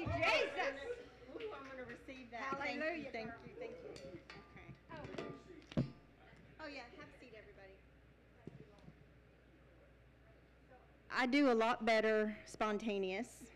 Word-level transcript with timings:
you, 0.00 0.06
Jesus. 0.06 0.76
Ooh, 1.36 1.52
I'm 1.52 1.64
gonna 1.68 1.84
receive 1.84 2.30
that. 2.32 2.40
Hallelujah, 2.56 2.80
Thank 2.80 3.04
you, 3.04 3.12
thank 3.12 3.30
you, 3.44 3.52
thank 3.60 3.72
you. 3.84 3.90
Okay. 5.76 5.86
Oh, 6.60 6.68
yeah, 6.68 6.80
have 6.98 7.08
a 7.08 7.18
seat, 7.20 7.34
everybody. 7.36 7.74
I 11.12 11.26
do 11.26 11.50
a 11.50 11.54
lot 11.54 11.84
better 11.84 12.36
spontaneous. 12.46 13.49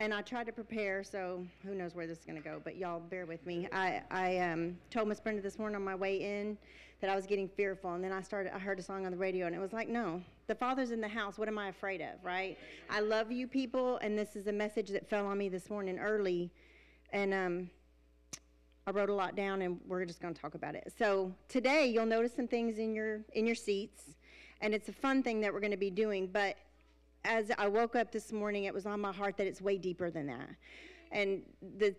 And 0.00 0.14
I 0.14 0.22
tried 0.22 0.46
to 0.46 0.52
prepare, 0.52 1.02
so 1.02 1.44
who 1.64 1.74
knows 1.74 1.92
where 1.92 2.06
this 2.06 2.18
is 2.18 2.24
gonna 2.24 2.40
go, 2.40 2.60
but 2.62 2.76
y'all 2.76 3.00
bear 3.00 3.26
with 3.26 3.44
me. 3.44 3.68
I, 3.72 4.00
I, 4.12 4.38
um, 4.38 4.78
told 4.90 5.08
Miss 5.08 5.18
Brenda 5.18 5.42
this 5.42 5.58
morning 5.58 5.74
on 5.74 5.82
my 5.82 5.96
way 5.96 6.22
in 6.22 6.56
that 7.00 7.10
I 7.10 7.16
was 7.16 7.26
getting 7.26 7.48
fearful, 7.48 7.94
and 7.94 8.04
then 8.04 8.12
I 8.12 8.22
started, 8.22 8.54
I 8.54 8.60
heard 8.60 8.78
a 8.78 8.82
song 8.82 9.06
on 9.06 9.10
the 9.10 9.18
radio, 9.18 9.46
and 9.46 9.56
it 9.56 9.58
was 9.58 9.72
like, 9.72 9.88
no, 9.88 10.22
the 10.46 10.54
Father's 10.54 10.92
in 10.92 11.00
the 11.00 11.08
house, 11.08 11.36
what 11.36 11.48
am 11.48 11.58
I 11.58 11.68
afraid 11.68 12.00
of, 12.00 12.22
right? 12.22 12.56
I 12.88 13.00
love 13.00 13.32
you 13.32 13.48
people, 13.48 13.96
and 13.96 14.16
this 14.16 14.36
is 14.36 14.46
a 14.46 14.52
message 14.52 14.90
that 14.90 15.10
fell 15.10 15.26
on 15.26 15.36
me 15.36 15.48
this 15.48 15.68
morning 15.68 15.98
early, 15.98 16.52
and, 17.12 17.34
um, 17.34 17.70
I 18.86 18.90
wrote 18.90 19.10
a 19.10 19.14
lot 19.14 19.36
down 19.36 19.60
and 19.60 19.78
we're 19.86 20.06
just 20.06 20.18
going 20.18 20.32
to 20.32 20.40
talk 20.40 20.54
about 20.54 20.74
it. 20.74 20.90
So 20.98 21.34
today 21.46 21.88
you'll 21.88 22.06
notice 22.06 22.32
some 22.34 22.48
things 22.48 22.78
in 22.78 22.94
your 22.94 23.20
in 23.34 23.44
your 23.44 23.54
seats 23.54 24.04
and 24.62 24.72
it's 24.72 24.88
a 24.88 24.94
fun 24.94 25.22
thing 25.22 25.42
that 25.42 25.52
we're 25.52 25.60
going 25.60 25.72
to 25.72 25.76
be 25.76 25.90
doing, 25.90 26.26
but 26.26 26.56
as 27.24 27.50
I 27.58 27.68
woke 27.68 27.96
up 27.96 28.12
this 28.12 28.32
morning 28.32 28.64
it 28.64 28.74
was 28.74 28.86
on 28.86 29.00
my 29.00 29.12
heart 29.12 29.36
that 29.36 29.46
it's 29.46 29.60
way 29.60 29.78
deeper 29.78 30.10
than 30.10 30.26
that. 30.26 30.48
And 31.12 31.42
the 31.78 31.94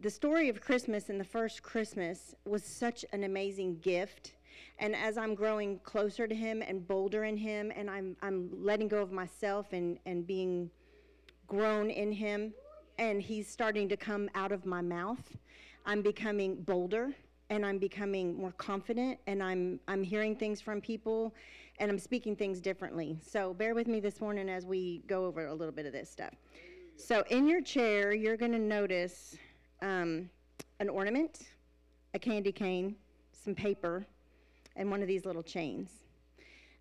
the 0.00 0.10
story 0.10 0.48
of 0.48 0.60
Christmas 0.60 1.08
and 1.08 1.18
the 1.18 1.24
first 1.24 1.62
Christmas 1.62 2.34
was 2.44 2.64
such 2.64 3.04
an 3.12 3.24
amazing 3.24 3.78
gift. 3.78 4.34
And 4.78 4.94
as 4.94 5.16
I'm 5.16 5.34
growing 5.34 5.78
closer 5.78 6.26
to 6.26 6.34
him 6.34 6.62
and 6.62 6.86
bolder 6.86 7.24
in 7.24 7.36
him 7.36 7.72
and 7.74 7.88
I'm 7.88 8.16
I'm 8.22 8.50
letting 8.52 8.88
go 8.88 9.00
of 9.00 9.12
myself 9.12 9.72
and 9.72 9.98
and 10.06 10.26
being 10.26 10.70
grown 11.46 11.90
in 11.90 12.12
him 12.12 12.52
and 12.98 13.20
he's 13.20 13.48
starting 13.48 13.88
to 13.88 13.96
come 13.96 14.28
out 14.34 14.52
of 14.52 14.66
my 14.66 14.80
mouth. 14.80 15.36
I'm 15.86 16.02
becoming 16.02 16.62
bolder 16.62 17.14
and 17.54 17.64
I'm 17.64 17.78
becoming 17.78 18.36
more 18.36 18.50
confident 18.52 19.16
and 19.28 19.40
I'm 19.40 19.78
I'm 19.86 20.02
hearing 20.02 20.34
things 20.34 20.60
from 20.60 20.80
people 20.80 21.32
and 21.78 21.88
I'm 21.88 22.00
speaking 22.00 22.34
things 22.34 22.60
differently. 22.60 23.16
So 23.24 23.54
bear 23.54 23.76
with 23.76 23.86
me 23.86 24.00
this 24.00 24.20
morning 24.20 24.48
as 24.48 24.66
we 24.66 25.02
go 25.06 25.24
over 25.24 25.46
a 25.46 25.54
little 25.54 25.72
bit 25.72 25.86
of 25.86 25.92
this 25.92 26.10
stuff. 26.10 26.34
So 26.96 27.22
in 27.30 27.46
your 27.46 27.60
chair, 27.60 28.12
you're 28.12 28.36
going 28.36 28.52
to 28.52 28.58
notice 28.58 29.36
um, 29.82 30.28
an 30.80 30.88
ornament, 30.88 31.42
a 32.14 32.18
candy 32.18 32.52
cane, 32.52 32.96
some 33.32 33.54
paper, 33.54 34.04
and 34.74 34.90
one 34.90 35.00
of 35.00 35.06
these 35.06 35.24
little 35.24 35.42
chains. 35.42 35.90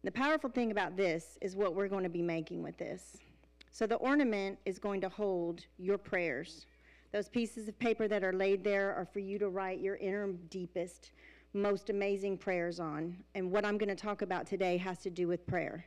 The 0.03 0.11
powerful 0.11 0.49
thing 0.49 0.71
about 0.71 0.97
this 0.97 1.37
is 1.41 1.55
what 1.55 1.75
we're 1.75 1.87
going 1.87 2.03
to 2.03 2.09
be 2.09 2.21
making 2.21 2.63
with 2.63 2.77
this. 2.77 3.17
So 3.71 3.85
the 3.85 3.95
ornament 3.95 4.57
is 4.65 4.79
going 4.79 5.01
to 5.01 5.09
hold 5.09 5.61
your 5.77 5.97
prayers. 5.99 6.65
Those 7.13 7.29
pieces 7.29 7.67
of 7.67 7.77
paper 7.77 8.07
that 8.07 8.23
are 8.23 8.33
laid 8.33 8.63
there 8.63 8.91
are 8.95 9.05
for 9.05 9.19
you 9.19 9.37
to 9.37 9.49
write 9.49 9.79
your 9.79 9.97
inner, 9.97 10.31
deepest, 10.49 11.11
most 11.53 11.91
amazing 11.91 12.39
prayers 12.39 12.79
on. 12.79 13.15
And 13.35 13.51
what 13.51 13.63
I'm 13.63 13.77
going 13.77 13.89
to 13.89 13.95
talk 13.95 14.23
about 14.23 14.47
today 14.47 14.77
has 14.77 14.97
to 15.03 15.11
do 15.11 15.27
with 15.27 15.45
prayer. 15.45 15.85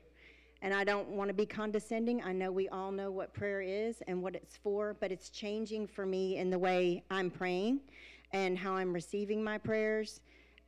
And 0.63 0.73
I 0.73 0.85
don't 0.85 1.09
want 1.09 1.27
to 1.29 1.35
be 1.35 1.45
condescending. 1.45 2.23
I 2.23 2.33
know 2.33 2.53
we 2.53 2.69
all 2.69 2.93
know 2.93 3.11
what 3.11 3.35
prayer 3.35 3.61
is 3.61 4.05
and 4.07 4.23
what 4.23 4.37
it's 4.37 4.57
for, 4.57 4.95
but 5.01 5.11
it's 5.11 5.29
changing 5.31 5.89
for 5.89 6.07
me 6.07 6.37
in 6.37 6.49
the 6.49 6.61
way 6.61 7.03
I'm 7.11 7.33
praying 7.33 7.81
and 8.33 8.57
how 8.57 8.77
I'm 8.77 8.93
receiving 8.93 9.43
my 9.43 9.59
prayers 9.59 10.21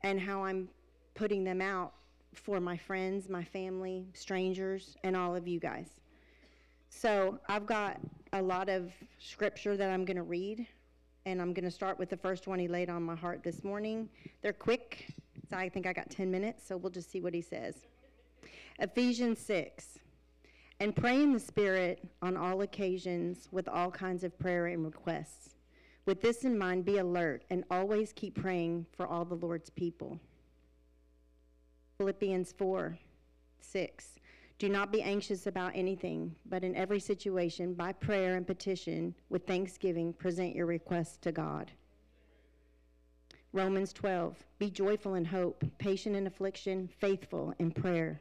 and 0.03 0.21
how 0.21 0.43
I'm 0.43 0.69
putting 1.15 1.45
them 1.45 1.61
out 1.61 1.93
for 2.35 2.59
my 2.59 2.77
friends, 2.77 3.29
my 3.29 3.45
family, 3.45 4.09
strangers, 4.13 4.97
and 5.05 5.17
all 5.17 5.37
of 5.37 5.47
you 5.47 5.61
guys. 5.61 5.87
So 6.89 7.39
I've 7.49 7.67
got 7.67 8.01
a 8.33 8.43
lot 8.43 8.69
of 8.69 8.93
scripture 9.19 9.77
that 9.77 9.91
I'm 9.91 10.05
going 10.05 10.17
to 10.17 10.23
read, 10.23 10.67
and 11.27 11.41
I'm 11.41 11.53
going 11.53 11.65
to 11.65 11.71
start 11.71 11.99
with 11.99 12.11
the 12.11 12.17
first 12.17 12.47
one 12.47 12.59
he 12.59 12.69
laid 12.69 12.91
on 12.91 13.03
my 13.03 13.17
heart 13.17 13.43
this 13.43 13.65
morning. 13.65 14.09
They're 14.43 14.53
quick, 14.53 15.07
so 15.49 15.57
I 15.57 15.69
think 15.69 15.87
I 15.87 15.93
got 15.93 16.11
10 16.11 16.31
minutes, 16.31 16.67
so 16.67 16.77
we'll 16.77 16.91
just 16.91 17.11
see 17.11 17.21
what 17.21 17.35
he 17.35 17.41
says. 17.41 17.87
Ephesians 18.79 19.39
6. 19.41 19.99
And 20.81 20.95
pray 20.95 21.23
in 21.23 21.33
the 21.33 21.41
Spirit 21.41 22.07
on 22.23 22.37
all 22.37 22.61
occasions 22.61 23.49
with 23.51 23.69
all 23.69 23.91
kinds 23.91 24.23
of 24.23 24.39
prayer 24.39 24.67
and 24.67 24.85
requests. 24.85 25.55
With 26.07 26.21
this 26.21 26.45
in 26.45 26.57
mind, 26.57 26.85
be 26.85 26.99
alert 26.99 27.45
and 27.51 27.65
always 27.71 28.13
keep 28.13 28.41
praying 28.41 28.87
for 28.93 29.07
all 29.07 29.25
the 29.25 29.35
Lord's 29.35 29.71
people. 29.71 30.21
Philippians 31.99 32.53
4 32.53 32.97
6. 33.61 34.07
Do 34.59 34.69
not 34.69 34.91
be 34.91 35.03
anxious 35.03 35.47
about 35.47 35.73
anything, 35.77 36.35
but 36.47 36.65
in 36.65 36.75
every 36.75 36.99
situation, 36.99 37.75
by 37.75 37.93
prayer 37.93 38.35
and 38.35 38.45
petition, 38.45 39.15
with 39.29 39.47
thanksgiving, 39.47 40.13
present 40.13 40.57
your 40.57 40.67
requests 40.67 41.17
to 41.19 41.31
God. 41.31 41.71
Romans 43.53 43.93
12. 43.93 44.37
Be 44.59 44.69
joyful 44.69 45.15
in 45.15 45.25
hope, 45.25 45.65
patient 45.79 46.17
in 46.17 46.27
affliction, 46.27 46.89
faithful 46.99 47.55
in 47.61 47.71
prayer. 47.71 48.21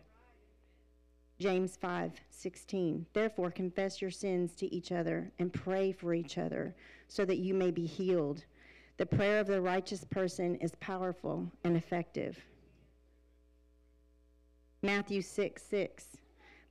James 1.39 1.75
5, 1.75 2.13
16. 2.29 3.05
Therefore, 3.13 3.49
confess 3.49 3.99
your 3.99 4.11
sins 4.11 4.53
to 4.55 4.71
each 4.73 4.91
other 4.91 5.31
and 5.39 5.51
pray 5.51 5.91
for 5.91 6.13
each 6.13 6.37
other 6.37 6.75
so 7.07 7.25
that 7.25 7.37
you 7.37 7.55
may 7.55 7.71
be 7.71 7.85
healed. 7.85 8.45
The 8.97 9.05
prayer 9.07 9.39
of 9.39 9.47
the 9.47 9.61
righteous 9.61 10.03
person 10.03 10.55
is 10.57 10.75
powerful 10.79 11.51
and 11.63 11.75
effective. 11.75 12.37
Matthew 14.83 15.23
6, 15.23 15.61
6. 15.63 16.17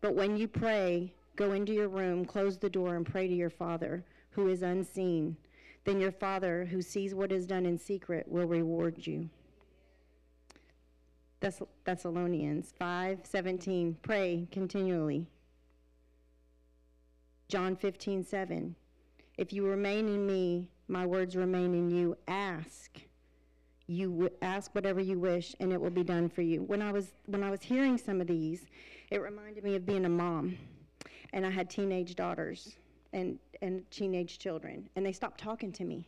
But 0.01 0.15
when 0.15 0.37
you 0.37 0.49
pray, 0.49 1.13
go 1.37 1.53
into 1.53 1.73
your 1.73 1.89
room, 1.89 2.25
close 2.25 2.59
the 2.59 2.71
door, 2.71 2.97
and 2.97 3.05
pray 3.07 3.27
to 3.29 3.35
your 3.35 3.51
Father 3.51 4.05
who 4.31 4.49
is 4.49 4.63
unseen. 4.63 5.37
Then 5.85 6.01
your 6.01 6.13
Father 6.13 6.65
who 6.65 6.83
sees 6.83 7.15
what 7.15 7.33
is 7.33 7.47
done 7.47 7.65
in 7.65 7.79
secret 7.79 8.27
will 8.29 8.47
reward 8.47 9.07
you. 9.07 9.31
Thess- 11.41 11.63
Thessalonians 11.85 12.73
5:17 12.79 13.97
Pray 14.03 14.49
continually. 14.51 15.27
John 17.49 17.77
15:7 17.77 18.75
If 19.39 19.53
you 19.53 19.67
remain 19.67 20.09
in 20.09 20.27
me, 20.27 20.69
my 20.89 21.07
words 21.07 21.37
remain 21.37 21.75
in 21.75 21.91
you. 21.91 22.17
Ask. 22.27 23.01
You 23.87 24.11
w- 24.11 24.31
ask 24.43 24.75
whatever 24.75 25.01
you 25.01 25.19
wish 25.19 25.55
and 25.61 25.73
it 25.73 25.81
will 25.81 25.91
be 25.91 26.03
done 26.03 26.29
for 26.29 26.43
you. 26.43 26.63
When 26.63 26.83
I 26.83 26.91
was 26.91 27.13
when 27.27 27.45
I 27.45 27.51
was 27.51 27.63
hearing 27.63 27.99
some 27.99 28.21
of 28.21 28.27
these, 28.27 28.67
it 29.11 29.21
reminded 29.21 29.65
me 29.65 29.77
of 29.77 29.87
being 29.87 30.05
a 30.05 30.09
mom. 30.09 30.57
And 31.33 31.47
I 31.47 31.51
had 31.51 31.69
teenage 31.69 32.15
daughters 32.15 32.77
and 33.13 33.39
and 33.63 33.89
teenage 33.91 34.39
children 34.39 34.89
and 34.97 35.07
they 35.07 35.13
stopped 35.13 35.41
talking 35.41 35.73
to 35.73 35.85
me 35.85 36.07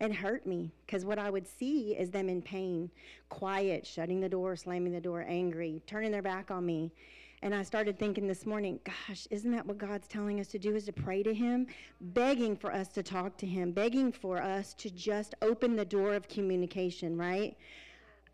and 0.00 0.14
hurt 0.14 0.46
me 0.46 0.72
because 0.84 1.04
what 1.04 1.18
I 1.18 1.30
would 1.30 1.46
see 1.46 1.96
is 1.96 2.10
them 2.10 2.28
in 2.28 2.42
pain, 2.42 2.90
quiet, 3.28 3.86
shutting 3.86 4.20
the 4.20 4.28
door, 4.28 4.54
slamming 4.54 4.92
the 4.92 5.00
door, 5.00 5.24
angry, 5.26 5.82
turning 5.86 6.12
their 6.12 6.22
back 6.22 6.50
on 6.50 6.66
me. 6.66 6.92
And 7.42 7.54
I 7.54 7.62
started 7.62 7.98
thinking 7.98 8.26
this 8.26 8.46
morning, 8.46 8.80
gosh, 8.84 9.26
isn't 9.30 9.50
that 9.52 9.66
what 9.66 9.78
God's 9.78 10.08
telling 10.08 10.40
us 10.40 10.48
to 10.48 10.58
do 10.58 10.74
is 10.74 10.84
to 10.86 10.92
pray 10.92 11.22
to 11.22 11.32
him, 11.32 11.66
begging 12.00 12.56
for 12.56 12.72
us 12.72 12.88
to 12.88 13.02
talk 13.02 13.36
to 13.38 13.46
him, 13.46 13.72
begging 13.72 14.10
for 14.10 14.42
us 14.42 14.74
to 14.74 14.90
just 14.90 15.34
open 15.42 15.76
the 15.76 15.84
door 15.84 16.14
of 16.14 16.28
communication, 16.28 17.16
right? 17.16 17.56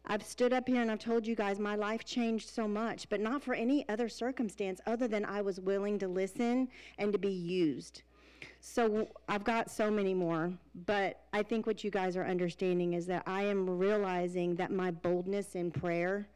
I've 0.06 0.22
stood 0.24 0.52
up 0.52 0.68
here 0.68 0.82
and 0.82 0.90
I've 0.90 0.98
told 0.98 1.26
you 1.26 1.36
guys 1.36 1.58
my 1.58 1.76
life 1.76 2.04
changed 2.04 2.50
so 2.50 2.66
much, 2.66 3.08
but 3.08 3.20
not 3.20 3.42
for 3.42 3.54
any 3.54 3.88
other 3.88 4.08
circumstance 4.08 4.80
other 4.86 5.06
than 5.06 5.24
I 5.24 5.42
was 5.42 5.60
willing 5.60 5.98
to 6.00 6.08
listen 6.08 6.68
and 6.98 7.12
to 7.12 7.18
be 7.18 7.30
used. 7.30 8.02
So 8.60 9.08
I've 9.28 9.44
got 9.44 9.70
so 9.70 9.90
many 9.90 10.14
more, 10.14 10.52
but 10.86 11.20
I 11.32 11.42
think 11.42 11.66
what 11.66 11.84
you 11.84 11.90
guys 11.90 12.16
are 12.16 12.24
understanding 12.24 12.94
is 12.94 13.06
that 13.06 13.22
I 13.26 13.42
am 13.44 13.68
realizing 13.68 14.56
that 14.56 14.72
my 14.72 14.90
boldness 14.90 15.54
in 15.54 15.70
prayer 15.70 16.28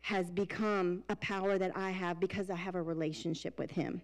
has 0.00 0.30
become 0.30 1.02
a 1.08 1.16
power 1.16 1.58
that 1.58 1.76
I 1.76 1.90
have 1.90 2.20
because 2.20 2.50
I 2.50 2.56
have 2.56 2.74
a 2.74 2.82
relationship 2.82 3.58
with 3.58 3.70
Him. 3.70 4.00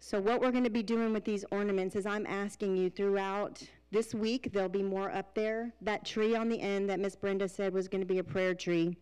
So, 0.00 0.20
what 0.20 0.40
we're 0.40 0.50
going 0.50 0.64
to 0.64 0.70
be 0.70 0.82
doing 0.82 1.12
with 1.12 1.24
these 1.24 1.44
ornaments 1.52 1.94
is 1.94 2.06
I'm 2.06 2.26
asking 2.26 2.76
you 2.76 2.90
throughout 2.90 3.62
this 3.92 4.14
week, 4.14 4.50
there'll 4.52 4.68
be 4.68 4.82
more 4.82 5.12
up 5.12 5.34
there. 5.34 5.72
That 5.82 6.04
tree 6.04 6.34
on 6.34 6.48
the 6.48 6.60
end 6.60 6.90
that 6.90 6.98
Miss 6.98 7.14
Brenda 7.14 7.48
said 7.48 7.72
was 7.72 7.86
going 7.86 8.00
to 8.00 8.06
be 8.06 8.18
a 8.18 8.24
prayer 8.24 8.54
tree. 8.54 8.96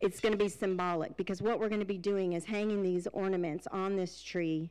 It's 0.00 0.20
going 0.20 0.32
to 0.32 0.38
be 0.38 0.50
symbolic 0.50 1.16
because 1.16 1.40
what 1.40 1.58
we're 1.58 1.68
going 1.68 1.80
to 1.80 1.86
be 1.86 1.96
doing 1.96 2.34
is 2.34 2.44
hanging 2.44 2.82
these 2.82 3.06
ornaments 3.12 3.66
on 3.70 3.96
this 3.96 4.20
tree 4.20 4.70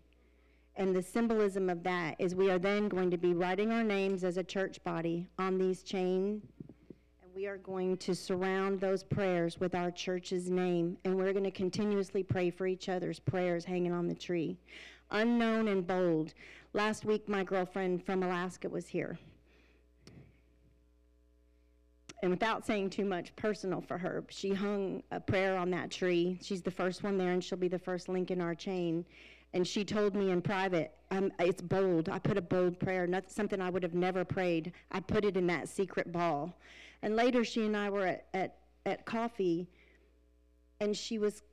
and 0.75 0.95
the 0.95 1.01
symbolism 1.01 1.69
of 1.69 1.83
that 1.83 2.15
is 2.17 2.33
we 2.33 2.49
are 2.49 2.57
then 2.57 2.87
going 2.87 3.11
to 3.11 3.17
be 3.17 3.33
writing 3.33 3.71
our 3.71 3.83
names 3.83 4.23
as 4.23 4.37
a 4.37 4.43
church 4.43 4.83
body 4.83 5.27
on 5.37 5.57
these 5.57 5.83
chain 5.83 6.41
and 7.21 7.31
we 7.35 7.45
are 7.45 7.57
going 7.57 7.95
to 7.97 8.15
surround 8.15 8.79
those 8.79 9.03
prayers 9.03 9.59
with 9.59 9.75
our 9.75 9.91
church's 9.91 10.49
name 10.49 10.97
and 11.05 11.15
we're 11.15 11.31
going 11.31 11.43
to 11.43 11.51
continuously 11.51 12.23
pray 12.23 12.49
for 12.49 12.65
each 12.65 12.89
other's 12.89 13.19
prayers 13.19 13.63
hanging 13.63 13.93
on 13.93 14.07
the 14.07 14.15
tree 14.15 14.57
unknown 15.11 15.67
and 15.67 15.85
bold 15.85 16.33
last 16.73 17.05
week 17.05 17.29
my 17.29 17.43
girlfriend 17.43 18.03
from 18.05 18.23
alaska 18.23 18.67
was 18.67 18.87
here 18.87 19.17
and 22.23 22.31
without 22.31 22.65
saying 22.65 22.89
too 22.89 23.03
much 23.03 23.35
personal 23.35 23.81
for 23.81 23.97
her, 23.97 24.23
she 24.29 24.53
hung 24.53 25.03
a 25.11 25.19
prayer 25.19 25.57
on 25.57 25.69
that 25.71 25.91
tree. 25.91 26.39
She's 26.41 26.61
the 26.61 26.71
first 26.71 27.03
one 27.03 27.17
there, 27.17 27.33
and 27.33 27.43
she'll 27.43 27.57
be 27.57 27.67
the 27.67 27.77
first 27.77 28.07
link 28.07 28.31
in 28.31 28.39
our 28.39 28.55
chain. 28.55 29.05
And 29.53 29.67
she 29.67 29.83
told 29.83 30.15
me 30.15 30.31
in 30.31 30.41
private, 30.41 30.93
um, 31.11 31.33
it's 31.37 31.61
bold. 31.61 32.07
I 32.07 32.19
put 32.19 32.37
a 32.37 32.41
bold 32.41 32.79
prayer, 32.79 33.05
not 33.05 33.29
something 33.29 33.59
I 33.59 33.69
would 33.69 33.83
have 33.83 33.93
never 33.93 34.23
prayed. 34.23 34.71
I 34.89 35.01
put 35.01 35.25
it 35.25 35.35
in 35.35 35.45
that 35.47 35.67
secret 35.67 36.13
ball. 36.13 36.57
And 37.01 37.17
later, 37.17 37.43
she 37.43 37.65
and 37.65 37.75
I 37.75 37.89
were 37.89 38.07
at, 38.07 38.25
at, 38.33 38.55
at 38.85 39.05
coffee, 39.05 39.67
and 40.79 40.95
she 40.95 41.19
was 41.19 41.43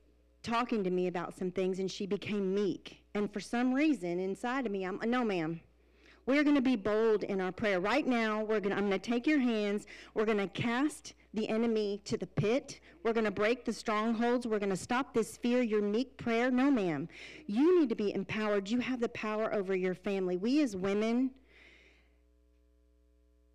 talking 0.41 0.85
to 0.85 0.89
me 0.89 1.07
about 1.07 1.37
some 1.37 1.51
things, 1.51 1.79
and 1.79 1.91
she 1.91 2.05
became 2.05 2.55
meek. 2.55 3.00
And 3.13 3.31
for 3.31 3.39
some 3.39 3.73
reason, 3.73 4.19
inside 4.19 4.65
of 4.65 4.71
me, 4.71 4.85
I'm, 4.85 4.99
no, 5.05 5.23
ma'am. 5.23 5.61
We're 6.27 6.43
going 6.43 6.55
to 6.55 6.61
be 6.61 6.75
bold 6.75 7.23
in 7.23 7.41
our 7.41 7.51
prayer. 7.51 7.79
Right 7.79 8.05
now, 8.05 8.43
we're 8.43 8.59
going 8.59 8.73
I'm 8.73 8.87
going 8.87 8.91
to 8.91 8.99
take 8.99 9.25
your 9.25 9.39
hands. 9.39 9.87
We're 10.13 10.25
going 10.25 10.37
to 10.37 10.47
cast 10.47 11.15
the 11.33 11.49
enemy 11.49 11.99
to 12.05 12.15
the 12.15 12.27
pit. 12.27 12.79
We're 13.03 13.13
going 13.13 13.25
to 13.25 13.31
break 13.31 13.65
the 13.65 13.73
strongholds. 13.73 14.45
We're 14.45 14.59
going 14.59 14.69
to 14.69 14.75
stop 14.75 15.13
this 15.13 15.37
fear, 15.37 15.61
your 15.63 15.81
meek 15.81 16.17
prayer. 16.17 16.51
No, 16.51 16.69
ma'am. 16.69 17.09
You 17.47 17.79
need 17.79 17.89
to 17.89 17.95
be 17.95 18.13
empowered. 18.13 18.69
You 18.69 18.79
have 18.79 18.99
the 18.99 19.09
power 19.09 19.53
over 19.53 19.75
your 19.75 19.95
family. 19.95 20.37
We 20.37 20.61
as 20.61 20.75
women, 20.75 21.31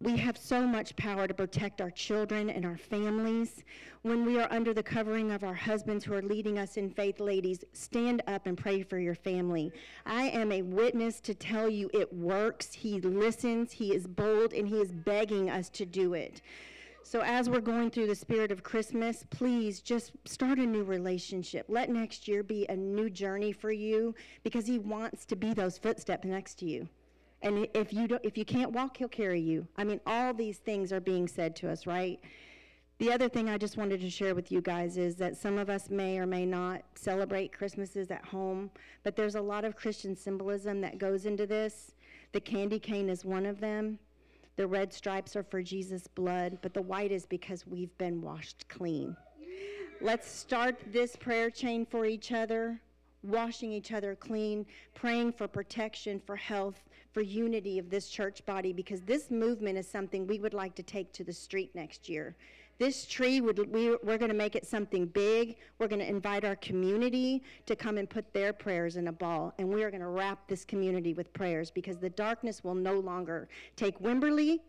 we 0.01 0.15
have 0.19 0.37
so 0.37 0.67
much 0.67 0.95
power 0.97 1.27
to 1.27 1.33
protect 1.33 1.81
our 1.81 1.91
children 1.91 2.51
and 2.51 2.67
our 2.67 2.77
families. 2.77 3.65
When 4.03 4.27
we 4.27 4.39
are 4.39 4.53
under 4.53 4.75
the 4.75 4.83
covering 4.83 5.33
of 5.33 5.43
our 5.43 5.55
husbands 5.55 6.05
who 6.05 6.13
are 6.13 6.23
leading 6.23 6.59
us 6.59 6.77
in 6.77 6.91
faith, 6.91 7.19
ladies, 7.19 7.65
stand 7.73 8.23
up 8.27 8.47
and 8.47 8.59
pray 8.59 8.83
for 8.83 8.99
your 8.99 9.15
family. 9.15 9.73
I 10.05 10.25
am 10.25 10.53
a 10.53 10.61
witness 10.61 11.21
to 11.23 11.35
tell 11.35 11.71
you 11.71 11.91
it 11.95 12.13
works. 12.13 12.75
He 12.75 13.01
listens, 13.01 13.73
he 13.73 13.95
is 13.95 14.07
bold, 14.07 14.53
and 14.53 14.69
he 14.69 14.77
is 14.77 14.93
begging 14.93 15.49
us 15.49 15.71
to 15.71 15.87
do 15.87 16.13
it. 16.13 16.43
So, 17.03 17.23
as 17.23 17.49
we're 17.49 17.61
going 17.61 17.91
through 17.91 18.09
the 18.09 18.17
spirit 18.17 18.53
of 18.53 18.65
Christmas, 18.65 19.25
please 19.31 19.81
just 19.81 20.13
start 20.27 20.59
a 20.59 20.67
new 20.67 20.83
relationship. 20.83 21.67
Let 21.69 21.89
next 21.89 22.29
year 22.29 22.43
be 22.43 22.67
a 22.69 22.77
new 22.77 23.09
journey 23.09 23.53
for 23.53 23.71
you 23.71 24.15
because 24.43 24.67
He 24.67 24.79
wants 24.79 25.25
to 25.27 25.37
be 25.37 25.55
those 25.55 25.79
footsteps 25.79 26.27
next 26.27 26.59
to 26.59 26.67
you. 26.67 26.89
And 27.47 27.69
if 27.75 27.93
you, 27.93 28.09
don't, 28.09 28.25
if 28.25 28.37
you 28.37 28.45
can't 28.45 28.73
walk, 28.73 28.97
He'll 28.97 29.07
carry 29.07 29.41
you. 29.41 29.69
I 29.77 29.85
mean, 29.85 30.01
all 30.05 30.35
these 30.35 30.59
things 30.59 30.93
are 30.93 30.99
being 30.99 31.29
said 31.29 31.55
to 31.57 31.71
us, 31.71 31.87
right? 31.87 32.19
The 32.99 33.13
other 33.13 33.29
thing 33.29 33.49
I 33.49 33.57
just 33.57 33.77
wanted 33.77 34.01
to 34.01 34.11
share 34.11 34.35
with 34.35 34.51
you 34.51 34.61
guys 34.61 34.97
is 34.97 35.15
that 35.17 35.37
some 35.37 35.57
of 35.57 35.71
us 35.71 35.89
may 35.89 36.19
or 36.19 36.27
may 36.27 36.45
not 36.45 36.83
celebrate 36.97 37.53
Christmases 37.53 38.11
at 38.11 38.25
home, 38.25 38.69
but 39.05 39.15
there's 39.15 39.37
a 39.37 39.41
lot 39.41 39.65
of 39.65 39.77
Christian 39.77 40.17
symbolism 40.17 40.81
that 40.81 40.99
goes 40.99 41.25
into 41.25 41.47
this. 41.47 41.93
The 42.33 42.41
candy 42.41 42.81
cane 42.81 43.09
is 43.09 43.25
one 43.25 43.47
of 43.47 43.61
them. 43.61 44.01
The 44.57 44.67
red 44.67 44.93
stripes 44.93 45.37
are 45.37 45.45
for 45.45 45.63
Jesus' 45.63 46.09
blood, 46.09 46.59
but 46.63 46.75
the 46.75 46.83
white 46.83 47.13
is 47.13 47.27
because 47.27 47.65
we've 47.65 47.97
been 47.97 48.21
washed 48.23 48.69
clean. 48.69 49.17
Let's 50.01 50.29
start 50.29 50.81
this 50.91 51.15
prayer 51.15 51.51
chain 51.51 51.87
for 51.87 52.07
each 52.07 52.33
other, 52.33 52.81
washing 53.23 53.71
each 53.71 53.93
other 53.93 54.17
clean, 54.17 54.67
praying 54.95 55.35
for 55.35 55.47
protection, 55.47 56.21
for 56.27 56.35
health, 56.35 56.83
for 57.17 57.23
unity 57.23 57.79
of 57.79 57.89
this 57.89 58.11
church 58.11 58.45
body, 58.45 58.75
because 58.75 59.01
this 59.01 59.31
movement 59.31 59.79
is 59.79 59.89
something 59.89 60.27
we 60.27 60.39
would 60.39 60.53
like 60.53 60.75
to 60.75 60.83
take 60.83 61.15
to 61.15 61.25
the 61.25 61.33
street 61.33 61.71
next 61.75 62.11
year. 62.11 62.37
This 62.77 63.07
tree, 63.07 63.41
would, 63.41 63.73
we, 63.73 63.97
we're 64.03 64.19
going 64.19 64.29
to 64.29 64.37
make 64.37 64.55
it 64.55 64.67
something 64.67 65.07
big. 65.07 65.57
We're 65.79 65.89
going 65.89 66.03
to 66.03 66.07
invite 66.07 66.45
our 66.45 66.57
community 66.57 67.43
to 67.65 67.75
come 67.75 67.97
and 67.97 68.07
put 68.07 68.31
their 68.35 68.53
prayers 68.53 68.99
in 68.99 69.09
a 69.09 69.13
ball. 69.13 69.55
And 69.59 69.67
we 69.67 69.83
are 69.83 69.91
going 69.91 70.03
to 70.03 70.09
wrap 70.09 70.47
this 70.47 70.63
community 70.63 71.15
with 71.15 71.33
prayers 71.33 71.71
because 71.71 71.97
the 71.97 72.11
darkness 72.11 72.63
will 72.63 72.75
no 72.75 73.01
longer 73.01 73.49
take 73.77 73.99
Wimberley, 73.99 74.61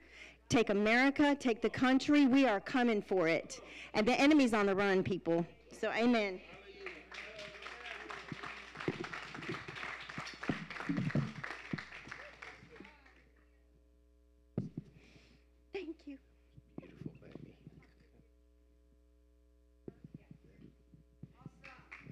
take 0.48 0.70
America, 0.70 1.36
take 1.38 1.62
the 1.62 1.70
country. 1.70 2.28
We 2.28 2.46
are 2.46 2.62
coming 2.62 3.02
for 3.02 3.28
it. 3.28 3.60
And 3.94 4.08
the 4.08 4.18
enemy's 4.18 4.54
on 4.54 4.68
the 4.68 4.76
run, 4.76 5.04
people. 5.04 5.46
So, 5.82 5.92
amen. 5.92 6.40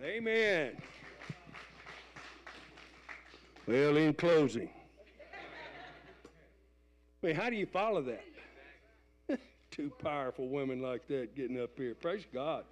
Amen. 0.06 0.78
Well, 3.66 3.98
in 3.98 4.13
closing, 4.13 4.69
I 7.24 7.25
mean, 7.25 7.36
how 7.36 7.50
do 7.50 7.56
you 7.56 7.66
follow 7.66 8.04
that? 8.04 8.24
Two 9.72 9.92
powerful 10.04 10.48
women 10.48 10.80
like 10.80 11.07
that 11.07 11.36
getting 11.36 11.60
up 11.60 11.72
here. 11.75 11.96
Praise 11.96 12.24
God. 12.31 12.66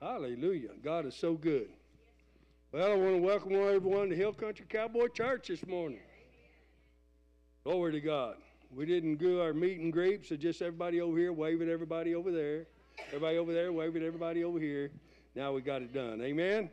Hallelujah. 0.00 0.70
God 0.82 1.04
is 1.04 1.14
so 1.14 1.34
good. 1.34 1.68
Well, 2.72 2.90
I 2.90 2.94
want 2.94 3.16
to 3.16 3.22
welcome 3.22 3.52
everyone 3.52 4.08
to 4.08 4.16
Hill 4.16 4.32
Country 4.32 4.64
Cowboy 4.66 5.08
Church 5.08 5.48
this 5.48 5.66
morning. 5.66 6.00
Glory 7.64 7.92
to 7.92 8.00
God. 8.00 8.36
We 8.74 8.86
didn't 8.86 9.16
do 9.16 9.42
our 9.42 9.52
meet 9.52 9.78
and 9.80 9.92
greet, 9.92 10.26
so 10.26 10.36
just 10.36 10.62
everybody 10.62 11.02
over 11.02 11.18
here 11.18 11.34
waving 11.34 11.68
everybody 11.68 12.14
over 12.14 12.32
there. 12.32 12.64
Everybody 13.08 13.36
over 13.36 13.52
there 13.52 13.74
waving 13.74 14.02
everybody 14.02 14.42
over 14.42 14.58
here. 14.58 14.90
Now 15.34 15.52
we 15.52 15.60
got 15.60 15.82
it 15.82 15.92
done. 15.92 16.20
Amen? 16.20 16.70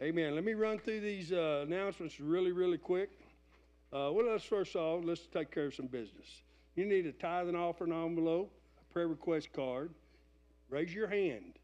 Amen. 0.00 0.34
Let 0.34 0.44
me 0.44 0.54
run 0.54 0.78
through 0.78 1.00
these 1.00 1.32
uh, 1.32 1.64
announcements 1.66 2.20
really, 2.20 2.52
really 2.52 2.78
quick. 2.78 3.10
Uh, 3.92 4.12
well, 4.12 4.26
let's 4.30 4.44
first 4.44 4.76
off, 4.76 5.02
let's 5.04 5.26
take 5.26 5.50
care 5.50 5.66
of 5.66 5.74
some 5.74 5.86
business. 5.86 6.42
You 6.76 6.84
need 6.84 7.06
a 7.06 7.12
tithe 7.12 7.48
and 7.48 7.56
offering 7.56 7.92
envelope, 7.92 8.52
a 8.80 8.92
prayer 8.92 9.08
request 9.08 9.52
card. 9.52 9.90
Raise 10.70 10.94
your 10.94 11.08
hand, 11.08 11.58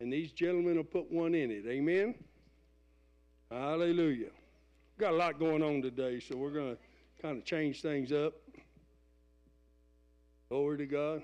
and 0.00 0.12
these 0.12 0.32
gentlemen 0.32 0.76
will 0.76 0.84
put 0.84 1.10
one 1.10 1.34
in 1.34 1.50
it. 1.50 1.64
Amen? 1.66 2.14
Hallelujah. 3.50 4.26
We've 4.26 4.98
got 4.98 5.12
a 5.12 5.16
lot 5.16 5.38
going 5.38 5.62
on 5.62 5.82
today, 5.82 6.20
so 6.20 6.36
we're 6.36 6.50
going 6.50 6.76
to 6.76 7.22
kind 7.22 7.38
of 7.38 7.44
change 7.44 7.80
things 7.80 8.12
up. 8.12 8.34
Glory 10.48 10.78
to 10.78 10.86
God. 10.86 11.22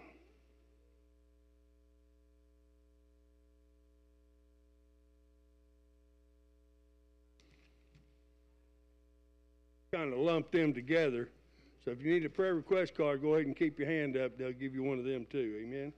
Kind 9.92 10.12
of 10.12 10.18
lump 10.18 10.50
them 10.52 10.74
together. 10.74 11.30
So 11.82 11.90
if 11.92 12.02
you 12.02 12.12
need 12.12 12.24
a 12.26 12.28
prayer 12.28 12.54
request 12.54 12.94
card, 12.94 13.22
go 13.22 13.34
ahead 13.34 13.46
and 13.46 13.56
keep 13.56 13.78
your 13.78 13.88
hand 13.88 14.18
up. 14.18 14.36
They'll 14.36 14.52
give 14.52 14.74
you 14.74 14.82
one 14.82 14.98
of 14.98 15.06
them 15.06 15.26
too. 15.30 15.62
Amen. 15.64 15.92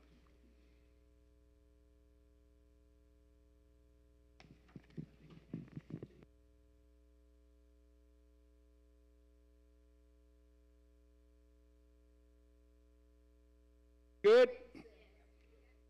Good? 14.23 14.51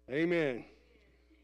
Amen. 0.09 0.65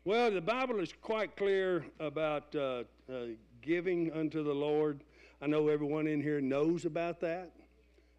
Well, 0.07 0.31
the 0.31 0.41
Bible 0.41 0.81
is 0.81 0.95
quite 1.03 1.37
clear 1.37 1.85
about 2.01 2.55
uh, 2.55 2.85
uh, 3.13 3.27
giving 3.61 4.11
unto 4.13 4.43
the 4.43 4.55
Lord. 4.55 5.03
I 5.41 5.47
know 5.47 5.69
everyone 5.69 6.07
in 6.07 6.23
here 6.23 6.41
knows 6.41 6.87
about 6.87 7.21
that. 7.21 7.51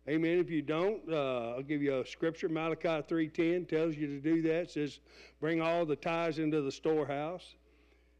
Amen. 0.07 0.37
If 0.37 0.49
you 0.49 0.61
don't, 0.61 1.01
uh, 1.11 1.55
I'll 1.55 1.63
give 1.63 1.81
you 1.81 1.99
a 1.99 2.05
scripture. 2.05 2.47
Malachi 2.47 2.87
3.10 2.87 3.67
tells 3.67 3.95
you 3.95 4.07
to 4.07 4.19
do 4.19 4.41
that. 4.43 4.61
It 4.61 4.71
says, 4.71 4.99
bring 5.41 5.59
all 5.59 5.85
the 5.85 5.95
tithes 5.95 6.39
into 6.39 6.61
the 6.61 6.71
storehouse. 6.71 7.55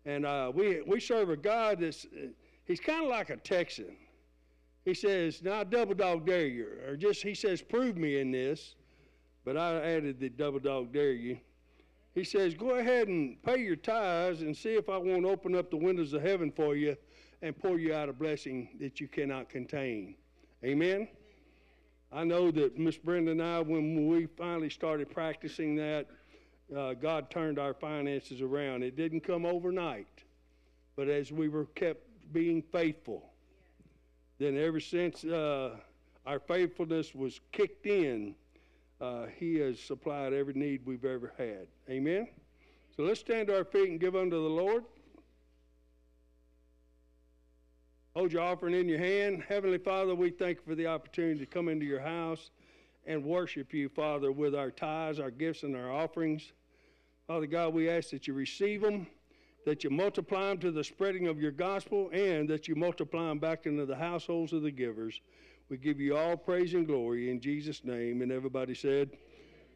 And 0.06 0.25
uh, 0.25 0.51
we, 0.54 0.82
we 0.82 1.00
serve 1.00 1.30
a 1.30 1.38
God 1.38 1.80
that's, 1.80 2.08
he's 2.66 2.80
kind 2.80 3.04
of 3.04 3.10
like 3.10 3.30
a 3.30 3.38
Texan. 3.38 3.96
He 4.84 4.94
says, 4.94 5.44
now 5.44 5.63
double 5.63 5.94
dog 5.94 6.25
dare 6.25 6.48
you. 6.48 6.68
Or 6.88 6.98
just, 6.98 7.22
he 7.22 7.36
says, 7.36 7.62
prove 7.62 7.98
me 7.98 8.20
in 8.20 8.32
this. 8.32 8.75
But 9.46 9.58
I 9.58 9.75
added 9.75 10.20
the 10.20 10.30
double 10.30 10.60
dog 10.60 10.92
dare 10.92 11.13
you. 11.13 11.38
He 12.16 12.24
says, 12.24 12.56
go 12.56 12.72
ahead 12.72 13.08
and 13.08 13.42
pay 13.44 13.60
your 13.60 13.75
tithes 13.75 14.42
and 14.42 14.58
see 14.58 14.74
if 14.74 14.89
I 14.89 14.98
won't 14.98 15.25
open 15.25 15.56
up 15.56 15.70
the 15.70 15.77
windows 15.77 16.13
of 16.13 16.24
heaven 16.24 16.51
for 16.51 16.75
you 16.75 16.98
and 17.41 17.58
pour 17.58 17.79
you 17.79 17.94
out 17.94 18.10
a 18.10 18.13
blessing 18.13 18.70
that 18.79 19.00
you 19.00 19.08
cannot 19.08 19.50
contain. 19.50 20.15
Amen? 20.63 21.08
I 22.12 22.24
know 22.24 22.51
that 22.51 22.77
Miss 22.77 22.98
Brenda 22.98 23.32
and 23.32 23.44
I, 23.44 23.60
when 23.60 24.08
we 24.08 24.27
finally 24.38 24.70
started 24.70 25.10
practicing 25.10 25.75
that, 25.75 26.08
uh, 26.75 26.94
God 26.94 27.29
turned 27.29 27.60
our 27.60 27.74
finances 27.74 28.41
around. 28.41 28.84
It 28.84 28.96
didn't 28.96 29.22
come 29.22 29.46
overnight, 29.46 30.24
but 30.96 31.08
as 31.08 31.32
we 31.32 31.48
were 31.48 31.65
kept 31.65 32.01
being 32.34 32.62
faithful, 32.62 33.29
then 34.39 34.58
ever 34.58 34.79
since 34.79 35.24
uh, 35.24 35.77
our 36.25 36.39
faithfulness 36.39 37.13
was 37.15 37.39
kicked 37.51 37.86
in, 37.86 38.36
uh, 39.00 39.25
He 39.38 39.56
has 39.58 39.79
supplied 39.79 40.34
every 40.34 40.53
need 40.53 40.82
we've 40.86 41.06
ever 41.06 41.34
had. 41.38 41.67
Amen? 41.89 42.27
So 42.96 43.03
let's 43.03 43.20
stand 43.20 43.48
to 43.48 43.58
our 43.58 43.65
feet 43.65 43.89
and 43.89 44.00
give 44.00 44.15
unto 44.15 44.41
the 44.41 44.50
Lord. 44.50 44.84
Hold 48.17 48.33
your 48.33 48.41
offering 48.41 48.74
in 48.74 48.89
your 48.89 48.97
hand. 48.97 49.43
Heavenly 49.47 49.77
Father, 49.77 50.15
we 50.15 50.31
thank 50.31 50.57
you 50.57 50.63
for 50.65 50.74
the 50.74 50.88
opportunity 50.88 51.38
to 51.38 51.45
come 51.45 51.69
into 51.69 51.86
your 51.86 52.00
house 52.00 52.50
and 53.05 53.24
worship 53.24 53.75
you, 53.75 53.89
Father, 53.89 54.31
with 54.31 54.55
our 54.55 54.71
tithes, 54.71 55.19
our 55.19 55.29
gifts, 55.29 55.62
and 55.62 55.75
our 55.75 55.91
offerings. 55.91 56.53
Father 57.27 57.45
God, 57.45 57.75
we 57.75 57.91
ask 57.91 58.09
that 58.09 58.25
you 58.25 58.33
receive 58.33 58.81
them, 58.81 59.05
that 59.67 59.83
you 59.83 59.91
multiply 59.91 60.50
them 60.50 60.57
to 60.62 60.71
the 60.71 60.83
spreading 60.83 61.27
of 61.27 61.39
your 61.39 61.51
gospel, 61.51 62.09
and 62.12 62.50
that 62.50 62.67
you 62.67 62.74
multiply 62.74 63.27
them 63.27 63.38
back 63.38 63.67
into 63.67 63.86
the 63.86 63.95
households 63.95 64.51
of 64.51 64.63
the 64.63 64.71
givers. 64.71 65.21
We 65.69 65.77
give 65.77 66.00
you 66.00 66.17
all 66.17 66.36
praise 66.36 66.74
and 66.74 66.88
glory 66.88 67.29
in 67.29 67.39
Jesus' 67.39 67.83
name. 67.83 68.24
And 68.24 68.31
everybody 68.31 68.74
said, 68.74 69.12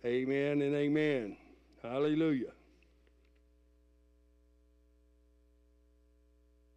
Amen 0.03 0.63
and 0.63 0.73
amen. 0.73 1.37
Hallelujah. 1.83 2.53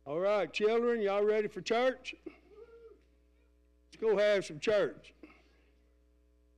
All 0.06 0.20
right, 0.20 0.52
children, 0.52 1.00
y'all 1.00 1.24
ready 1.24 1.48
for 1.48 1.62
church? 1.62 2.14
Let's 2.26 3.96
go 3.98 4.18
have 4.18 4.44
some 4.44 4.60
church. 4.60 5.14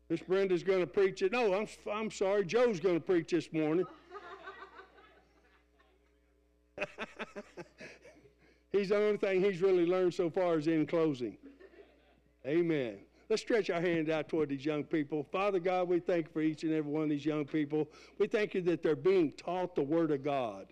Miss 0.08 0.20
Brenda's 0.20 0.64
going 0.64 0.80
to 0.80 0.86
preach 0.86 1.22
it. 1.22 1.30
No, 1.30 1.54
I'm, 1.54 1.68
I'm 1.92 2.10
sorry. 2.10 2.44
Joe's 2.44 2.80
going 2.80 2.96
to 2.96 3.00
preach 3.00 3.30
this 3.30 3.52
morning. 3.52 3.86
he's 8.72 8.88
the 8.88 8.96
only 8.96 9.18
thing 9.18 9.40
he's 9.40 9.62
really 9.62 9.86
learned 9.86 10.12
so 10.14 10.28
far 10.28 10.58
is 10.58 10.66
in 10.66 10.84
closing. 10.84 11.36
Amen. 12.44 12.96
Let's 13.28 13.42
stretch 13.42 13.70
our 13.70 13.80
hands 13.80 14.08
out 14.08 14.28
toward 14.28 14.48
these 14.48 14.64
young 14.64 14.82
people. 14.82 15.24
Father 15.30 15.60
God, 15.60 15.88
we 15.88 16.00
thank 16.00 16.26
you 16.26 16.32
for 16.32 16.40
each 16.40 16.64
and 16.64 16.72
every 16.72 16.90
one 16.90 17.04
of 17.04 17.10
these 17.10 17.26
young 17.26 17.44
people. 17.44 17.88
We 18.18 18.26
thank 18.26 18.54
you 18.54 18.62
that 18.62 18.82
they're 18.82 18.96
being 18.96 19.32
taught 19.32 19.76
the 19.76 19.82
Word 19.82 20.10
of 20.10 20.24
God. 20.24 20.66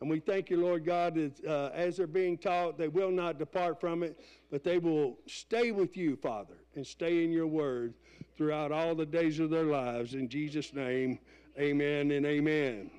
And 0.00 0.10
we 0.10 0.20
thank 0.20 0.50
you, 0.50 0.60
Lord 0.60 0.84
God, 0.84 1.14
that 1.14 1.44
uh, 1.46 1.70
as 1.72 1.96
they're 1.96 2.06
being 2.06 2.36
taught, 2.36 2.76
they 2.76 2.88
will 2.88 3.10
not 3.10 3.38
depart 3.38 3.80
from 3.80 4.02
it, 4.02 4.20
but 4.50 4.62
they 4.62 4.78
will 4.78 5.16
stay 5.26 5.72
with 5.72 5.96
you, 5.96 6.16
Father, 6.16 6.54
and 6.74 6.86
stay 6.86 7.24
in 7.24 7.32
your 7.32 7.46
Word 7.46 7.94
throughout 8.36 8.72
all 8.72 8.94
the 8.94 9.06
days 9.06 9.40
of 9.40 9.48
their 9.48 9.64
lives. 9.64 10.12
In 10.12 10.28
Jesus' 10.28 10.74
name, 10.74 11.18
amen 11.58 12.10
and 12.10 12.26
amen. 12.26 12.90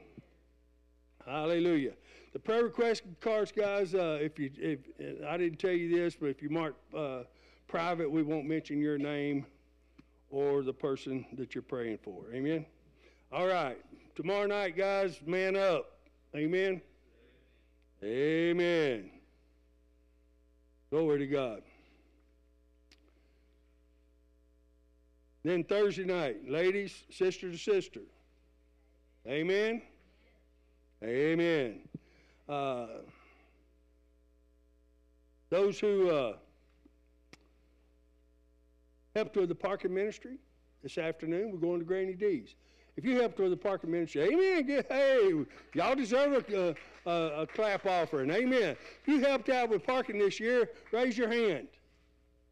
Hallelujah. 1.23 1.93
The 2.33 2.39
prayer 2.39 2.63
request 2.63 3.03
cards, 3.21 3.51
guys, 3.51 3.93
uh, 3.93 4.17
if 4.19 4.39
you, 4.39 4.49
if, 4.57 4.79
I 5.27 5.37
didn't 5.37 5.59
tell 5.59 5.71
you 5.71 5.95
this, 5.95 6.15
but 6.15 6.27
if 6.27 6.41
you 6.41 6.49
mark 6.49 6.75
uh, 6.95 7.23
private, 7.67 8.09
we 8.09 8.23
won't 8.23 8.47
mention 8.47 8.81
your 8.81 8.97
name 8.97 9.45
or 10.29 10.63
the 10.63 10.73
person 10.73 11.25
that 11.33 11.53
you're 11.53 11.61
praying 11.61 11.99
for. 12.03 12.25
Amen? 12.33 12.65
All 13.31 13.47
right. 13.47 13.77
Tomorrow 14.15 14.47
night, 14.47 14.75
guys, 14.75 15.19
man 15.25 15.55
up. 15.55 15.96
Amen? 16.35 16.81
Amen. 18.03 19.09
Glory 20.89 21.19
to 21.19 21.27
God. 21.27 21.61
Then 25.43 25.63
Thursday 25.63 26.03
night, 26.03 26.49
ladies, 26.49 27.03
sister 27.09 27.51
to 27.51 27.57
sister. 27.57 28.01
Amen? 29.25 29.81
Amen. 31.03 31.79
Uh, 32.49 32.87
those 35.49 35.79
who 35.79 36.09
uh, 36.09 36.33
helped 39.15 39.37
with 39.37 39.49
the 39.49 39.55
parking 39.55 39.93
ministry 39.93 40.37
this 40.83 40.97
afternoon, 40.97 41.51
we're 41.51 41.59
going 41.59 41.79
to 41.79 41.85
Granny 41.85 42.13
D's. 42.13 42.55
If 42.97 43.05
you 43.05 43.15
helped 43.21 43.39
with 43.39 43.51
the 43.51 43.57
parking 43.57 43.91
ministry, 43.91 44.23
amen. 44.23 44.83
Hey, 44.89 45.31
y'all 45.75 45.95
deserve 45.95 46.43
a, 46.51 46.75
a, 47.05 47.41
a 47.41 47.47
clap 47.47 47.85
offering. 47.85 48.31
Amen. 48.31 48.75
If 49.03 49.07
you 49.07 49.19
helped 49.19 49.49
out 49.49 49.69
with 49.69 49.85
parking 49.85 50.17
this 50.17 50.39
year, 50.39 50.71
raise 50.91 51.15
your 51.15 51.31
hand. 51.31 51.67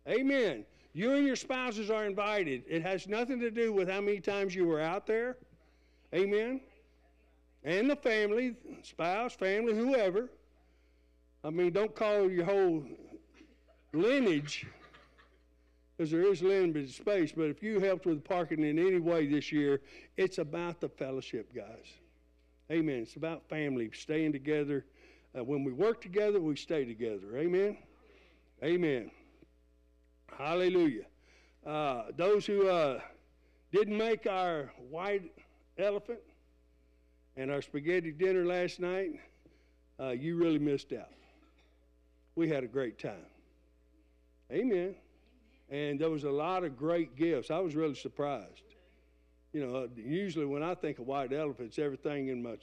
Amen. 0.08 0.64
You 0.94 1.14
and 1.16 1.26
your 1.26 1.36
spouses 1.36 1.90
are 1.90 2.06
invited. 2.06 2.64
It 2.70 2.84
has 2.84 3.08
nothing 3.08 3.40
to 3.40 3.50
do 3.50 3.74
with 3.74 3.90
how 3.90 4.02
many 4.02 4.20
times 4.20 4.54
you 4.54 4.68
were 4.68 4.80
out 4.80 5.08
there. 5.08 5.38
Amen. 6.14 6.62
And 7.64 7.90
the 7.90 7.96
family, 7.96 8.56
spouse, 8.84 9.34
family, 9.34 9.76
whoever. 9.76 10.30
I 11.44 11.50
mean, 11.50 11.74
don't 11.74 11.96
call 11.96 12.30
your 12.30 12.46
whole 12.46 12.86
lineage 13.94 14.68
because 15.96 16.12
there 16.12 16.24
is 16.24 16.42
limited 16.42 16.90
space. 16.92 17.32
But 17.32 17.46
if 17.46 17.64
you 17.64 17.80
helped 17.80 18.06
with 18.06 18.24
parking 18.24 18.64
in 18.64 18.80
any 18.80 19.00
way 19.00 19.28
this 19.28 19.52
year, 19.52 19.82
it's 20.18 20.38
about 20.38 20.82
the 20.82 20.90
fellowship, 20.90 21.54
guys. 21.54 21.86
Amen. 22.72 23.04
It's 23.04 23.16
about 23.16 23.48
family, 23.48 23.90
staying 23.94 24.34
together. 24.34 24.86
Uh, 25.38 25.44
when 25.44 25.64
we 25.64 25.72
work 25.72 26.02
together, 26.02 26.40
we 26.40 26.56
stay 26.56 26.86
together. 26.86 27.38
Amen. 27.38 27.78
Amen. 28.64 29.12
Hallelujah. 30.38 31.06
Uh, 31.66 32.04
those 32.18 32.46
who 32.46 32.68
uh, 32.68 33.00
didn't 33.72 33.98
make 33.98 34.28
our 34.28 34.72
white 34.90 35.32
elephant 35.78 36.20
and 37.38 37.52
our 37.52 37.62
spaghetti 37.62 38.12
dinner 38.12 38.46
last 38.46 38.80
night, 38.80 39.12
uh, 40.00 40.10
you 40.10 40.36
really 40.36 40.60
missed 40.60 40.92
out. 40.94 41.10
We 42.36 42.50
had 42.50 42.64
a 42.64 42.68
great 42.68 43.00
time. 43.00 43.26
Amen 44.52 44.96
and 45.70 46.00
there 46.00 46.10
was 46.10 46.24
a 46.24 46.30
lot 46.30 46.64
of 46.64 46.78
great 46.78 47.16
gifts. 47.16 47.50
I 47.50 47.60
was 47.60 47.76
really 47.76 47.96
surprised. 47.96 48.64
You 49.54 49.66
know, 49.66 49.90
usually 49.96 50.46
when 50.46 50.64
I 50.64 50.76
think 50.76 51.00
of 51.00 51.08
white 51.08 51.32
elephants, 51.32 51.80
everything 51.80 52.28
in 52.28 52.44
my 52.44 52.58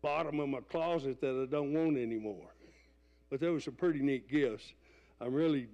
bottom 0.00 0.38
of 0.38 0.48
my 0.48 0.60
closet 0.60 1.20
that 1.20 1.42
I 1.42 1.50
don't 1.50 1.72
want 1.72 1.96
anymore. 1.96 2.54
But 3.28 3.40
there 3.40 3.52
were 3.52 3.60
some 3.60 3.74
pretty 3.74 4.00
neat 4.00 4.30
gifts. 4.30 4.72
I'm 5.20 5.34
really 5.34 5.66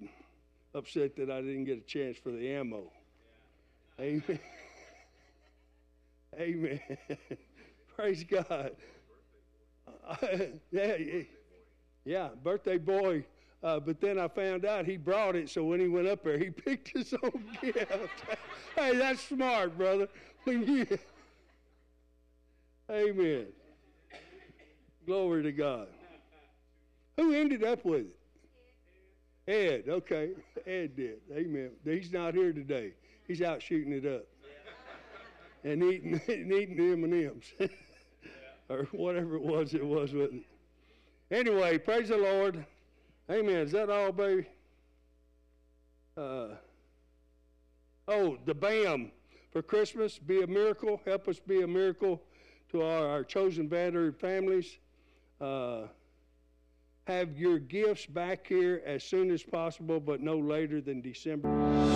upset 0.74 1.16
that 1.16 1.30
I 1.30 1.42
didn't 1.42 1.64
get 1.64 1.78
a 1.78 1.82
chance 1.82 2.16
for 2.16 2.30
the 2.30 2.50
ammo. 2.50 2.90
Amen. 4.00 4.38
Amen. 6.40 6.80
Praise 7.96 8.24
God. 8.24 8.72
Yeah, 10.72 10.96
yeah, 12.04 12.28
birthday 12.42 12.78
boy 12.78 13.24
uh, 13.62 13.78
but 13.78 14.00
then 14.00 14.18
I 14.18 14.26
found 14.28 14.64
out 14.64 14.86
he 14.86 14.96
brought 14.96 15.36
it, 15.36 15.48
so 15.48 15.62
when 15.64 15.78
he 15.78 15.86
went 15.88 16.08
up 16.08 16.24
there, 16.24 16.38
he 16.38 16.50
picked 16.50 16.88
his 16.88 17.14
own 17.22 17.44
gift. 17.60 17.86
hey, 18.76 18.96
that's 18.96 19.20
smart, 19.20 19.78
brother. 19.78 20.08
Amen. 22.90 23.46
Glory 25.06 25.42
to 25.44 25.52
God. 25.52 25.86
Who 27.16 27.32
ended 27.32 27.62
up 27.62 27.84
with 27.84 28.06
it? 28.06 28.16
Ed, 29.48 29.84
okay. 29.88 30.30
Ed 30.66 30.96
did. 30.96 31.20
Amen. 31.32 31.70
He's 31.84 32.12
not 32.12 32.34
here 32.34 32.52
today. 32.52 32.92
He's 33.26 33.42
out 33.42 33.62
shooting 33.62 33.92
it 33.92 34.06
up. 34.06 34.24
And 35.64 35.82
eating, 35.82 36.20
and 36.28 36.52
eating 36.52 36.76
the 36.76 36.92
M&Ms. 36.92 37.70
or 38.68 38.84
whatever 38.92 39.36
it 39.36 39.42
was 39.42 39.74
it 39.74 39.86
was 39.86 40.12
with 40.12 40.32
it. 40.32 40.42
Anyway, 41.30 41.78
praise 41.78 42.08
the 42.08 42.16
Lord. 42.16 42.66
Amen. 43.30 43.56
Is 43.56 43.72
that 43.72 43.88
all, 43.88 44.12
baby? 44.12 44.46
Uh, 46.16 46.48
oh, 48.08 48.36
the 48.44 48.54
BAM 48.54 49.12
for 49.52 49.62
Christmas. 49.62 50.18
Be 50.18 50.42
a 50.42 50.46
miracle. 50.46 51.00
Help 51.04 51.28
us 51.28 51.38
be 51.38 51.62
a 51.62 51.66
miracle 51.66 52.22
to 52.70 52.82
our, 52.82 53.06
our 53.08 53.24
chosen 53.24 53.68
battered 53.68 54.18
families. 54.18 54.78
Uh, 55.40 55.82
have 57.06 57.38
your 57.38 57.58
gifts 57.58 58.06
back 58.06 58.46
here 58.46 58.82
as 58.86 59.02
soon 59.02 59.30
as 59.30 59.42
possible, 59.42 60.00
but 60.00 60.20
no 60.20 60.38
later 60.38 60.80
than 60.80 61.00
December. 61.00 61.91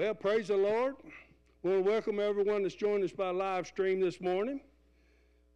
Well, 0.00 0.14
praise 0.14 0.48
the 0.48 0.56
Lord. 0.56 0.94
We 1.62 1.72
want 1.72 1.84
to 1.84 1.90
welcome 1.90 2.20
everyone 2.20 2.62
that's 2.62 2.74
joined 2.74 3.04
us 3.04 3.12
by 3.12 3.28
live 3.28 3.66
stream 3.66 4.00
this 4.00 4.18
morning. 4.18 4.62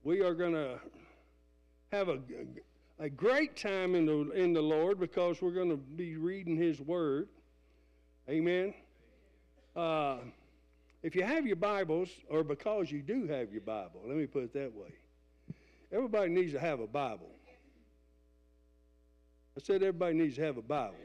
We 0.03 0.21
are 0.21 0.35
going 0.35 0.53
to 0.53 0.79
have 1.91 2.11
a, 2.11 2.19
a 2.99 3.09
great 3.09 3.57
time 3.57 3.95
in 3.95 4.05
the, 4.05 4.33
in 4.33 4.53
the 4.53 4.61
Lord 4.61 5.01
because 5.01 5.41
we're 5.41 5.55
going 5.55 5.71
to 5.71 5.79
be 5.79 6.19
reading 6.19 6.59
His 6.59 6.79
Word. 6.79 7.29
Amen. 8.29 8.75
Uh, 9.75 10.19
if 11.03 11.17
you 11.17 11.23
have 11.23 11.47
your 11.47 11.57
Bibles, 11.57 12.11
or 12.29 12.45
because 12.45 12.93
you 12.93 13.01
do 13.01 13.27
have 13.27 13.51
your 13.51 13.63
Bible, 13.63 14.03
let 14.05 14.19
me 14.19 14.27
put 14.27 14.43
it 14.43 14.53
that 14.53 14.75
way. 14.75 14.93
Everybody 15.91 16.29
needs 16.29 16.53
to 16.53 16.61
have 16.61 16.81
a 16.81 16.87
Bible. 16.87 17.31
I 19.57 19.63
said 19.63 19.77
everybody 19.77 20.17
needs 20.19 20.37
to 20.37 20.43
have 20.43 20.59
a 20.59 20.63
Bible. 20.63 20.97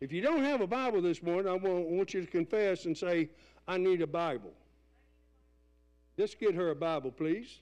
If 0.00 0.12
you 0.12 0.20
don't 0.20 0.44
have 0.44 0.60
a 0.60 0.66
Bible 0.66 1.00
this 1.00 1.22
morning, 1.22 1.50
I 1.50 1.54
want, 1.54 2.12
you 2.12 2.20
to 2.20 2.26
confess 2.26 2.84
and 2.84 2.96
say, 2.96 3.30
I 3.66 3.78
need 3.78 4.02
a 4.02 4.06
Bible. 4.06 4.52
Just 6.18 6.38
get 6.38 6.54
her 6.54 6.70
a 6.70 6.74
Bible, 6.74 7.10
please. 7.10 7.60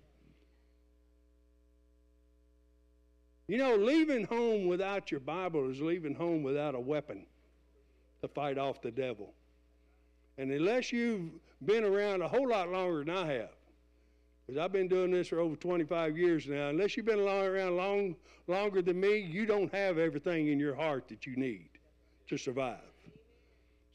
You 3.46 3.58
know, 3.58 3.76
leaving 3.76 4.24
home 4.24 4.66
without 4.66 5.10
your 5.10 5.20
Bible 5.20 5.70
is 5.70 5.80
leaving 5.80 6.14
home 6.14 6.42
without 6.42 6.74
a 6.74 6.80
weapon 6.80 7.26
to 8.22 8.28
fight 8.28 8.58
off 8.58 8.82
the 8.82 8.90
devil. 8.90 9.32
And 10.38 10.50
unless 10.50 10.92
you've 10.92 11.30
been 11.64 11.84
around 11.84 12.22
a 12.22 12.28
whole 12.28 12.48
lot 12.48 12.70
longer 12.70 13.04
than 13.04 13.14
I 13.14 13.26
have, 13.34 13.50
because 14.46 14.60
I've 14.60 14.72
been 14.72 14.88
doing 14.88 15.10
this 15.10 15.28
for 15.28 15.38
over 15.38 15.56
25 15.56 16.18
years 16.18 16.48
now, 16.48 16.68
unless 16.68 16.96
you've 16.96 17.06
been 17.06 17.20
around 17.20 17.76
long, 17.76 18.16
longer 18.48 18.82
than 18.82 18.98
me, 18.98 19.18
you 19.18 19.46
don't 19.46 19.72
have 19.72 19.98
everything 19.98 20.48
in 20.48 20.58
your 20.58 20.74
heart 20.74 21.08
that 21.08 21.26
you 21.26 21.36
need 21.36 21.68
to 22.28 22.36
survive. 22.36 22.78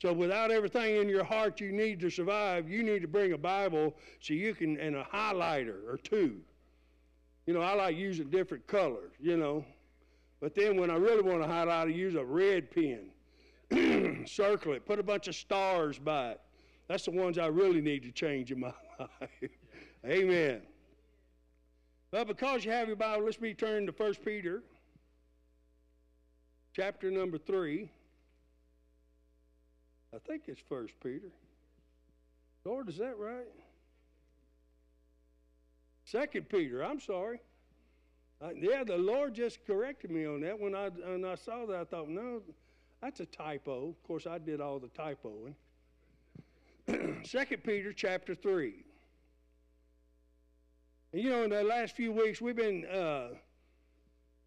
So 0.01 0.13
without 0.13 0.49
everything 0.49 0.95
in 0.95 1.09
your 1.09 1.25
heart 1.25 1.59
you 1.59 1.71
need 1.71 1.99
to 1.99 2.09
survive, 2.09 2.69
you 2.69 2.83
need 2.83 3.01
to 3.01 3.07
bring 3.07 3.33
a 3.33 3.37
Bible 3.37 3.95
so 4.21 4.33
you 4.33 4.55
can, 4.55 4.77
and 4.79 4.95
a 4.95 5.03
highlighter 5.03 5.87
or 5.87 5.97
two. 5.97 6.37
You 7.45 7.53
know, 7.53 7.61
I 7.61 7.73
like 7.73 7.97
using 7.97 8.29
different 8.29 8.65
colors, 8.67 9.11
you 9.19 9.35
know. 9.35 9.65
But 10.39 10.55
then 10.55 10.79
when 10.79 10.89
I 10.89 10.95
really 10.95 11.21
want 11.21 11.41
to 11.41 11.47
highlight, 11.47 11.87
I 11.87 11.91
use 11.91 12.15
a 12.15 12.23
red 12.23 12.71
pen. 12.71 13.09
Circle 14.25 14.73
it, 14.73 14.85
put 14.85 14.99
a 14.99 15.03
bunch 15.03 15.27
of 15.27 15.35
stars 15.35 15.99
by 15.99 16.31
it. 16.31 16.41
That's 16.87 17.05
the 17.05 17.11
ones 17.11 17.37
I 17.37 17.47
really 17.47 17.81
need 17.81 18.03
to 18.03 18.11
change 18.11 18.51
in 18.51 18.61
my 18.61 18.73
life. 18.99 19.51
Amen. 20.05 20.61
But 22.11 22.27
because 22.27 22.65
you 22.65 22.71
have 22.71 22.87
your 22.87 22.95
Bible, 22.95 23.25
let's 23.25 23.37
be 23.37 23.53
turned 23.53 23.87
to 23.87 23.93
1 23.93 24.15
Peter, 24.25 24.63
chapter 26.73 27.11
number 27.11 27.37
3. 27.37 27.89
I 30.13 30.17
think 30.27 30.43
it's 30.47 30.61
First 30.67 30.93
Peter. 31.03 31.27
Lord, 32.65 32.89
is 32.89 32.97
that 32.97 33.17
right? 33.17 33.47
Second 36.05 36.49
Peter. 36.49 36.83
I'm 36.83 36.99
sorry. 36.99 37.39
Uh, 38.41 38.49
yeah, 38.55 38.83
the 38.83 38.97
Lord 38.97 39.33
just 39.33 39.65
corrected 39.67 40.11
me 40.11 40.25
on 40.25 40.41
that. 40.41 40.59
When 40.59 40.73
I 40.73 40.89
when 40.89 41.25
I 41.25 41.35
saw 41.35 41.65
that, 41.67 41.75
I 41.75 41.83
thought, 41.83 42.09
no, 42.09 42.41
that's 43.01 43.19
a 43.19 43.25
typo. 43.25 43.89
Of 43.89 44.03
course, 44.03 44.25
I 44.25 44.37
did 44.39 44.61
all 44.61 44.79
the 44.79 44.87
typoing. 44.87 45.53
Second 47.25 47.63
Peter 47.63 47.93
chapter 47.93 48.33
three. 48.33 48.85
And 51.13 51.21
you 51.21 51.29
know, 51.29 51.43
in 51.43 51.49
the 51.49 51.63
last 51.63 51.95
few 51.95 52.11
weeks, 52.11 52.41
we've 52.41 52.55
been 52.55 52.85
uh, 52.85 53.29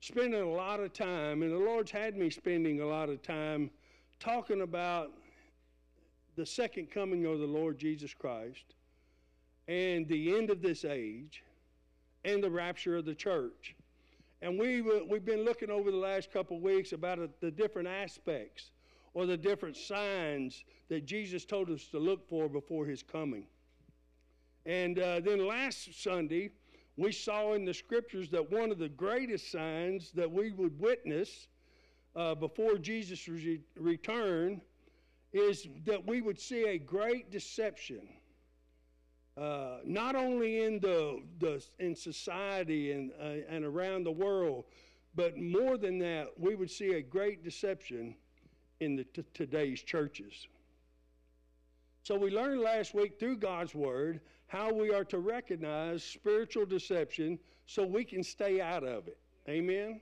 spending 0.01 0.41
a 0.41 0.51
lot 0.51 0.81
of 0.81 0.93
time, 0.93 1.43
and 1.43 1.53
the 1.53 1.59
Lord's 1.59 1.91
had 1.91 2.17
me 2.17 2.31
spending 2.31 2.81
a 2.81 2.87
lot 2.87 3.09
of 3.09 3.23
time 3.23 3.71
talking 4.19 4.63
about 4.63 5.11
the 6.37 6.47
second 6.47 6.91
coming 6.91 7.27
of 7.27 7.39
the 7.39 7.47
Lord 7.47 7.79
Jesus 7.79 8.15
Christ 8.15 8.75
and 9.69 10.09
the 10.09 10.37
end 10.37 10.51
of 10.51 10.63
this 10.63 10.85
age 10.85 11.43
and 12.25 12.43
the 12.43 12.51
rapture 12.51 12.97
of 12.97 13.05
the 13.05 13.15
church. 13.15 13.75
And 14.41 14.59
we, 14.59 14.81
we've 14.81 15.25
been 15.25 15.45
looking 15.45 15.71
over 15.71 15.91
the 15.91 15.97
last 15.97 16.33
couple 16.33 16.57
of 16.57 16.63
weeks 16.63 16.93
about 16.93 17.19
the 17.41 17.51
different 17.51 17.89
aspects 17.89 18.71
or 19.15 19.27
the 19.27 19.37
different 19.37 19.77
signs 19.77 20.65
that 20.89 21.07
Jesus 21.07 21.45
told 21.45 21.71
us 21.71 21.85
to 21.89 21.99
look 21.99 22.29
for 22.29 22.49
before 22.49 22.87
his 22.87 23.03
coming. 23.03 23.45
And 24.67 24.99
uh, 24.99 25.21
then 25.21 25.47
last 25.47 26.03
Sunday, 26.03 26.51
we 26.97 27.13
saw 27.13 27.53
in 27.55 27.65
the 27.65 27.75
scriptures 27.75 28.29
that 28.31 28.51
one 28.51 28.71
of 28.71 28.79
the 28.79 28.89
greatest 28.89 29.51
signs 29.51 30.13
that 30.13 30.31
we 30.31 30.53
would 30.53 30.79
witness 30.79 31.49
uh, 32.17 32.35
before 32.35 32.79
Jesus' 32.79 33.29
re- 33.29 33.61
return 33.77 34.61
is 35.33 35.67
that 35.87 36.07
we 36.07 36.21
would 36.21 36.39
see 36.39 36.65
a 36.65 36.79
great 36.79 37.31
deception, 37.31 38.09
uh, 39.37 39.79
not 39.85 40.15
only 40.15 40.63
in 40.63 40.79
the, 40.81 41.23
the 41.39 41.65
in 41.79 41.95
society 41.95 42.93
and 42.93 43.13
uh, 43.21 43.49
and 43.49 43.65
around 43.65 44.05
the 44.05 44.13
world, 44.13 44.65
but 45.15 45.39
more 45.39 45.79
than 45.79 45.99
that, 45.99 46.29
we 46.39 46.55
would 46.55 46.71
see 46.71 46.95
a 46.95 47.03
great 47.03 47.43
deception 47.43 48.15
in 48.81 48.97
the 48.97 49.05
t- 49.05 49.25
today's 49.33 49.83
churches. 49.83 50.47
So 52.03 52.17
we 52.17 52.31
learned 52.31 52.61
last 52.61 52.95
week 52.95 53.19
through 53.19 53.37
God's 53.37 53.75
word 53.75 54.21
how 54.49 54.73
we 54.73 54.93
are 54.93 55.05
to 55.05 55.19
recognize 55.19 56.03
spiritual 56.03 56.67
deception 56.67 57.39
so 57.67 57.87
we 57.87 58.05
can 58.05 58.23
stay 58.23 58.61
out 58.61 58.85
of 58.85 59.07
it. 59.07 59.17
Amen. 59.49 60.01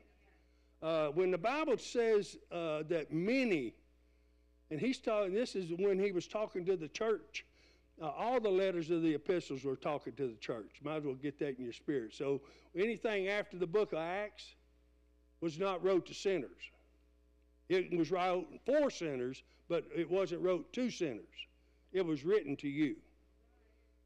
Uh, 0.82 1.08
when 1.08 1.30
the 1.30 1.38
Bible 1.38 1.76
says 1.76 2.38
uh, 2.50 2.82
that 2.88 3.12
many 3.12 3.74
and 4.70 4.80
he's 4.80 4.98
talking, 4.98 5.34
this 5.34 5.56
is 5.56 5.72
when 5.78 5.98
he 5.98 6.12
was 6.12 6.26
talking 6.26 6.64
to 6.66 6.76
the 6.76 6.88
church. 6.88 7.44
Uh, 8.00 8.06
all 8.06 8.40
the 8.40 8.48
letters 8.48 8.90
of 8.90 9.02
the 9.02 9.14
epistles 9.14 9.64
were 9.64 9.76
talking 9.76 10.12
to 10.14 10.28
the 10.28 10.36
church. 10.36 10.80
Might 10.82 10.96
as 10.96 11.04
well 11.04 11.14
get 11.14 11.38
that 11.40 11.58
in 11.58 11.64
your 11.64 11.72
spirit. 11.72 12.14
So 12.14 12.40
anything 12.74 13.28
after 13.28 13.58
the 13.58 13.66
book 13.66 13.92
of 13.92 13.98
Acts 13.98 14.54
was 15.40 15.58
not 15.58 15.82
wrote 15.84 16.06
to 16.06 16.14
sinners. 16.14 16.50
It 17.68 17.96
was 17.96 18.10
wrote 18.10 18.48
for 18.64 18.90
sinners, 18.90 19.42
but 19.68 19.84
it 19.94 20.10
wasn't 20.10 20.42
wrote 20.42 20.72
to 20.72 20.90
sinners. 20.90 21.24
It 21.92 22.04
was 22.04 22.24
written 22.24 22.56
to 22.56 22.68
you. 22.68 22.96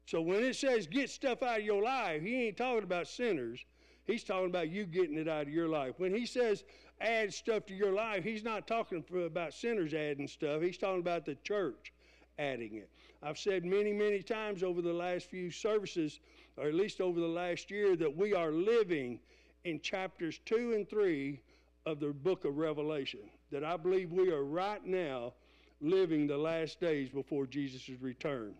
So 0.05 0.21
when 0.21 0.43
it 0.43 0.55
says 0.55 0.87
get 0.87 1.09
stuff 1.09 1.41
out 1.41 1.59
of 1.59 1.65
your 1.65 1.81
life, 1.81 2.21
he 2.21 2.47
ain't 2.47 2.57
talking 2.57 2.83
about 2.83 3.07
sinners. 3.07 3.59
He's 4.05 4.23
talking 4.23 4.47
about 4.47 4.69
you 4.69 4.85
getting 4.85 5.17
it 5.17 5.27
out 5.27 5.43
of 5.43 5.49
your 5.49 5.67
life. 5.67 5.95
When 5.97 6.13
he 6.13 6.25
says 6.27 6.63
add 7.01 7.33
stuff 7.33 7.65
to 7.67 7.73
your 7.73 7.93
life, 7.93 8.23
he's 8.23 8.43
not 8.43 8.67
talking 8.67 9.03
about 9.25 9.53
sinners 9.53 9.93
adding 9.93 10.27
stuff. 10.27 10.61
He's 10.61 10.77
talking 10.77 11.01
about 11.01 11.25
the 11.25 11.35
church 11.43 11.93
adding 12.39 12.75
it. 12.75 12.89
I've 13.23 13.37
said 13.37 13.65
many, 13.65 13.91
many 13.91 14.21
times 14.21 14.63
over 14.63 14.81
the 14.81 14.93
last 14.93 15.29
few 15.29 15.49
services, 15.49 16.19
or 16.57 16.67
at 16.67 16.73
least 16.73 17.01
over 17.01 17.19
the 17.19 17.27
last 17.27 17.71
year, 17.71 17.95
that 17.95 18.15
we 18.15 18.33
are 18.33 18.51
living 18.51 19.19
in 19.63 19.79
chapters 19.79 20.39
2 20.45 20.73
and 20.73 20.89
3 20.89 21.41
of 21.85 21.99
the 21.99 22.07
book 22.07 22.45
of 22.45 22.57
Revelation. 22.57 23.21
That 23.51 23.63
I 23.63 23.77
believe 23.77 24.11
we 24.11 24.31
are 24.31 24.43
right 24.43 24.85
now 24.85 25.33
living 25.81 26.27
the 26.27 26.37
last 26.37 26.79
days 26.79 27.09
before 27.09 27.45
Jesus' 27.45 27.89
return. 28.01 28.53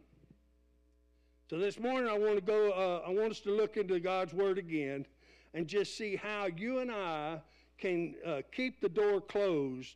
So 1.49 1.59
this 1.59 1.79
morning 1.79 2.09
I 2.09 2.17
want 2.17 2.35
to 2.35 2.41
go, 2.41 2.71
uh, 2.71 3.07
I 3.07 3.11
want 3.11 3.31
us 3.31 3.39
to 3.41 3.51
look 3.51 3.77
into 3.77 3.99
God's 3.99 4.33
Word 4.33 4.57
again 4.57 5.05
and 5.53 5.67
just 5.67 5.95
see 5.95 6.15
how 6.15 6.47
you 6.47 6.79
and 6.79 6.91
I 6.91 7.39
can 7.77 8.15
uh, 8.25 8.41
keep 8.51 8.81
the 8.81 8.89
door 8.89 9.21
closed 9.21 9.95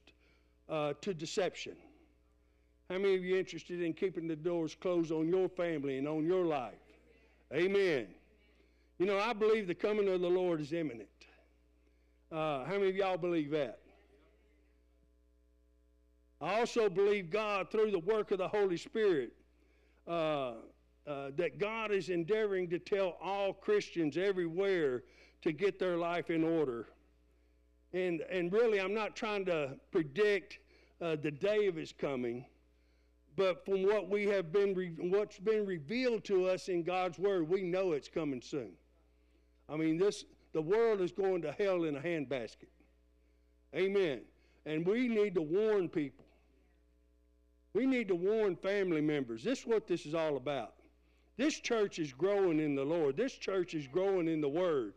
uh, 0.69 0.93
to 1.01 1.13
deception. 1.13 1.75
How 2.89 2.97
many 2.97 3.15
of 3.15 3.23
you 3.23 3.35
are 3.35 3.39
interested 3.39 3.81
in 3.81 3.93
keeping 3.93 4.27
the 4.27 4.35
doors 4.35 4.75
closed 4.75 5.11
on 5.11 5.27
your 5.27 5.47
family 5.47 5.97
and 5.97 6.07
on 6.07 6.25
your 6.25 6.45
life? 6.45 6.73
Amen. 7.53 8.07
You 8.97 9.05
know, 9.05 9.19
I 9.19 9.33
believe 9.33 9.67
the 9.67 9.75
coming 9.75 10.09
of 10.09 10.21
the 10.21 10.29
Lord 10.29 10.59
is 10.59 10.73
imminent. 10.73 11.07
Uh, 12.31 12.65
how 12.65 12.73
many 12.73 12.89
of 12.89 12.95
y'all 12.95 13.17
believe 13.17 13.51
that? 13.51 13.79
I 16.41 16.59
also 16.59 16.89
believe 16.89 17.29
God, 17.29 17.69
through 17.69 17.91
the 17.91 17.99
work 17.99 18.31
of 18.31 18.37
the 18.37 18.47
Holy 18.47 18.77
Spirit, 18.77 19.33
uh, 20.07 20.53
uh, 21.07 21.31
that 21.35 21.57
God 21.57 21.91
is 21.91 22.09
endeavoring 22.09 22.69
to 22.69 22.79
tell 22.79 23.17
all 23.21 23.53
Christians 23.53 24.17
everywhere 24.17 25.03
to 25.41 25.51
get 25.51 25.79
their 25.79 25.97
life 25.97 26.29
in 26.29 26.43
order. 26.43 26.87
And, 27.93 28.21
and 28.29 28.51
really, 28.51 28.79
I'm 28.79 28.93
not 28.93 29.15
trying 29.15 29.45
to 29.45 29.75
predict 29.91 30.59
uh, 31.01 31.15
the 31.15 31.31
day 31.31 31.67
of 31.67 31.75
his 31.75 31.91
coming, 31.91 32.45
but 33.35 33.65
from 33.65 33.83
what 33.83 34.09
we 34.09 34.25
have 34.27 34.51
been, 34.51 34.75
re- 34.75 34.95
what's 34.99 35.39
been 35.39 35.65
revealed 35.65 36.23
to 36.25 36.47
us 36.47 36.67
in 36.67 36.83
God's 36.83 37.17
word, 37.17 37.49
we 37.49 37.63
know 37.63 37.93
it's 37.93 38.09
coming 38.09 38.41
soon. 38.41 38.71
I 39.67 39.75
mean, 39.75 39.97
this, 39.97 40.25
the 40.53 40.61
world 40.61 41.01
is 41.01 41.11
going 41.11 41.41
to 41.43 41.51
hell 41.51 41.85
in 41.85 41.95
a 41.95 41.99
handbasket. 41.99 42.69
Amen. 43.75 44.21
And 44.65 44.85
we 44.85 45.07
need 45.07 45.35
to 45.35 45.41
warn 45.41 45.89
people. 45.89 46.25
We 47.73 47.85
need 47.85 48.07
to 48.07 48.15
warn 48.15 48.55
family 48.55 49.01
members. 49.01 49.43
This 49.43 49.59
is 49.59 49.67
what 49.67 49.87
this 49.87 50.05
is 50.05 50.15
all 50.15 50.37
about. 50.37 50.73
This 51.37 51.59
church 51.59 51.99
is 51.99 52.11
growing 52.11 52.59
in 52.59 52.75
the 52.75 52.83
Lord. 52.83 53.15
This 53.15 53.33
church 53.33 53.73
is 53.73 53.87
growing 53.87 54.27
in 54.27 54.41
the 54.41 54.49
Word. 54.49 54.93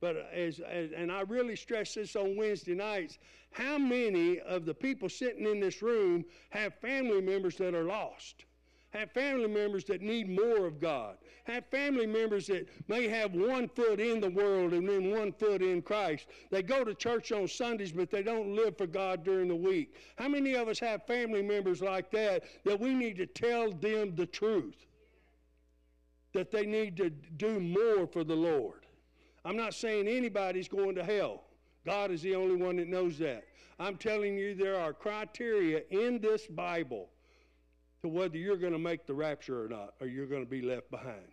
But 0.00 0.16
as, 0.32 0.60
as, 0.60 0.92
and 0.92 1.12
I 1.12 1.20
really 1.22 1.56
stress 1.56 1.94
this 1.94 2.16
on 2.16 2.36
Wednesday 2.36 2.74
nights, 2.74 3.18
how 3.50 3.76
many 3.76 4.38
of 4.40 4.64
the 4.64 4.74
people 4.74 5.08
sitting 5.08 5.46
in 5.46 5.60
this 5.60 5.82
room 5.82 6.24
have 6.50 6.74
family 6.80 7.20
members 7.20 7.56
that 7.56 7.74
are 7.74 7.84
lost? 7.84 8.44
Have 8.90 9.12
family 9.12 9.46
members 9.46 9.84
that 9.84 10.02
need 10.02 10.28
more 10.28 10.66
of 10.66 10.80
God. 10.80 11.16
Have 11.44 11.64
family 11.66 12.06
members 12.06 12.48
that 12.48 12.68
may 12.88 13.06
have 13.06 13.34
one 13.34 13.68
foot 13.68 14.00
in 14.00 14.20
the 14.20 14.30
world 14.30 14.72
and 14.72 14.88
then 14.88 15.12
one 15.12 15.32
foot 15.32 15.62
in 15.62 15.80
Christ. 15.80 16.26
They 16.50 16.62
go 16.62 16.82
to 16.82 16.94
church 16.94 17.30
on 17.30 17.46
Sundays, 17.46 17.92
but 17.92 18.10
they 18.10 18.24
don't 18.24 18.56
live 18.56 18.76
for 18.76 18.88
God 18.88 19.22
during 19.22 19.46
the 19.46 19.54
week. 19.54 19.94
How 20.16 20.28
many 20.28 20.54
of 20.54 20.66
us 20.66 20.80
have 20.80 21.06
family 21.06 21.42
members 21.42 21.80
like 21.80 22.10
that 22.10 22.42
that 22.64 22.80
we 22.80 22.94
need 22.94 23.16
to 23.18 23.26
tell 23.26 23.70
them 23.70 24.16
the 24.16 24.26
truth? 24.26 24.86
That 26.32 26.50
they 26.50 26.66
need 26.66 26.96
to 26.96 27.10
do 27.10 27.60
more 27.60 28.08
for 28.08 28.24
the 28.24 28.36
Lord. 28.36 28.79
I'm 29.44 29.56
not 29.56 29.74
saying 29.74 30.08
anybody's 30.08 30.68
going 30.68 30.94
to 30.96 31.04
hell. 31.04 31.44
God 31.86 32.10
is 32.10 32.22
the 32.22 32.34
only 32.34 32.56
one 32.56 32.76
that 32.76 32.88
knows 32.88 33.18
that. 33.18 33.44
I'm 33.78 33.96
telling 33.96 34.36
you, 34.36 34.54
there 34.54 34.78
are 34.78 34.92
criteria 34.92 35.82
in 35.90 36.20
this 36.20 36.46
Bible 36.46 37.08
to 38.02 38.08
whether 38.08 38.36
you're 38.36 38.56
going 38.56 38.72
to 38.72 38.78
make 38.78 39.06
the 39.06 39.14
rapture 39.14 39.64
or 39.64 39.68
not, 39.68 39.94
or 40.00 40.06
you're 40.06 40.26
going 40.26 40.44
to 40.44 40.50
be 40.50 40.62
left 40.62 40.90
behind. 40.90 41.32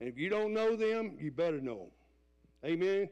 And 0.00 0.08
if 0.08 0.18
you 0.18 0.28
don't 0.28 0.52
know 0.52 0.76
them, 0.76 1.16
you 1.18 1.30
better 1.30 1.60
know 1.60 1.78
them. 1.78 1.90
Amen? 2.72 3.08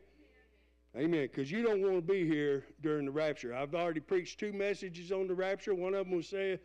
Amen. 0.97 1.29
Because 1.31 1.51
you 1.51 1.63
don't 1.63 1.83
want 1.83 1.97
to 1.97 2.03
be 2.03 2.27
here 2.27 2.65
during 2.83 3.07
the 3.07 3.11
rapture. 3.11 3.55
I've 3.55 3.75
already 3.75 4.01
preached 4.01 4.39
two 4.39 4.53
messages 4.53 5.13
on 5.13 5.27
the 5.27 5.35
rapture. 5.35 5.75
One 5.75 5.95
of 5.95 6.07
them 6.07 6.17
was 6.17 6.29
say, 6.29 6.59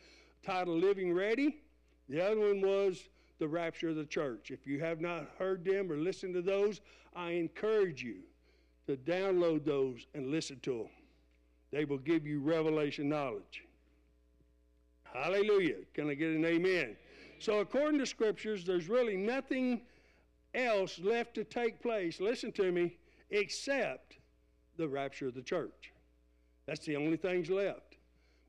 titled 0.43 0.81
Living 0.81 1.13
Ready. 1.13 1.57
The 2.09 2.25
other 2.25 2.39
one 2.39 2.61
was 2.61 3.09
the 3.39 3.47
rapture 3.47 3.89
of 3.89 3.95
the 3.95 4.05
church. 4.05 4.51
If 4.51 4.67
you 4.67 4.79
have 4.79 5.01
not 5.01 5.31
heard 5.37 5.65
them 5.65 5.91
or 5.91 5.97
listened 5.97 6.33
to 6.35 6.41
those, 6.41 6.81
I 7.15 7.31
encourage 7.31 8.01
you 8.01 8.17
to 8.87 8.97
download 8.97 9.65
those 9.65 10.05
and 10.13 10.31
listen 10.31 10.59
to 10.61 10.77
them. 10.77 10.89
They 11.71 11.85
will 11.85 11.97
give 11.97 12.25
you 12.25 12.41
revelation 12.41 13.09
knowledge. 13.09 13.63
Hallelujah. 15.03 15.77
Can 15.93 16.09
I 16.09 16.13
get 16.13 16.29
an 16.29 16.45
amen? 16.45 16.95
So, 17.39 17.59
according 17.59 17.99
to 17.99 18.05
scriptures, 18.05 18.65
there's 18.65 18.87
really 18.87 19.17
nothing 19.17 19.81
else 20.53 20.99
left 20.99 21.33
to 21.35 21.43
take 21.43 21.81
place, 21.81 22.19
listen 22.19 22.51
to 22.53 22.71
me, 22.71 22.97
except 23.29 24.17
the 24.77 24.87
rapture 24.87 25.27
of 25.27 25.33
the 25.33 25.41
church. 25.41 25.91
That's 26.65 26.85
the 26.85 26.95
only 26.95 27.17
things 27.17 27.49
left. 27.49 27.97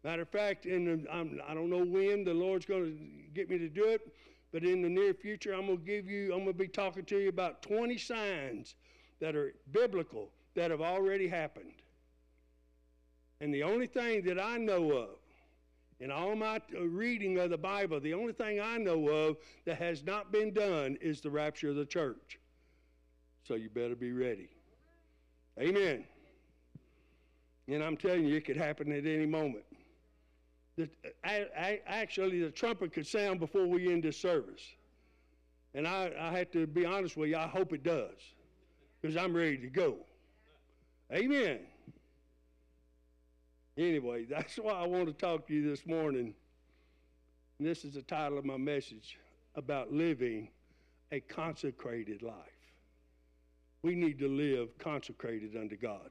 Matter 0.05 0.23
of 0.23 0.29
fact, 0.29 0.67
I'm, 0.67 1.07
I 1.47 1.55
do 1.55 1.61
not 1.61 1.69
know 1.69 1.85
when 1.85 2.25
the 2.25 2.35
Lord's 2.35 2.67
going 2.67 2.85
to 2.85 3.35
get 3.35 3.49
me 3.49 3.59
to 3.59 3.69
do 3.69 3.85
it, 3.85 4.01
but 4.53 4.65
in 4.65 4.83
the 4.83 4.89
near 4.89 5.15
future, 5.15 5.55
I'm 5.55 5.67
going 5.67 5.79
to 5.79 5.85
give 5.85 6.07
you, 6.07 6.33
I'm 6.33 6.45
going 6.45 6.53
to 6.53 6.59
be 6.59 6.69
talking 6.69 7.05
to 7.07 7.19
you 7.19 7.29
about 7.31 7.63
20 7.63 7.97
signs 7.97 8.75
that 9.21 9.35
are 9.35 9.55
biblical 9.73 10.29
that 10.55 10.71
have 10.71 10.83
already 10.83 11.27
happened. 11.27 11.73
And 13.41 13.53
the 13.53 13.63
only 13.63 13.87
thing 13.87 14.23
that 14.25 14.39
I 14.39 14.59
know 14.59 14.93
of 14.93 15.09
in 16.01 16.11
all 16.11 16.37
my 16.37 16.61
uh, 16.77 16.83
reading 16.83 17.39
of 17.39 17.51
the 17.51 17.57
Bible, 17.59 18.01
the 18.01 18.13
only 18.13 18.33
thing 18.33 18.61
I 18.61 18.77
know 18.77 19.09
of 19.09 19.37
that 19.65 19.79
has 19.79 20.05
not 20.05 20.31
been 20.31 20.53
done 20.53 20.99
is 21.01 21.21
the 21.21 21.31
rapture 21.31 21.71
of 21.71 21.77
the 21.77 21.87
church. 21.87 22.39
So 23.45 23.55
you 23.55 23.71
better 23.71 23.97
be 23.97 24.13
ready. 24.13 24.49
Amen. 25.61 26.05
And 27.69 27.83
I'm 27.83 27.97
telling 27.97 28.25
you, 28.25 28.37
it 28.37 28.45
could 28.45 28.57
happen 28.57 28.93
at 28.93 29.07
any 29.07 29.27
moment. 29.27 29.65
The, 30.77 30.89
actually, 31.87 32.41
the 32.41 32.51
trumpet 32.51 32.93
could 32.93 33.07
sound 33.07 33.41
before 33.41 33.67
we 33.67 33.93
end 33.93 34.05
this 34.05 34.17
service. 34.17 34.63
And 35.75 35.87
I, 35.87 36.13
I 36.19 36.39
have 36.39 36.51
to 36.53 36.67
be 36.67 36.85
honest 36.85 37.17
with 37.17 37.31
you, 37.31 37.37
I 37.37 37.47
hope 37.47 37.73
it 37.73 37.83
does, 37.83 38.17
because 39.01 39.17
I'm 39.17 39.35
ready 39.35 39.59
to 39.59 39.69
go. 39.69 39.97
Amen. 41.13 41.61
Anyway, 43.77 44.25
that's 44.31 44.57
why 44.57 44.73
I 44.73 44.87
want 44.87 45.07
to 45.07 45.13
talk 45.13 45.47
to 45.49 45.55
you 45.55 45.69
this 45.69 45.87
morning. 45.87 46.35
And 47.59 47.69
this 47.69 47.85
is 47.85 47.95
the 47.95 48.03
title 48.03 48.39
of 48.39 48.45
my 48.45 48.57
message 48.57 49.19
about 49.55 49.93
living 49.93 50.49
a 51.11 51.21
consecrated 51.21 52.23
life. 52.23 52.35
We 53.83 53.95
need 53.95 54.19
to 54.21 54.29
live 54.29 54.79
consecrated 54.79 55.57
unto 55.57 55.77
God. 55.77 56.11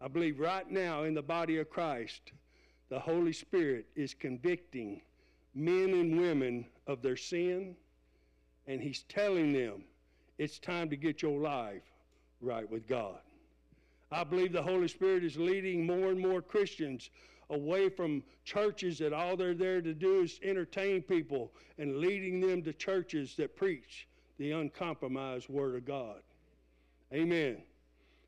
I 0.00 0.08
believe 0.08 0.38
right 0.38 0.68
now 0.70 1.04
in 1.04 1.14
the 1.14 1.22
body 1.22 1.58
of 1.58 1.68
Christ, 1.68 2.32
the 2.90 2.98
Holy 2.98 3.32
Spirit 3.32 3.86
is 3.94 4.12
convicting 4.12 5.00
men 5.54 5.90
and 5.90 6.20
women 6.20 6.66
of 6.86 7.00
their 7.02 7.16
sin, 7.16 7.76
and 8.66 8.80
He's 8.80 9.04
telling 9.04 9.52
them 9.52 9.84
it's 10.38 10.58
time 10.58 10.90
to 10.90 10.96
get 10.96 11.22
your 11.22 11.40
life 11.40 11.82
right 12.40 12.68
with 12.68 12.86
God. 12.86 13.20
I 14.12 14.24
believe 14.24 14.52
the 14.52 14.62
Holy 14.62 14.88
Spirit 14.88 15.24
is 15.24 15.36
leading 15.36 15.86
more 15.86 16.08
and 16.08 16.18
more 16.18 16.42
Christians 16.42 17.10
away 17.50 17.88
from 17.88 18.22
churches 18.44 18.98
that 18.98 19.12
all 19.12 19.36
they're 19.36 19.54
there 19.54 19.80
to 19.80 19.94
do 19.94 20.22
is 20.22 20.40
entertain 20.42 21.02
people 21.02 21.52
and 21.78 21.98
leading 21.98 22.40
them 22.40 22.62
to 22.62 22.72
churches 22.72 23.34
that 23.36 23.56
preach 23.56 24.08
the 24.38 24.52
uncompromised 24.52 25.48
Word 25.48 25.76
of 25.76 25.84
God. 25.84 26.22
Amen. 27.12 27.58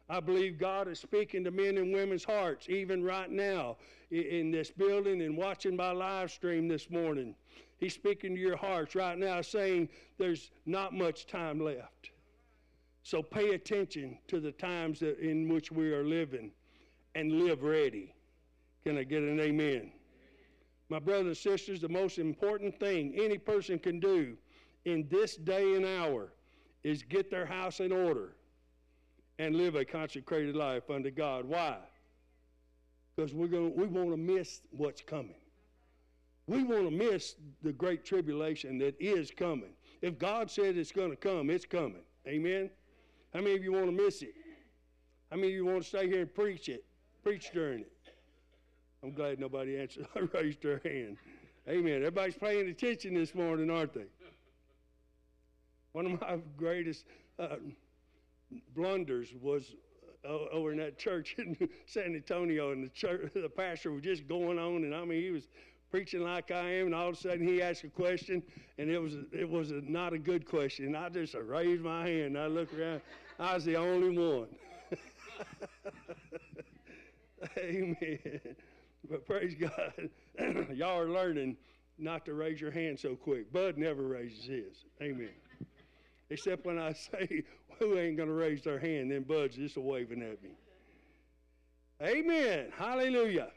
I 0.09 0.21
believe 0.21 0.59
God 0.59 0.89
is 0.89 0.99
speaking 0.99 1.45
to 1.45 1.51
men 1.51 1.79
and 1.79 1.93
women's 1.93 2.25
hearts, 2.25 2.69
even 2.69 3.03
right 3.03 3.31
now 3.31 3.77
in 4.13 4.51
this 4.51 4.71
building 4.71 5.23
and 5.23 5.37
watching 5.37 5.75
my 5.75 5.91
live 5.91 6.31
stream 6.31 6.69
this 6.69 6.91
morning. 6.91 7.35
He's 7.79 7.95
speaking 7.95 8.35
to 8.35 8.41
your 8.41 8.57
hearts 8.57 8.95
right 8.95 9.19
now, 9.19 9.41
saying 9.41 9.89
there's 10.19 10.51
not 10.67 10.93
much 10.93 11.27
time 11.27 11.59
left. 11.59 12.11
So 13.03 13.23
pay 13.23 13.55
attention 13.55 14.19
to 14.29 14.39
the 14.39 14.53
times 14.53 15.01
that, 15.01 15.19
in 15.19 15.49
which 15.49 15.73
we 15.73 15.93
are 15.93 16.05
living 16.05 16.53
and 17.15 17.33
live 17.33 17.63
ready. 17.63 18.15
Can 18.85 18.99
I 18.99 19.05
get 19.05 19.23
an 19.23 19.41
amen? 19.41 19.91
My 20.89 20.99
brothers 20.99 21.27
and 21.27 21.37
sisters, 21.37 21.81
the 21.81 21.89
most 21.89 22.19
important 22.19 22.79
thing 22.79 23.15
any 23.17 23.39
person 23.39 23.79
can 23.79 23.99
do 23.99 24.37
in 24.85 25.09
this 25.11 25.37
day 25.37 25.75
and 25.75 25.87
hour 25.87 26.33
is 26.85 27.03
get 27.03 27.31
their 27.31 27.47
house 27.47 27.81
in 27.81 27.93
order 27.93 28.35
and 29.39 29.57
live 29.57 29.75
a 29.75 29.85
consecrated 29.85 30.55
life 30.55 30.91
unto 30.91 31.11
God. 31.11 31.45
Why? 31.47 31.79
Because 33.17 33.35
we're 33.35 33.47
going 33.47 33.75
we 33.77 33.87
want 33.87 34.11
to 34.11 34.17
miss 34.17 34.61
what's 34.71 35.03
coming. 35.03 35.35
We 36.47 36.65
want 36.65 36.85
to 36.85 36.91
miss 36.91 37.37
the 37.63 37.73
great 37.73 38.05
tribulation 38.05 38.79
that 38.79 38.95
is 39.01 39.31
coming. 39.31 39.75
If 40.01 40.19
God 40.19 40.51
said 40.51 40.77
it's 40.77 40.93
going 40.93 41.11
to 41.11 41.17
come, 41.17 41.51
it's 41.51 41.65
coming. 41.65 42.03
Amen. 42.27 42.71
How 43.33 43.41
many 43.41 43.55
of 43.55 43.63
you 43.63 43.73
want 43.73 43.87
to 43.87 43.93
miss 43.93 44.23
it? 44.23 44.35
How 45.31 45.37
many 45.37 45.49
of 45.49 45.55
you 45.55 45.65
want 45.65 45.83
to 45.83 45.89
stay 45.89 46.09
here 46.09 46.23
and 46.23 46.35
preach 46.35 46.69
it? 46.69 46.85
Preach 47.23 47.51
during 47.53 47.81
it. 47.81 47.93
I'm 49.03 49.13
glad 49.13 49.39
nobody 49.39 49.79
answered, 49.79 50.07
I 50.15 50.21
raised 50.35 50.63
their 50.63 50.81
hand. 50.85 51.17
Amen. 51.69 51.97
Everybody's 51.97 52.37
paying 52.37 52.69
attention 52.69 53.15
this 53.15 53.35
morning, 53.35 53.71
aren't 53.71 53.95
they? 53.95 54.07
One 55.93 56.07
of 56.07 56.21
my 56.21 56.39
greatest 56.57 57.07
uh, 57.39 57.57
blunders 58.75 59.29
was 59.41 59.75
over 60.25 60.73
in 60.73 60.79
that 60.79 60.99
church 60.99 61.35
in 61.39 61.57
San 61.87 62.15
Antonio, 62.15 62.73
and 62.73 62.85
the 62.85 62.89
church, 62.91 63.33
the 63.35 63.49
pastor 63.49 63.93
was 63.93 64.03
just 64.03 64.27
going 64.29 64.59
on, 64.59 64.85
and 64.85 64.95
I 64.95 65.05
mean, 65.05 65.23
he 65.23 65.31
was 65.31 65.49
preaching 65.91 66.23
like 66.23 66.51
I 66.51 66.73
am, 66.75 66.87
and 66.87 66.95
all 66.95 67.09
of 67.09 67.15
a 67.15 67.19
sudden 67.19 67.47
he 67.47 67.61
asked 67.61 67.85
a 67.85 67.89
question, 67.89 68.43
and 68.79 68.91
it 68.91 68.99
was 68.99 69.15
it 69.33 69.49
was 69.49 69.71
a, 69.71 69.81
not 69.83 70.13
a 70.13 70.19
good 70.19 70.47
question. 70.47 70.87
And 70.87 70.97
I 70.97 71.09
just 71.09 71.35
raised 71.35 71.83
my 71.83 72.09
hand. 72.09 72.39
I 72.39 72.47
looked 72.47 72.75
around. 72.75 73.03
I 73.39 73.55
was 73.55 73.65
the 73.65 73.77
only 73.77 74.17
one. 74.17 74.49
Amen. 77.59 78.57
But 79.11 79.27
praise 79.27 79.55
God, 79.59 80.11
y'all 80.73 80.99
are 80.99 81.09
learning 81.09 81.57
not 81.99 82.25
to 82.25 82.35
raise 82.35 82.61
your 82.61 82.71
hand 82.71 82.99
so 82.99 83.17
quick. 83.17 83.53
Bud 83.53 83.77
never 83.77 84.03
raises 84.03 84.45
his. 84.45 84.85
Amen. 85.01 85.29
Except 86.33 86.65
when 86.65 86.79
I 86.79 86.93
say 87.11 87.45
who 87.79 87.99
ain't 87.99 88.17
going 88.17 88.29
to 88.29 88.35
raise 88.35 88.63
their 88.63 88.79
hand, 88.79 89.11
then 89.11 89.23
Bud's 89.23 89.57
just 89.57 89.77
waving 89.77 90.23
at 90.23 90.43
me. 90.43 90.51
Amen. 92.03 92.73
Hallelujah. 92.77 93.51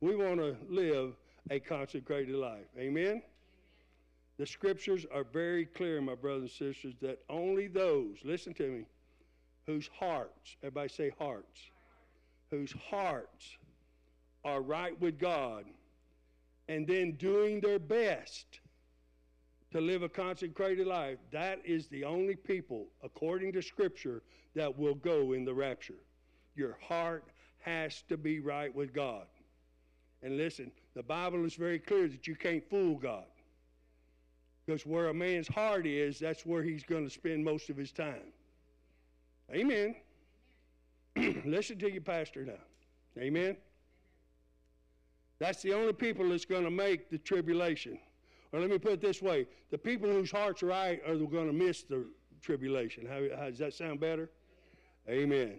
We 0.00 0.16
want 0.16 0.38
to 0.38 0.56
live 0.68 1.14
a 1.50 1.60
consecrated 1.60 2.34
life. 2.34 2.64
Amen? 2.78 3.22
The 4.38 4.46
scriptures 4.46 5.06
are 5.12 5.24
very 5.24 5.66
clear, 5.66 6.00
my 6.00 6.14
brothers 6.14 6.42
and 6.60 6.74
sisters, 6.74 6.94
that 7.02 7.18
only 7.28 7.68
those, 7.68 8.16
listen 8.24 8.54
to 8.54 8.68
me, 8.68 8.84
whose 9.66 9.88
hearts, 9.98 10.56
everybody 10.62 10.88
say 10.88 11.12
hearts, 11.18 11.60
whose 12.50 12.72
hearts 12.90 13.58
are 14.44 14.62
right 14.62 14.98
with 15.00 15.18
God 15.18 15.64
and 16.68 16.86
then 16.86 17.12
doing 17.12 17.60
their 17.60 17.78
best 17.78 18.60
to 19.76 19.82
live 19.82 20.02
a 20.02 20.08
consecrated 20.08 20.86
life, 20.86 21.18
that 21.30 21.60
is 21.62 21.86
the 21.88 22.02
only 22.02 22.34
people, 22.34 22.86
according 23.04 23.52
to 23.52 23.60
Scripture, 23.60 24.22
that 24.54 24.78
will 24.78 24.94
go 24.94 25.34
in 25.34 25.44
the 25.44 25.52
rapture. 25.52 26.00
Your 26.54 26.78
heart 26.80 27.24
has 27.60 28.02
to 28.08 28.16
be 28.16 28.40
right 28.40 28.74
with 28.74 28.94
God. 28.94 29.26
And 30.22 30.38
listen, 30.38 30.72
the 30.94 31.02
Bible 31.02 31.44
is 31.44 31.56
very 31.56 31.78
clear 31.78 32.08
that 32.08 32.26
you 32.26 32.34
can't 32.36 32.66
fool 32.70 32.96
God. 32.96 33.26
Because 34.64 34.86
where 34.86 35.08
a 35.08 35.14
man's 35.14 35.46
heart 35.46 35.86
is, 35.86 36.18
that's 36.18 36.46
where 36.46 36.62
he's 36.62 36.82
going 36.82 37.04
to 37.04 37.10
spend 37.10 37.44
most 37.44 37.68
of 37.68 37.76
his 37.76 37.92
time. 37.92 38.32
Amen. 39.52 39.94
Listen 41.44 41.78
to 41.80 41.92
your 41.92 42.00
pastor 42.00 42.46
now. 42.46 43.22
Amen. 43.22 43.58
That's 45.38 45.60
the 45.60 45.74
only 45.74 45.92
people 45.92 46.30
that's 46.30 46.46
going 46.46 46.64
to 46.64 46.70
make 46.70 47.10
the 47.10 47.18
tribulation. 47.18 47.98
Or 48.56 48.60
let 48.60 48.70
me 48.70 48.78
put 48.78 48.92
it 48.92 49.00
this 49.02 49.20
way 49.20 49.46
the 49.70 49.76
people 49.76 50.10
whose 50.10 50.30
hearts 50.30 50.62
are 50.62 50.66
right 50.66 51.00
are 51.06 51.14
going 51.14 51.46
to 51.46 51.52
miss 51.52 51.82
the 51.82 52.06
tribulation. 52.40 53.04
How, 53.04 53.36
how, 53.38 53.50
does 53.50 53.58
that 53.58 53.74
sound 53.74 54.00
better? 54.00 54.30
Amen. 55.06 55.58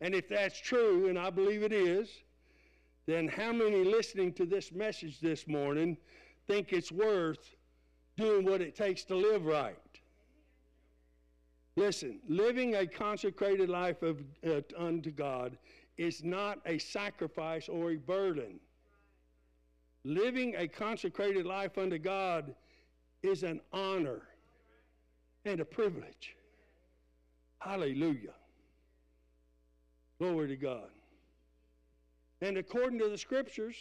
And 0.00 0.14
if 0.14 0.30
that's 0.30 0.58
true, 0.58 1.08
and 1.10 1.18
I 1.18 1.28
believe 1.28 1.62
it 1.62 1.74
is, 1.74 2.08
then 3.06 3.28
how 3.28 3.52
many 3.52 3.84
listening 3.84 4.32
to 4.34 4.46
this 4.46 4.72
message 4.72 5.20
this 5.20 5.46
morning 5.46 5.98
think 6.46 6.72
it's 6.72 6.90
worth 6.90 7.54
doing 8.16 8.46
what 8.46 8.62
it 8.62 8.74
takes 8.74 9.04
to 9.04 9.14
live 9.14 9.44
right? 9.44 9.76
Listen, 11.76 12.18
living 12.28 12.76
a 12.76 12.86
consecrated 12.86 13.68
life 13.68 14.02
of, 14.02 14.22
uh, 14.46 14.62
unto 14.78 15.10
God 15.10 15.58
is 15.98 16.24
not 16.24 16.60
a 16.64 16.78
sacrifice 16.78 17.68
or 17.68 17.90
a 17.90 17.96
burden. 17.96 18.58
Living 20.04 20.54
a 20.56 20.68
consecrated 20.68 21.44
life 21.46 21.76
unto 21.76 21.98
God 21.98 22.54
is 23.22 23.42
an 23.42 23.60
honor 23.72 24.22
and 25.44 25.60
a 25.60 25.64
privilege. 25.64 26.36
Hallelujah. 27.58 28.34
Glory 30.18 30.48
to 30.48 30.56
God. 30.56 30.90
And 32.40 32.56
according 32.56 32.98
to 33.00 33.08
the 33.08 33.18
scriptures, 33.18 33.76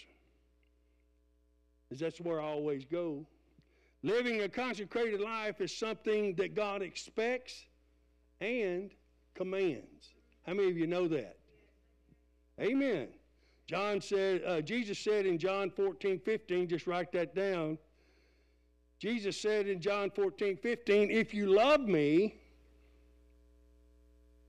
as 1.91 1.99
that's 1.99 2.19
where 2.19 2.41
I 2.41 2.45
always 2.45 2.85
go, 2.85 3.25
living 4.03 4.41
a 4.41 4.49
consecrated 4.49 5.21
life 5.21 5.61
is 5.61 5.75
something 5.75 6.33
that 6.35 6.55
God 6.55 6.81
expects 6.81 7.65
and 8.41 8.91
commands. 9.35 10.13
How 10.45 10.53
many 10.53 10.69
of 10.69 10.77
you 10.77 10.87
know 10.87 11.07
that? 11.07 11.37
Amen. 12.59 13.09
John 13.67 13.99
said, 13.99 14.41
uh, 14.45 14.61
Jesus 14.61 14.97
said 14.97 15.25
in 15.25 15.37
John 15.37 15.69
14, 15.69 16.19
15, 16.19 16.69
just 16.69 16.87
write 16.87 17.11
that 17.11 17.35
down. 17.35 17.77
Jesus 18.97 19.39
said 19.39 19.67
in 19.67 19.81
John 19.81 20.09
14, 20.09 20.57
15, 20.57 21.11
if 21.11 21.33
you 21.33 21.53
love 21.53 21.81
me, 21.81 22.35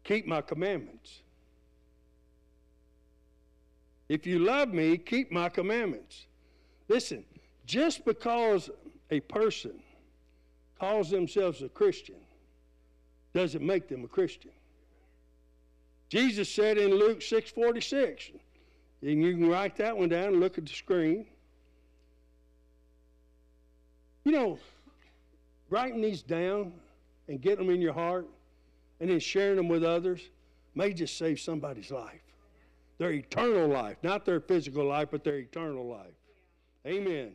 keep 0.05 0.27
my 0.27 0.41
commandments. 0.41 1.21
If 4.09 4.27
you 4.27 4.39
love 4.39 4.73
me, 4.73 4.97
keep 4.97 5.31
my 5.31 5.49
commandments. 5.49 6.27
Listen, 6.89 7.25
just 7.67 8.05
because 8.05 8.71
a 9.11 9.21
person 9.21 9.73
calls 10.79 11.11
themselves 11.11 11.61
a 11.63 11.69
Christian 11.69 12.17
doesn't 13.35 13.65
make 13.65 13.89
them 13.89 14.05
a 14.05 14.09
Christian. 14.09 14.53
Jesus 16.09 16.49
said 16.49 16.79
in 16.79 16.91
Luke 16.91 17.21
6:46, 17.21 18.31
and 19.03 19.23
you 19.23 19.35
can 19.35 19.49
write 19.49 19.77
that 19.77 19.97
one 19.97 20.09
down 20.09 20.29
and 20.29 20.41
look 20.41 20.59
at 20.59 20.67
the 20.67 20.73
screen. 20.73 21.27
You 24.25 24.33
know, 24.33 24.59
writing 25.71 26.01
these 26.01 26.23
down 26.23 26.73
and 27.29 27.41
getting 27.41 27.67
them 27.67 27.75
in 27.75 27.81
your 27.81 27.93
heart 27.93 28.27
and 29.01 29.11
then 29.11 29.21
sharing 29.21 29.57
them 29.57 29.69
with 29.69 29.85
others 29.85 30.21
may 30.75 30.93
just 30.93 31.17
save 31.17 31.41
somebody's 31.41 31.91
life. 31.91 32.21
Their 32.99 33.13
eternal 33.13 33.69
life, 33.69 33.97
not 34.03 34.25
their 34.25 34.41
physical 34.41 34.85
life, 34.85 35.09
but 35.11 35.23
their 35.23 35.39
eternal 35.39 35.87
life. 35.87 36.15
Amen. 36.87 37.33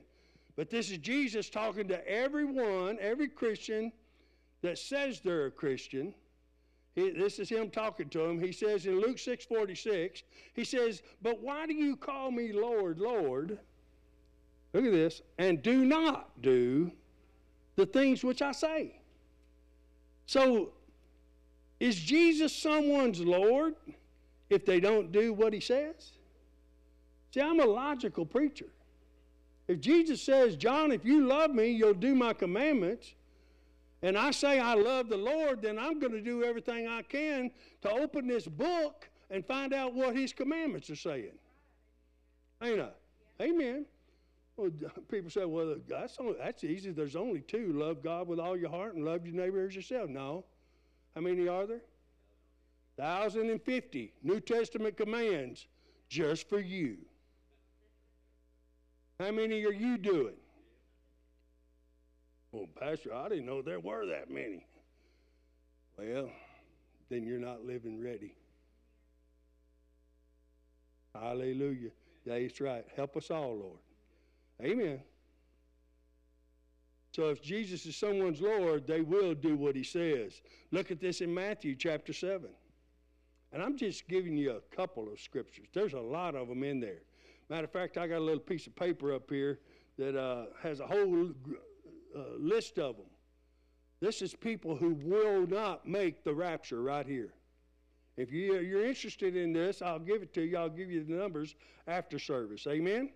But 0.56 0.69
this 0.69 0.91
is 0.91 0.97
Jesus 0.97 1.49
talking 1.49 1.88
to 1.88 2.08
everyone, 2.08 2.97
every 2.99 3.28
Christian 3.28 3.91
that 4.62 4.78
says 4.78 5.19
they're 5.19 5.47
a 5.47 5.52
Christian. 5.52 6.13
He, 6.95 7.10
this 7.12 7.39
is 7.39 7.49
him 7.49 7.69
talking 7.69 8.10
to 8.10 8.23
him. 8.23 8.39
He 8.39 8.51
says 8.51 8.86
in 8.86 8.99
Luke 8.99 9.17
6:46, 9.17 10.23
he 10.53 10.63
says, 10.63 11.01
"But 11.21 11.41
why 11.41 11.65
do 11.65 11.73
you 11.73 11.95
call 11.95 12.32
me 12.32 12.51
Lord, 12.51 12.99
Lord?" 12.99 13.60
Look 14.73 14.86
at 14.86 14.91
this, 14.91 15.21
and 15.38 15.62
do 15.62 15.86
not 15.86 16.41
do 16.41 16.91
the 17.75 17.86
things 17.86 18.23
which 18.23 18.41
I 18.41 18.51
say. 18.51 18.99
So, 20.25 20.73
is 21.79 21.95
Jesus 21.95 22.56
someone's 22.56 23.19
Lord 23.19 23.75
if 24.49 24.65
they 24.65 24.79
don't 24.79 25.12
do 25.12 25.34
what 25.34 25.53
he 25.53 25.60
says? 25.60 26.13
See, 27.34 27.41
I'm 27.41 27.60
a 27.60 27.65
logical 27.65 28.25
preacher. 28.25 28.67
If 29.67 29.79
Jesus 29.79 30.21
says, 30.21 30.56
John, 30.56 30.91
if 30.91 31.06
you 31.06 31.25
love 31.25 31.51
me, 31.51 31.67
you'll 31.69 31.93
do 31.93 32.15
my 32.15 32.34
commandments, 32.34 33.13
and 34.04 34.18
I 34.18 34.32
say 34.32 34.60
I 34.60 34.74
love 34.74 35.10
the 35.10 35.18
Lord, 35.18 35.62
then 35.62 35.80
I'm 35.80 35.98
going 35.98 36.12
to 36.12 36.22
do 36.22 36.44
everything 36.44 36.88
I 36.88 37.02
can 37.02 37.50
to 37.82 37.89
open 37.89 38.28
this 38.28 38.46
book 38.46 39.10
and 39.32 39.46
find 39.46 39.74
out 39.74 39.94
what 39.94 40.16
his 40.16 40.34
commandments 40.34 40.89
are 40.89 40.96
saying. 40.96 41.32
Ain't 42.62 42.82
I? 42.82 42.89
Amen. 43.42 43.86
Well, 44.58 44.72
people 45.12 45.32
say, 45.32 45.46
well, 45.46 45.72
uh, 45.72 45.76
that's, 45.88 46.18
only, 46.20 46.36
that's 46.38 46.66
easy. 46.66 46.92
There's 46.92 47.16
only 47.16 47.39
two 47.39 47.72
love 47.72 48.04
God 48.04 48.28
with 48.28 48.39
all 48.39 48.58
your 48.58 48.70
heart 48.70 48.94
and 48.94 49.06
love 49.06 49.26
your 49.26 49.36
neighbor 49.36 49.66
as 49.66 49.74
yourself. 49.74 50.10
No. 50.10 50.44
How 51.16 51.22
many 51.22 51.48
are 51.48 51.66
there? 51.66 51.82
1,050 52.98 54.13
New 54.22 54.39
Testament 54.42 54.98
commands 54.98 55.66
just 56.10 56.50
for 56.50 56.60
you. 56.60 56.98
How 59.20 59.32
many 59.32 59.63
are 59.63 59.74
you 59.74 59.98
doing? 59.98 60.36
Well, 62.54 62.68
Pastor, 62.80 63.16
I 63.16 63.30
didn't 63.30 63.48
know 63.48 63.63
there 63.63 63.80
were 63.80 64.06
that 64.06 64.30
many. 64.30 64.63
Well, 65.98 66.30
then 67.10 67.26
you're 67.26 67.39
not 67.39 67.66
living 67.66 68.00
ready. 68.00 68.36
Hallelujah. 71.16 71.89
That's 72.28 72.62
right. 72.62 72.86
Help 72.96 73.18
us 73.18 73.32
all, 73.32 73.58
Lord. 73.58 73.80
Amen. 74.63 75.02
So 77.12 77.30
if 77.30 77.42
Jesus 77.42 77.88
is 77.88 77.96
someone's 77.96 78.39
Lord, 78.39 78.86
they 78.86 79.02
will 79.02 79.34
do 79.34 79.56
what 79.56 79.76
he 79.76 79.84
says. 79.84 80.42
Look 80.72 80.92
at 80.92 81.02
this 81.02 81.22
in 81.22 81.34
Matthew 81.34 81.76
chapter 81.76 82.13
7. 82.13 82.48
And 83.52 83.63
I'm 83.63 83.78
just 83.78 84.08
giving 84.08 84.38
you 84.38 84.52
a 84.52 84.76
couple 84.76 85.12
of 85.12 85.20
scriptures. 85.20 85.68
There's 85.74 85.94
a 85.94 86.00
lot 86.00 86.36
of 86.36 86.48
them 86.50 86.63
in 86.63 86.80
there. 86.80 87.02
Matter 87.50 87.66
of 87.66 87.72
fact, 87.72 87.98
I 87.98 88.06
got 88.06 88.18
a 88.18 88.24
little 88.24 88.39
piece 88.39 88.68
of 88.68 88.76
paper 88.76 89.13
up 89.13 89.30
here 89.30 89.60
that 89.98 90.20
uh, 90.20 90.46
has 90.62 90.80
a 90.80 90.88
whole 90.88 91.32
uh, 92.15 92.38
list 92.38 92.80
of 92.80 92.97
them. 92.97 93.06
This 93.99 94.21
is 94.21 94.34
people 94.34 94.76
who 94.76 94.95
will 94.95 95.47
not 95.47 95.88
make 95.88 96.23
the 96.23 96.34
rapture 96.34 96.82
right 96.82 97.06
here. 97.06 97.34
If 98.17 98.32
you, 98.32 98.60
you're 98.60 98.86
interested 98.86 99.36
in 99.36 99.54
this, 99.54 99.82
I'll 99.82 99.99
give 99.99 100.21
it 100.21 100.34
to 100.36 100.41
you. 100.41 100.58
I'll 100.58 100.69
give 100.69 100.91
you 100.91 101.04
the 101.04 101.13
numbers 101.13 101.56
after 101.88 102.19
service. 102.19 102.67
Amen? 102.67 103.10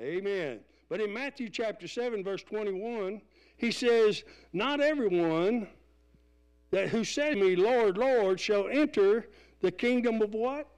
Amen. 0.00 0.60
But 0.88 1.00
in 1.00 1.12
Matthew 1.12 1.48
chapter 1.48 1.86
7, 1.86 2.24
verse 2.24 2.42
21, 2.42 3.20
he 3.56 3.70
says, 3.70 4.24
Not 4.52 4.80
everyone 4.80 5.68
that 6.70 6.88
who 6.88 7.04
said 7.04 7.34
to 7.34 7.40
me, 7.40 7.54
Lord, 7.54 7.96
Lord, 7.96 8.40
shall 8.40 8.68
enter 8.68 9.28
the 9.60 9.70
kingdom 9.70 10.20
of 10.20 10.34
what? 10.34 10.68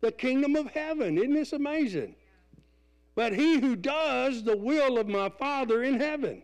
The 0.00 0.12
kingdom 0.12 0.56
of 0.56 0.66
heaven. 0.68 1.16
Isn't 1.16 1.34
this 1.34 1.52
amazing? 1.52 2.16
But 3.14 3.32
he 3.32 3.60
who 3.60 3.76
does 3.76 4.42
the 4.42 4.56
will 4.56 4.98
of 4.98 5.08
my 5.08 5.28
Father 5.28 5.84
in 5.84 6.00
heaven. 6.00 6.42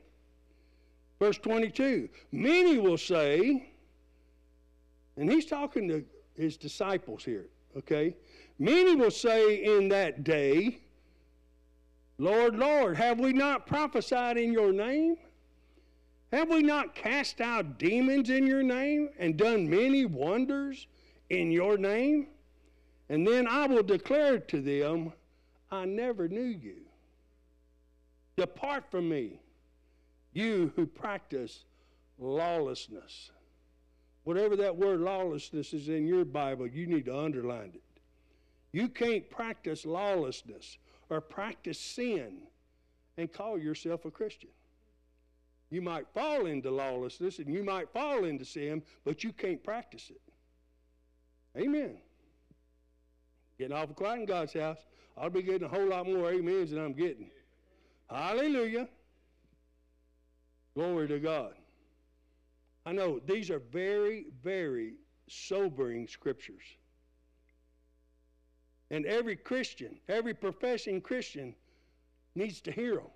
Verse 1.18 1.38
22 1.38 2.08
Many 2.32 2.78
will 2.78 2.98
say, 2.98 3.70
and 5.16 5.30
he's 5.30 5.46
talking 5.46 5.88
to 5.88 6.04
his 6.34 6.56
disciples 6.56 7.24
here, 7.24 7.48
okay? 7.76 8.16
Many 8.58 8.94
will 8.94 9.10
say 9.10 9.64
in 9.64 9.88
that 9.88 10.24
day, 10.24 10.80
Lord, 12.18 12.56
Lord, 12.56 12.96
have 12.96 13.18
we 13.18 13.32
not 13.32 13.66
prophesied 13.66 14.36
in 14.36 14.52
your 14.52 14.72
name? 14.72 15.16
Have 16.32 16.48
we 16.48 16.62
not 16.62 16.94
cast 16.94 17.40
out 17.40 17.78
demons 17.78 18.30
in 18.30 18.46
your 18.46 18.62
name 18.62 19.08
and 19.18 19.36
done 19.36 19.68
many 19.68 20.04
wonders 20.04 20.86
in 21.30 21.50
your 21.50 21.76
name? 21.76 22.28
And 23.08 23.26
then 23.26 23.48
I 23.48 23.66
will 23.66 23.82
declare 23.82 24.38
to 24.38 24.60
them, 24.60 25.12
I 25.70 25.84
never 25.84 26.28
knew 26.28 26.42
you. 26.42 26.76
Depart 28.36 28.90
from 28.90 29.08
me, 29.08 29.40
you 30.32 30.72
who 30.76 30.86
practice 30.86 31.64
lawlessness. 32.18 33.30
Whatever 34.24 34.56
that 34.56 34.76
word 34.76 35.00
lawlessness 35.00 35.72
is 35.72 35.88
in 35.88 36.06
your 36.06 36.24
Bible, 36.24 36.66
you 36.66 36.86
need 36.86 37.06
to 37.06 37.18
underline 37.18 37.72
it. 37.74 37.82
You 38.72 38.88
can't 38.88 39.28
practice 39.30 39.84
lawlessness 39.84 40.78
or 41.08 41.20
practice 41.20 41.78
sin 41.78 42.42
and 43.16 43.32
call 43.32 43.58
yourself 43.58 44.04
a 44.04 44.10
Christian. 44.10 44.50
You 45.70 45.82
might 45.82 46.06
fall 46.12 46.46
into 46.46 46.70
lawlessness 46.70 47.38
and 47.38 47.52
you 47.52 47.62
might 47.62 47.92
fall 47.92 48.24
into 48.24 48.44
sin, 48.44 48.82
but 49.04 49.22
you 49.24 49.32
can't 49.32 49.62
practice 49.62 50.10
it. 50.10 50.20
Amen. 51.60 51.96
Getting 53.58 53.76
awful 53.76 53.94
quiet 53.94 54.20
in 54.20 54.26
God's 54.26 54.52
house. 54.52 54.78
I'll 55.20 55.28
be 55.28 55.42
getting 55.42 55.64
a 55.64 55.68
whole 55.68 55.88
lot 55.88 56.06
more 56.06 56.30
amens 56.30 56.70
than 56.70 56.82
I'm 56.82 56.94
getting. 56.94 57.30
Hallelujah. 58.08 58.88
Glory 60.74 61.08
to 61.08 61.18
God. 61.18 61.52
I 62.86 62.92
know 62.92 63.20
these 63.26 63.50
are 63.50 63.58
very, 63.58 64.26
very 64.42 64.94
sobering 65.28 66.08
scriptures. 66.08 66.62
And 68.90 69.04
every 69.04 69.36
Christian, 69.36 70.00
every 70.08 70.32
professing 70.32 71.02
Christian, 71.02 71.54
needs 72.34 72.62
to 72.62 72.72
hear 72.72 72.96
them. 72.96 73.10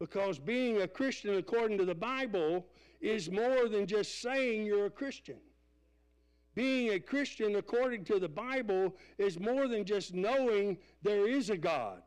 Because 0.00 0.38
being 0.38 0.82
a 0.82 0.88
Christian 0.88 1.36
according 1.36 1.78
to 1.78 1.84
the 1.84 1.94
Bible 1.94 2.66
is 3.00 3.30
more 3.30 3.68
than 3.68 3.86
just 3.86 4.20
saying 4.20 4.66
you're 4.66 4.86
a 4.86 4.90
Christian. 4.90 5.36
Being 6.56 6.94
a 6.94 6.98
Christian 6.98 7.56
according 7.56 8.04
to 8.06 8.18
the 8.18 8.30
Bible 8.30 8.96
is 9.18 9.38
more 9.38 9.68
than 9.68 9.84
just 9.84 10.14
knowing 10.14 10.78
there 11.02 11.28
is 11.28 11.50
a 11.50 11.56
God. 11.56 12.00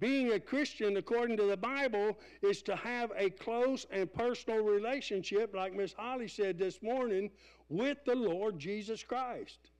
Being 0.00 0.32
a 0.32 0.40
Christian 0.40 0.96
according 0.96 1.36
to 1.36 1.44
the 1.44 1.56
Bible 1.58 2.18
is 2.40 2.62
to 2.62 2.74
have 2.74 3.12
a 3.14 3.28
close 3.28 3.84
and 3.90 4.10
personal 4.10 4.64
relationship, 4.64 5.54
like 5.54 5.74
Miss 5.74 5.92
Holly 5.92 6.28
said 6.28 6.58
this 6.58 6.82
morning, 6.82 7.30
with 7.68 7.98
the 8.06 8.14
Lord 8.14 8.58
Jesus 8.58 9.04
Christ. 9.04 9.70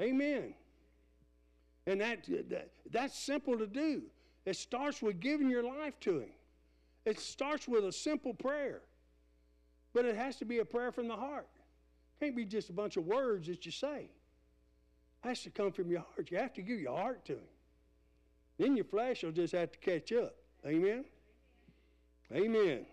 Amen. 0.00 0.54
And 1.86 2.00
that, 2.00 2.24
that 2.48 2.70
that's 2.90 3.18
simple 3.18 3.58
to 3.58 3.66
do. 3.66 4.04
It 4.46 4.56
starts 4.56 5.02
with 5.02 5.20
giving 5.20 5.50
your 5.50 5.62
life 5.62 6.00
to 6.00 6.20
Him. 6.20 6.30
It 7.04 7.20
starts 7.20 7.68
with 7.68 7.84
a 7.84 7.92
simple 7.92 8.32
prayer. 8.32 8.80
But 9.92 10.06
it 10.06 10.16
has 10.16 10.36
to 10.36 10.46
be 10.46 10.60
a 10.60 10.64
prayer 10.64 10.90
from 10.90 11.06
the 11.06 11.16
heart. 11.16 11.48
Can't 12.20 12.34
be 12.34 12.44
just 12.44 12.70
a 12.70 12.72
bunch 12.72 12.96
of 12.96 13.06
words 13.06 13.46
that 13.46 13.64
you 13.64 13.72
say. 13.72 14.10
It 15.24 15.28
has 15.28 15.42
to 15.42 15.50
come 15.50 15.72
from 15.72 15.90
your 15.90 16.00
heart. 16.00 16.30
You 16.30 16.38
have 16.38 16.52
to 16.54 16.62
give 16.62 16.80
your 16.80 16.96
heart 16.96 17.24
to 17.26 17.34
Him. 17.34 17.48
Then 18.58 18.76
your 18.76 18.84
flesh 18.84 19.22
will 19.22 19.32
just 19.32 19.54
have 19.54 19.70
to 19.72 19.78
catch 19.78 20.12
up. 20.12 20.34
Amen? 20.66 21.04
Amen. 22.34 22.86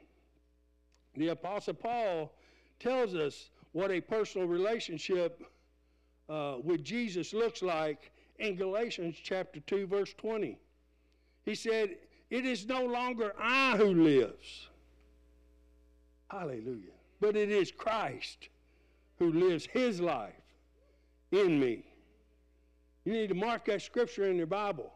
The 1.16 1.30
Apostle 1.30 1.74
Paul 1.74 2.32
tells 2.80 3.16
us 3.16 3.50
what 3.72 3.92
a 3.92 4.00
personal 4.00 4.48
relationship 4.48 5.44
uh, 6.30 6.58
with 6.64 6.84
Jesus 6.84 7.34
looks 7.34 7.62
like 7.62 8.12
in 8.40 8.56
Galatians 8.56 9.16
chapter 9.22 9.60
2, 9.62 9.88
verse 9.88 10.14
20. 10.18 10.58
He 11.44 11.56
said, 11.56 11.96
It 12.30 12.46
is 12.46 12.66
no 12.68 12.86
longer 12.86 13.34
I 13.40 13.76
who 13.78 13.94
lives. 13.94 14.68
Hallelujah. 16.30 16.92
But 17.20 17.36
it 17.36 17.50
is 17.50 17.72
Christ 17.72 18.50
who 19.18 19.32
lives 19.32 19.66
his 19.66 20.02
life 20.02 20.34
in 21.32 21.60
me. 21.60 21.84
You 23.06 23.14
need 23.14 23.30
to 23.30 23.36
mark 23.36 23.66
that 23.66 23.82
scripture 23.82 24.30
in 24.30 24.36
your 24.36 24.48
Bible. 24.48 24.92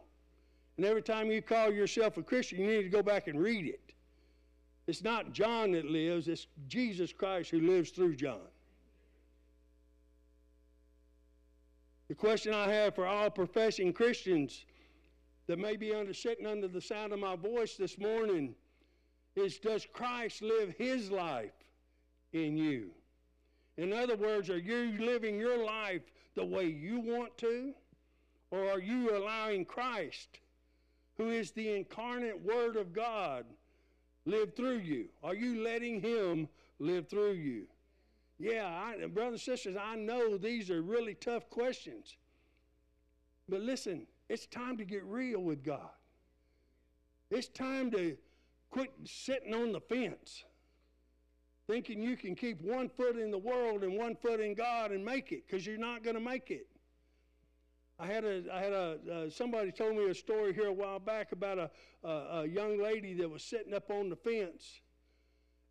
And 0.76 0.86
every 0.86 1.02
time 1.02 1.30
you 1.30 1.42
call 1.42 1.72
yourself 1.72 2.16
a 2.16 2.22
Christian, 2.22 2.60
you 2.60 2.66
need 2.66 2.82
to 2.82 2.88
go 2.88 3.02
back 3.02 3.28
and 3.28 3.40
read 3.40 3.66
it. 3.66 3.94
It's 4.86 5.04
not 5.04 5.32
John 5.32 5.72
that 5.72 5.84
lives, 5.84 6.26
it's 6.26 6.46
Jesus 6.66 7.12
Christ 7.12 7.50
who 7.50 7.60
lives 7.60 7.90
through 7.90 8.16
John. 8.16 8.40
The 12.08 12.14
question 12.14 12.52
I 12.52 12.68
have 12.68 12.96
for 12.96 13.06
all 13.06 13.30
professing 13.30 13.92
Christians 13.92 14.64
that 15.46 15.58
may 15.58 15.76
be 15.76 15.94
under, 15.94 16.12
sitting 16.12 16.46
under 16.46 16.66
the 16.66 16.80
sound 16.80 17.12
of 17.12 17.20
my 17.20 17.36
voice 17.36 17.76
this 17.76 17.98
morning 17.98 18.54
is 19.36 19.58
Does 19.58 19.86
Christ 19.92 20.42
live 20.42 20.74
his 20.76 21.10
life 21.10 21.52
in 22.32 22.56
you? 22.56 22.90
In 23.80 23.94
other 23.94 24.14
words, 24.14 24.50
are 24.50 24.58
you 24.58 24.98
living 24.98 25.38
your 25.38 25.64
life 25.64 26.02
the 26.34 26.44
way 26.44 26.66
you 26.66 27.00
want 27.00 27.38
to? 27.38 27.72
Or 28.50 28.68
are 28.68 28.78
you 28.78 29.16
allowing 29.16 29.64
Christ 29.64 30.40
who 31.16 31.30
is 31.30 31.52
the 31.52 31.74
incarnate 31.74 32.44
Word 32.44 32.76
of 32.76 32.92
God, 32.92 33.46
live 34.26 34.54
through 34.54 34.80
you? 34.80 35.06
Are 35.22 35.34
you 35.34 35.62
letting 35.62 36.02
Him 36.02 36.46
live 36.78 37.08
through 37.08 37.32
you? 37.32 37.68
Yeah, 38.38 38.66
I, 38.66 39.06
brothers 39.06 39.32
and 39.32 39.40
sisters, 39.40 39.76
I 39.80 39.96
know 39.96 40.36
these 40.36 40.70
are 40.70 40.82
really 40.82 41.14
tough 41.14 41.48
questions. 41.48 42.18
But 43.48 43.62
listen, 43.62 44.06
it's 44.28 44.44
time 44.44 44.76
to 44.76 44.84
get 44.84 45.04
real 45.04 45.40
with 45.40 45.64
God. 45.64 45.88
It's 47.30 47.48
time 47.48 47.90
to 47.92 48.18
quit 48.68 48.92
sitting 49.04 49.54
on 49.54 49.72
the 49.72 49.80
fence, 49.80 50.44
thinking 51.70 52.02
you 52.02 52.16
can 52.16 52.34
keep 52.34 52.60
one 52.62 52.88
foot 52.88 53.16
in 53.16 53.30
the 53.30 53.38
world 53.38 53.84
and 53.84 53.96
one 53.96 54.16
foot 54.16 54.40
in 54.40 54.54
God 54.54 54.90
and 54.90 55.04
make 55.04 55.30
it, 55.30 55.46
because 55.46 55.64
you're 55.64 55.78
not 55.78 56.02
going 56.02 56.16
to 56.16 56.20
make 56.20 56.50
it. 56.50 56.66
I 57.98 58.06
had 58.06 58.24
a, 58.24 58.42
I 58.52 58.60
had 58.60 58.72
a, 58.72 58.98
uh, 59.12 59.30
somebody 59.30 59.70
told 59.70 59.94
me 59.94 60.08
a 60.10 60.14
story 60.14 60.52
here 60.52 60.66
a 60.66 60.72
while 60.72 60.98
back 60.98 61.32
about 61.32 61.58
a, 61.58 61.70
a, 62.02 62.10
a 62.40 62.46
young 62.48 62.82
lady 62.82 63.14
that 63.14 63.28
was 63.28 63.44
sitting 63.44 63.72
up 63.72 63.90
on 63.90 64.08
the 64.08 64.16
fence, 64.16 64.80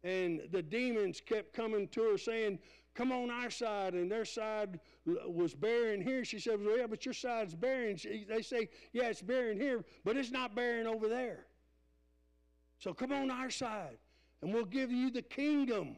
and 0.04 0.42
the 0.52 0.62
demons 0.62 1.20
kept 1.20 1.54
coming 1.54 1.88
to 1.90 2.02
her 2.04 2.18
saying, 2.18 2.60
"Come 2.94 3.12
on 3.12 3.30
our 3.30 3.50
side," 3.50 3.94
and 3.94 4.10
their 4.10 4.26
side 4.26 4.80
was 5.06 5.54
bearing 5.54 6.02
here. 6.02 6.24
She 6.24 6.40
said, 6.40 6.64
"Well, 6.64 6.78
yeah, 6.78 6.88
but 6.88 7.04
your 7.04 7.16
side's 7.16 7.56
bearing." 7.56 8.00
They 8.30 8.42
say, 8.42 8.70
"Yeah, 8.94 9.10
it's 9.10 9.22
bearing 9.22 9.60
here, 9.60 9.84
but 10.06 10.16
it's 10.16 10.32
not 10.32 10.56
bearing 10.56 10.88
over 10.88 11.10
there." 11.10 11.48
So 12.78 12.94
come 12.94 13.12
on 13.12 13.32
our 13.32 13.50
side, 13.50 13.98
and 14.42 14.54
we'll 14.54 14.66
give 14.66 14.92
you 14.92 15.10
the 15.10 15.22
kingdom. 15.22 15.98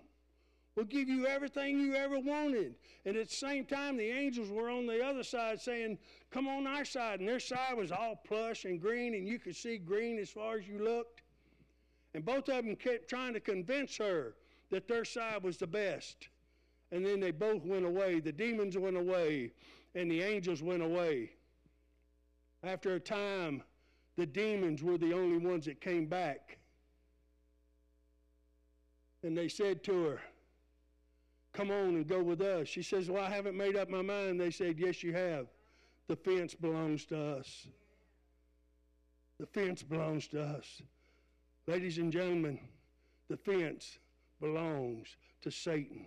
We'll 0.75 0.85
give 0.85 1.09
you 1.09 1.27
everything 1.27 1.79
you 1.79 1.95
ever 1.95 2.17
wanted. 2.19 2.75
And 3.05 3.17
at 3.17 3.29
the 3.29 3.35
same 3.35 3.65
time, 3.65 3.97
the 3.97 4.09
angels 4.09 4.49
were 4.49 4.69
on 4.69 4.85
the 4.85 5.03
other 5.05 5.23
side 5.23 5.59
saying, 5.59 5.97
Come 6.31 6.47
on 6.47 6.65
our 6.65 6.85
side. 6.85 7.19
And 7.19 7.27
their 7.27 7.41
side 7.41 7.75
was 7.75 7.91
all 7.91 8.15
plush 8.25 8.63
and 8.63 8.79
green, 8.79 9.13
and 9.13 9.27
you 9.27 9.37
could 9.37 9.55
see 9.55 9.77
green 9.77 10.17
as 10.17 10.29
far 10.29 10.57
as 10.57 10.67
you 10.67 10.79
looked. 10.79 11.23
And 12.13 12.23
both 12.23 12.47
of 12.49 12.65
them 12.65 12.75
kept 12.75 13.09
trying 13.09 13.33
to 13.33 13.39
convince 13.39 13.97
her 13.97 14.35
that 14.69 14.87
their 14.87 15.03
side 15.03 15.43
was 15.43 15.57
the 15.57 15.67
best. 15.67 16.29
And 16.91 17.05
then 17.05 17.19
they 17.19 17.31
both 17.31 17.65
went 17.65 17.85
away. 17.85 18.19
The 18.19 18.31
demons 18.31 18.77
went 18.77 18.97
away, 18.97 19.51
and 19.93 20.09
the 20.09 20.21
angels 20.21 20.61
went 20.63 20.83
away. 20.83 21.31
After 22.63 22.95
a 22.95 22.99
time, 22.99 23.63
the 24.17 24.25
demons 24.25 24.83
were 24.83 24.97
the 24.97 25.13
only 25.13 25.37
ones 25.37 25.65
that 25.65 25.81
came 25.81 26.05
back. 26.05 26.57
And 29.23 29.37
they 29.37 29.47
said 29.47 29.83
to 29.85 30.03
her, 30.05 30.21
Come 31.53 31.69
on 31.69 31.95
and 31.95 32.07
go 32.07 32.23
with 32.23 32.41
us. 32.41 32.67
She 32.67 32.81
says, 32.81 33.09
Well, 33.09 33.23
I 33.23 33.29
haven't 33.29 33.57
made 33.57 33.75
up 33.75 33.89
my 33.89 34.01
mind. 34.01 34.39
They 34.39 34.51
said, 34.51 34.79
Yes, 34.79 35.03
you 35.03 35.13
have. 35.13 35.47
The 36.07 36.15
fence 36.15 36.53
belongs 36.53 37.05
to 37.05 37.37
us. 37.37 37.67
The 39.39 39.45
fence 39.45 39.83
belongs 39.83 40.27
to 40.29 40.41
us. 40.41 40.81
Ladies 41.67 41.97
and 41.97 42.11
gentlemen, 42.11 42.59
the 43.29 43.37
fence 43.37 43.97
belongs 44.39 45.15
to 45.41 45.51
Satan. 45.51 46.05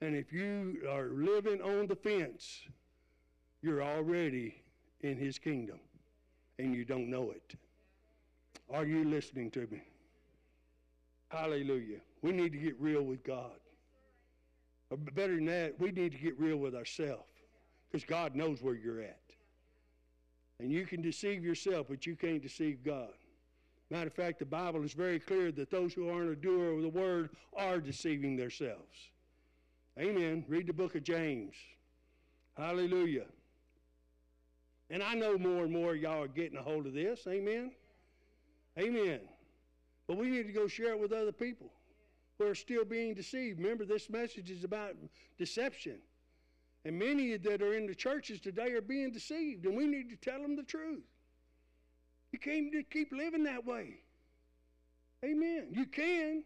And 0.00 0.14
if 0.14 0.32
you 0.32 0.82
are 0.90 1.08
living 1.08 1.60
on 1.62 1.86
the 1.86 1.96
fence, 1.96 2.60
you're 3.62 3.82
already 3.82 4.62
in 5.00 5.16
his 5.16 5.38
kingdom 5.38 5.78
and 6.58 6.74
you 6.74 6.84
don't 6.84 7.08
know 7.08 7.30
it. 7.30 7.54
Are 8.70 8.84
you 8.84 9.04
listening 9.04 9.50
to 9.52 9.66
me? 9.70 9.82
Hallelujah. 11.34 11.98
We 12.22 12.32
need 12.32 12.52
to 12.52 12.58
get 12.58 12.80
real 12.80 13.02
with 13.02 13.24
God. 13.24 13.50
Uh, 14.90 14.94
or 14.94 14.96
better 14.96 15.34
than 15.34 15.46
that, 15.46 15.74
we 15.78 15.90
need 15.90 16.12
to 16.12 16.18
get 16.18 16.38
real 16.38 16.56
with 16.56 16.74
ourselves 16.74 17.24
because 17.90 18.04
God 18.04 18.36
knows 18.36 18.62
where 18.62 18.74
you're 18.74 19.00
at. 19.00 19.20
And 20.60 20.70
you 20.70 20.86
can 20.86 21.02
deceive 21.02 21.44
yourself, 21.44 21.86
but 21.88 22.06
you 22.06 22.14
can't 22.14 22.40
deceive 22.40 22.84
God. 22.84 23.10
Matter 23.90 24.06
of 24.06 24.14
fact, 24.14 24.38
the 24.38 24.46
Bible 24.46 24.84
is 24.84 24.92
very 24.92 25.18
clear 25.18 25.50
that 25.52 25.70
those 25.70 25.92
who 25.92 26.08
aren't 26.08 26.30
a 26.30 26.36
doer 26.36 26.74
of 26.74 26.82
the 26.82 26.88
word 26.88 27.30
are 27.56 27.80
deceiving 27.80 28.36
themselves. 28.36 29.10
Amen. 29.98 30.44
Read 30.48 30.66
the 30.66 30.72
book 30.72 30.94
of 30.94 31.02
James. 31.02 31.54
Hallelujah. 32.56 33.26
And 34.90 35.02
I 35.02 35.14
know 35.14 35.36
more 35.36 35.64
and 35.64 35.72
more 35.72 35.96
y'all 35.96 36.22
are 36.22 36.28
getting 36.28 36.58
a 36.58 36.62
hold 36.62 36.86
of 36.86 36.94
this. 36.94 37.26
Amen. 37.26 37.72
Amen. 38.78 39.20
But 40.06 40.18
we 40.18 40.28
need 40.28 40.46
to 40.46 40.52
go 40.52 40.66
share 40.66 40.92
it 40.92 40.98
with 40.98 41.12
other 41.12 41.32
people 41.32 41.70
who 42.38 42.46
are 42.46 42.54
still 42.54 42.84
being 42.84 43.14
deceived. 43.14 43.60
Remember, 43.60 43.84
this 43.84 44.10
message 44.10 44.50
is 44.50 44.64
about 44.64 44.94
deception. 45.38 45.98
And 46.84 46.98
many 46.98 47.36
that 47.36 47.62
are 47.62 47.74
in 47.74 47.86
the 47.86 47.94
churches 47.94 48.40
today 48.40 48.72
are 48.72 48.82
being 48.82 49.10
deceived, 49.10 49.64
and 49.64 49.76
we 49.76 49.86
need 49.86 50.10
to 50.10 50.16
tell 50.16 50.42
them 50.42 50.56
the 50.56 50.62
truth. 50.62 51.04
You 52.32 52.38
can't 52.38 52.72
keep 52.90 53.12
living 53.12 53.44
that 53.44 53.64
way. 53.64 53.94
Amen. 55.24 55.68
You 55.70 55.86
can, 55.86 56.44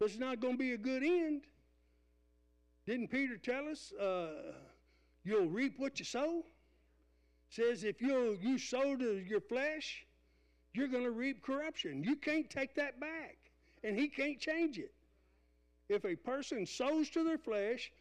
but 0.00 0.08
it's 0.08 0.18
not 0.18 0.40
going 0.40 0.54
to 0.54 0.58
be 0.58 0.72
a 0.72 0.78
good 0.78 1.04
end. 1.04 1.42
Didn't 2.86 3.08
Peter 3.08 3.36
tell 3.36 3.68
us 3.68 3.92
uh, 3.92 4.54
you'll 5.22 5.46
reap 5.46 5.74
what 5.78 5.98
you 5.98 6.04
sow? 6.04 6.44
Says 7.50 7.84
if 7.84 8.00
you 8.02 8.36
you 8.40 8.58
sow 8.58 8.96
to 8.96 9.18
your 9.18 9.40
flesh, 9.40 10.04
you're 10.74 10.88
going 10.88 11.04
to 11.04 11.10
reap 11.10 11.42
corruption. 11.42 12.02
You 12.02 12.16
can't 12.16 12.50
take 12.50 12.74
that 12.74 13.00
back, 13.00 13.36
and 13.82 13.98
he 13.98 14.08
can't 14.08 14.38
change 14.38 14.78
it. 14.78 14.92
If 15.88 16.04
a 16.04 16.16
person 16.16 16.66
sows 16.66 17.08
to 17.10 17.24
their 17.24 17.38
flesh, 17.38 17.92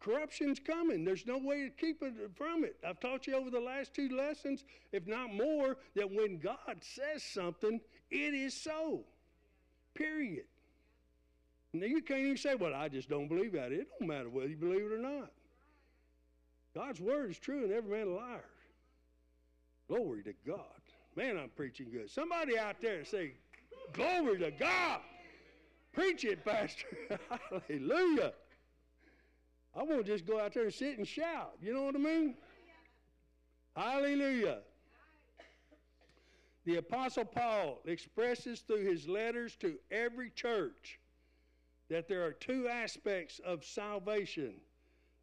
corruption's 0.00 0.58
coming. 0.58 1.04
There's 1.04 1.26
no 1.26 1.38
way 1.38 1.64
to 1.64 1.70
keep 1.70 2.02
it 2.02 2.14
from 2.34 2.64
it. 2.64 2.76
I've 2.86 3.00
taught 3.00 3.26
you 3.26 3.34
over 3.34 3.50
the 3.50 3.60
last 3.60 3.94
two 3.94 4.08
lessons, 4.08 4.64
if 4.92 5.06
not 5.06 5.32
more, 5.32 5.78
that 5.94 6.10
when 6.10 6.38
God 6.38 6.80
says 6.80 7.22
something, 7.22 7.80
it 8.10 8.34
is 8.34 8.54
so. 8.54 9.00
Period. 9.94 10.44
Now 11.72 11.86
you 11.86 12.02
can't 12.02 12.20
even 12.20 12.36
say, 12.36 12.54
well, 12.54 12.74
I 12.74 12.88
just 12.88 13.08
don't 13.08 13.28
believe 13.28 13.52
that. 13.52 13.72
It 13.72 13.88
don't 13.98 14.08
matter 14.08 14.28
whether 14.28 14.48
you 14.48 14.56
believe 14.56 14.82
it 14.82 14.92
or 14.92 14.98
not. 14.98 15.30
God's 16.74 17.00
word 17.00 17.30
is 17.30 17.38
true 17.38 17.64
and 17.64 17.72
every 17.72 17.90
man 17.90 18.08
a 18.08 18.10
liar. 18.10 18.44
Glory 19.88 20.22
to 20.24 20.34
God. 20.46 20.58
Man, 21.16 21.38
I'm 21.38 21.48
preaching 21.56 21.86
good. 21.90 22.10
Somebody 22.10 22.58
out 22.58 22.76
there 22.82 23.04
say, 23.04 23.32
Glory 23.94 24.38
to 24.38 24.50
God. 24.50 25.00
Preach 25.92 26.24
it, 26.24 26.44
Pastor. 26.44 26.86
Hallelujah. 27.68 28.32
I 29.74 29.82
won't 29.82 30.06
just 30.06 30.26
go 30.26 30.38
out 30.38 30.52
there 30.52 30.64
and 30.64 30.74
sit 30.74 30.98
and 30.98 31.08
shout. 31.08 31.54
You 31.62 31.72
know 31.72 31.82
what 31.82 31.94
I 31.94 31.98
mean? 31.98 32.34
Hallelujah. 33.74 34.58
The 36.66 36.76
Apostle 36.76 37.24
Paul 37.24 37.78
expresses 37.86 38.60
through 38.60 38.84
his 38.84 39.06
letters 39.06 39.56
to 39.56 39.76
every 39.90 40.30
church 40.30 40.98
that 41.88 42.08
there 42.08 42.24
are 42.24 42.32
two 42.32 42.68
aspects 42.68 43.40
of 43.44 43.64
salvation 43.64 44.54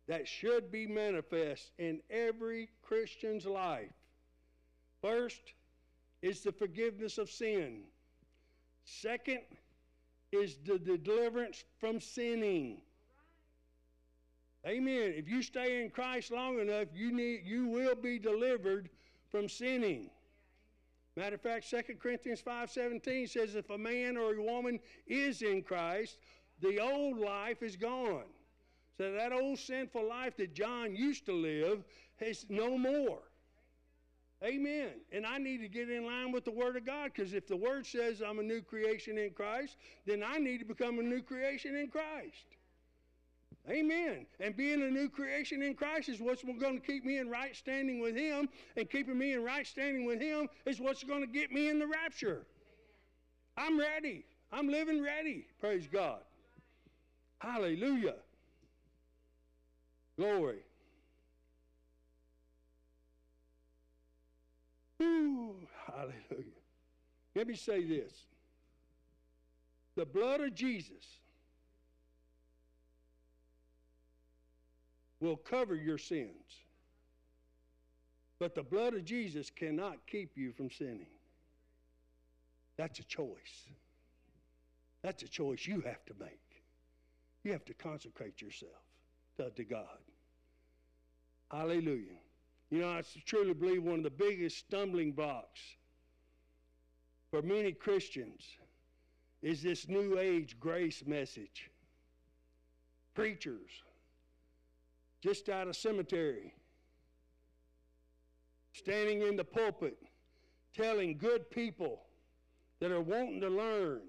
that 0.08 0.28
should 0.28 0.72
be 0.72 0.88
manifest 0.88 1.72
in 1.78 2.00
every 2.10 2.70
Christian's 2.82 3.46
life. 3.46 3.92
First 5.02 5.54
is 6.24 6.40
the 6.40 6.54
forgiveness 6.54 7.18
of 7.18 7.30
sin. 7.30 7.82
Second 8.86 9.42
is 10.32 10.56
the, 10.66 10.80
the 10.80 10.98
deliverance 10.98 11.64
from 11.78 12.00
sinning. 12.00 12.82
Amen. 14.66 15.14
If 15.16 15.28
you 15.28 15.44
stay 15.44 15.84
in 15.84 15.90
Christ 15.90 16.32
long 16.32 16.60
enough, 16.60 16.88
you 16.96 17.12
need 17.12 17.42
you 17.44 17.68
will 17.68 17.96
be 17.96 18.18
delivered 18.18 18.90
from 19.30 19.50
sinning. 19.50 20.10
Matter 21.18 21.36
of 21.36 21.42
fact, 21.42 21.70
2 21.70 21.96
Corinthians 22.02 22.42
5:17 22.42 23.28
says 23.30 23.56
if 23.56 23.70
a 23.70 23.78
man 23.78 24.16
or 24.16 24.34
a 24.34 24.42
woman 24.42 24.80
is 25.06 25.42
in 25.42 25.62
Christ, 25.62 26.18
the 26.62 26.80
old 26.80 27.20
life 27.20 27.62
is 27.62 27.76
gone. 27.76 28.30
So 28.98 29.12
that 29.12 29.34
old 29.34 29.60
sinful 29.60 30.08
life 30.08 30.38
that 30.38 30.54
John 30.54 30.96
used 30.96 31.26
to 31.26 31.34
live 31.34 31.84
is 32.22 32.46
no 32.48 32.78
more. 32.78 33.20
Amen. 34.44 34.90
And 35.12 35.26
I 35.26 35.38
need 35.38 35.60
to 35.60 35.70
get 35.70 35.90
in 35.90 36.06
line 36.06 36.32
with 36.32 36.44
the 36.44 36.52
Word 36.52 36.76
of 36.76 36.86
God 36.86 37.12
because 37.16 37.34
if 37.34 37.48
the 37.48 37.56
Word 37.56 37.86
says 37.86 38.22
I'm 38.22 38.40
a 38.40 38.44
new 38.44 38.62
creation 38.62 39.18
in 39.18 39.32
Christ, 39.32 39.78
then 40.06 40.22
I 40.22 40.38
need 40.38 40.58
to 40.60 40.66
become 40.66 41.00
a 41.00 41.04
new 41.04 41.22
creation 41.22 41.76
in 41.76 41.88
Christ. 41.88 42.46
Amen. 43.70 44.26
And 44.42 44.58
being 44.58 44.82
a 44.82 44.90
new 44.90 45.08
creation 45.08 45.62
in 45.62 45.76
Christ 45.76 46.10
is 46.10 46.20
what's 46.20 46.44
going 46.44 46.80
to 46.82 46.86
keep 46.86 47.06
me 47.06 47.20
in 47.20 47.30
right 47.30 47.56
standing 47.56 48.02
with 48.02 48.16
Him, 48.16 48.50
and 48.76 48.90
keeping 48.90 49.18
me 49.18 49.34
in 49.34 49.44
right 49.44 49.66
standing 49.66 50.06
with 50.06 50.20
Him 50.20 50.50
is 50.66 50.82
what's 50.82 51.04
going 51.04 51.22
to 51.22 51.28
get 51.28 51.52
me 51.52 51.70
in 51.70 51.80
the 51.80 51.88
rapture. 51.88 52.46
I'm 53.56 53.80
ready. 53.80 54.26
I'm 54.52 54.68
living 54.68 55.02
ready. 55.02 55.48
Praise 55.62 55.88
God. 55.88 56.20
Hallelujah. 57.40 58.16
Glory. 60.18 60.60
Hallelujah. 65.00 66.62
Let 67.36 67.48
me 67.48 67.56
say 67.56 67.84
this. 67.84 68.14
The 69.96 70.06
blood 70.06 70.42
of 70.42 70.54
Jesus 70.56 71.06
will 75.20 75.38
cover 75.38 75.76
your 75.76 75.98
sins. 75.98 76.32
But 78.40 78.56
the 78.56 78.64
blood 78.64 78.94
of 78.94 79.06
Jesus 79.06 79.50
cannot 79.50 80.06
keep 80.06 80.38
you 80.38 80.52
from 80.52 80.70
sinning. 80.70 81.08
That's 82.78 83.00
a 83.00 83.04
choice. 83.04 83.70
That's 85.02 85.24
a 85.24 85.28
choice 85.28 85.66
you 85.66 85.82
have 85.82 86.04
to 86.06 86.14
make. 86.20 86.40
You 87.44 87.52
have 87.52 87.66
to 87.66 87.74
consecrate 87.74 88.42
yourself 88.42 88.72
to, 89.38 89.50
to 89.52 89.64
God. 89.64 90.00
Hallelujah. 91.52 92.23
You 92.74 92.80
know, 92.80 92.90
I 92.90 93.04
truly 93.28 93.54
believe 93.54 93.84
one 93.84 94.00
of 94.00 94.04
the 94.04 94.10
biggest 94.10 94.58
stumbling 94.58 95.12
blocks 95.12 95.62
for 97.30 97.44
many 97.44 97.72
Christians 97.72 98.42
is 99.44 99.62
this 99.62 99.88
new 99.88 100.18
age 100.18 100.60
grace 100.60 101.04
message. 101.06 101.70
Preachers, 103.14 103.70
just 105.22 105.50
out 105.50 105.68
of 105.68 105.76
cemetery, 105.76 106.52
standing 108.72 109.22
in 109.22 109.36
the 109.36 109.44
pulpit, 109.44 110.00
telling 110.76 111.16
good 111.16 111.52
people 111.52 112.02
that 112.80 112.92
are 112.92 113.02
wanting 113.02 113.40
to 113.42 113.50
learn 113.50 114.02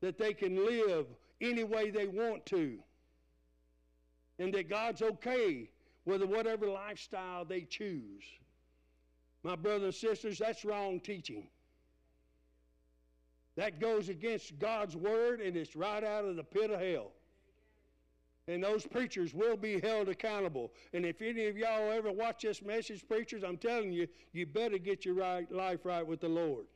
that 0.00 0.18
they 0.18 0.34
can 0.34 0.54
live 0.64 1.06
any 1.40 1.64
way 1.64 1.90
they 1.90 2.06
want 2.06 2.46
to, 2.46 2.78
and 4.38 4.54
that 4.54 4.70
God's 4.70 5.02
okay 5.02 5.68
with 6.04 6.22
whatever 6.22 6.66
lifestyle 6.66 7.44
they 7.44 7.62
choose. 7.62 8.24
My 9.42 9.56
brothers 9.56 9.82
and 9.82 9.94
sisters, 9.94 10.38
that's 10.38 10.64
wrong 10.64 11.00
teaching. 11.00 11.48
That 13.56 13.80
goes 13.80 14.08
against 14.08 14.58
God's 14.58 14.96
word 14.96 15.40
and 15.40 15.56
it's 15.56 15.76
right 15.76 16.02
out 16.02 16.24
of 16.24 16.36
the 16.36 16.44
pit 16.44 16.70
of 16.70 16.80
hell. 16.80 17.12
And 18.48 18.64
those 18.64 18.86
preachers 18.86 19.32
will 19.32 19.56
be 19.56 19.78
held 19.78 20.08
accountable. 20.08 20.72
And 20.92 21.04
if 21.04 21.22
any 21.22 21.46
of 21.46 21.56
y'all 21.56 21.92
ever 21.92 22.10
watch 22.10 22.42
this 22.42 22.62
message, 22.62 23.06
preachers, 23.06 23.44
I'm 23.44 23.58
telling 23.58 23.92
you, 23.92 24.08
you 24.32 24.46
better 24.46 24.78
get 24.78 25.04
your 25.04 25.14
right, 25.14 25.50
life 25.52 25.84
right 25.84 26.04
with 26.04 26.20
the 26.20 26.28
Lord. 26.28 26.66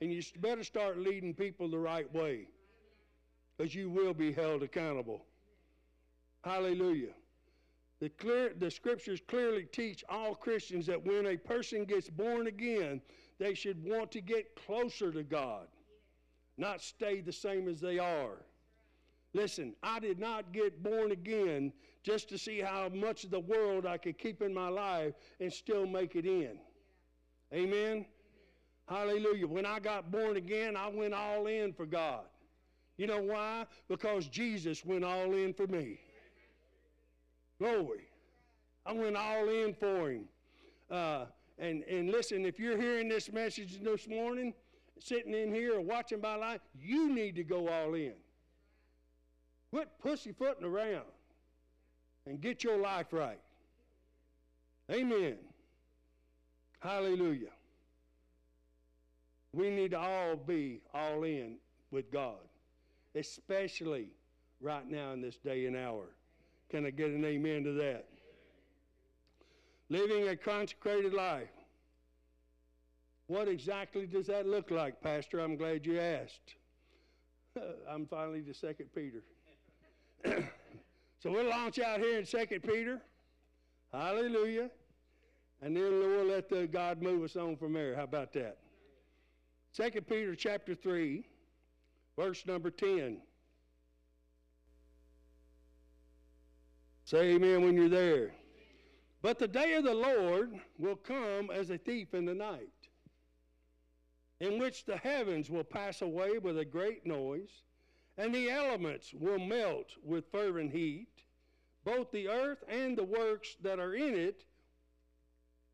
And 0.00 0.12
you 0.12 0.22
better 0.40 0.64
start 0.64 0.98
leading 0.98 1.34
people 1.34 1.68
the 1.68 1.78
right 1.78 2.12
way 2.14 2.46
because 3.56 3.74
you 3.74 3.90
will 3.90 4.14
be 4.14 4.32
held 4.32 4.62
accountable. 4.62 5.24
Hallelujah. 6.44 7.14
The, 8.00 8.08
clear, 8.10 8.52
the 8.56 8.70
scriptures 8.70 9.20
clearly 9.26 9.64
teach 9.64 10.04
all 10.08 10.34
Christians 10.34 10.86
that 10.86 11.04
when 11.04 11.26
a 11.26 11.36
person 11.36 11.84
gets 11.84 12.08
born 12.08 12.46
again, 12.46 13.00
they 13.38 13.54
should 13.54 13.82
want 13.84 14.12
to 14.12 14.20
get 14.20 14.54
closer 14.54 15.10
to 15.10 15.22
God, 15.22 15.66
not 16.56 16.80
stay 16.80 17.20
the 17.20 17.32
same 17.32 17.68
as 17.68 17.80
they 17.80 17.98
are. 17.98 18.44
Listen, 19.34 19.74
I 19.82 19.98
did 19.98 20.18
not 20.18 20.52
get 20.52 20.82
born 20.82 21.12
again 21.12 21.72
just 22.02 22.28
to 22.30 22.38
see 22.38 22.60
how 22.60 22.88
much 22.88 23.24
of 23.24 23.30
the 23.30 23.40
world 23.40 23.84
I 23.84 23.98
could 23.98 24.16
keep 24.16 24.42
in 24.42 24.54
my 24.54 24.68
life 24.68 25.14
and 25.40 25.52
still 25.52 25.86
make 25.86 26.16
it 26.16 26.24
in. 26.24 26.58
Amen? 27.52 28.06
Hallelujah. 28.88 29.46
When 29.46 29.66
I 29.66 29.80
got 29.80 30.10
born 30.10 30.36
again, 30.36 30.76
I 30.76 30.88
went 30.88 31.14
all 31.14 31.46
in 31.46 31.72
for 31.72 31.84
God. 31.84 32.24
You 32.96 33.06
know 33.06 33.20
why? 33.20 33.66
Because 33.88 34.26
Jesus 34.28 34.84
went 34.84 35.04
all 35.04 35.34
in 35.34 35.52
for 35.52 35.66
me. 35.66 36.00
Glory. 37.58 38.08
I 38.86 38.92
went 38.92 39.16
all 39.16 39.48
in 39.48 39.74
for 39.74 40.10
him. 40.10 40.24
Uh, 40.90 41.26
and, 41.58 41.82
and 41.84 42.10
listen, 42.10 42.46
if 42.46 42.58
you're 42.58 42.80
hearing 42.80 43.08
this 43.08 43.32
message 43.32 43.80
this 43.82 44.08
morning, 44.08 44.54
sitting 45.00 45.34
in 45.34 45.52
here 45.52 45.76
or 45.76 45.80
watching 45.80 46.20
by 46.20 46.36
live, 46.36 46.60
you 46.80 47.12
need 47.12 47.34
to 47.36 47.44
go 47.44 47.68
all 47.68 47.94
in. 47.94 48.14
Quit 49.70 49.88
pussyfooting 50.00 50.64
around 50.64 51.04
and 52.26 52.40
get 52.40 52.64
your 52.64 52.78
life 52.78 53.12
right. 53.12 53.40
Amen. 54.90 55.36
Hallelujah. 56.80 57.50
We 59.52 59.70
need 59.70 59.90
to 59.90 59.98
all 59.98 60.36
be 60.36 60.80
all 60.94 61.24
in 61.24 61.56
with 61.90 62.10
God, 62.10 62.36
especially 63.14 64.08
right 64.60 64.88
now 64.88 65.12
in 65.12 65.20
this 65.20 65.36
day 65.36 65.66
and 65.66 65.76
hour. 65.76 66.04
Can 66.70 66.84
I 66.86 66.90
get 66.90 67.10
an 67.10 67.24
amen 67.24 67.64
to 67.64 67.72
that? 67.74 68.06
Living 69.88 70.28
a 70.28 70.36
consecrated 70.36 71.14
life. 71.14 71.48
What 73.26 73.48
exactly 73.48 74.06
does 74.06 74.26
that 74.26 74.46
look 74.46 74.70
like, 74.70 75.00
Pastor? 75.02 75.40
I'm 75.40 75.56
glad 75.56 75.84
you 75.86 75.98
asked. 75.98 76.54
I'm 77.90 78.06
finally 78.06 78.42
to 78.42 78.54
Second 78.54 78.88
Peter. 78.94 79.22
so 81.22 81.30
we'll 81.30 81.48
launch 81.48 81.78
out 81.78 82.00
here 82.00 82.18
in 82.18 82.26
Second 82.26 82.62
Peter. 82.62 83.00
Hallelujah. 83.92 84.70
And 85.60 85.76
then 85.76 85.90
we'll 85.90 86.24
let 86.24 86.48
the 86.48 86.66
God 86.66 87.02
move 87.02 87.22
us 87.24 87.36
on 87.36 87.56
from 87.56 87.72
there. 87.72 87.96
How 87.96 88.04
about 88.04 88.32
that? 88.34 88.58
Second 89.72 90.06
Peter 90.06 90.34
chapter 90.34 90.74
3, 90.74 91.24
verse 92.16 92.46
number 92.46 92.70
10. 92.70 93.18
Say 97.08 97.36
amen 97.36 97.62
when 97.62 97.74
you're 97.74 97.88
there. 97.88 98.32
But 99.22 99.38
the 99.38 99.48
day 99.48 99.72
of 99.76 99.84
the 99.84 99.94
Lord 99.94 100.60
will 100.76 100.94
come 100.94 101.48
as 101.50 101.70
a 101.70 101.78
thief 101.78 102.12
in 102.12 102.26
the 102.26 102.34
night, 102.34 102.68
in 104.40 104.58
which 104.58 104.84
the 104.84 104.98
heavens 104.98 105.48
will 105.48 105.64
pass 105.64 106.02
away 106.02 106.36
with 106.36 106.58
a 106.58 106.66
great 106.66 107.06
noise, 107.06 107.62
and 108.18 108.34
the 108.34 108.50
elements 108.50 109.14
will 109.14 109.38
melt 109.38 109.94
with 110.04 110.30
fervent 110.30 110.70
heat. 110.70 111.08
Both 111.82 112.10
the 112.10 112.28
earth 112.28 112.62
and 112.68 112.94
the 112.94 113.04
works 113.04 113.56
that 113.62 113.78
are 113.78 113.94
in 113.94 114.14
it 114.14 114.44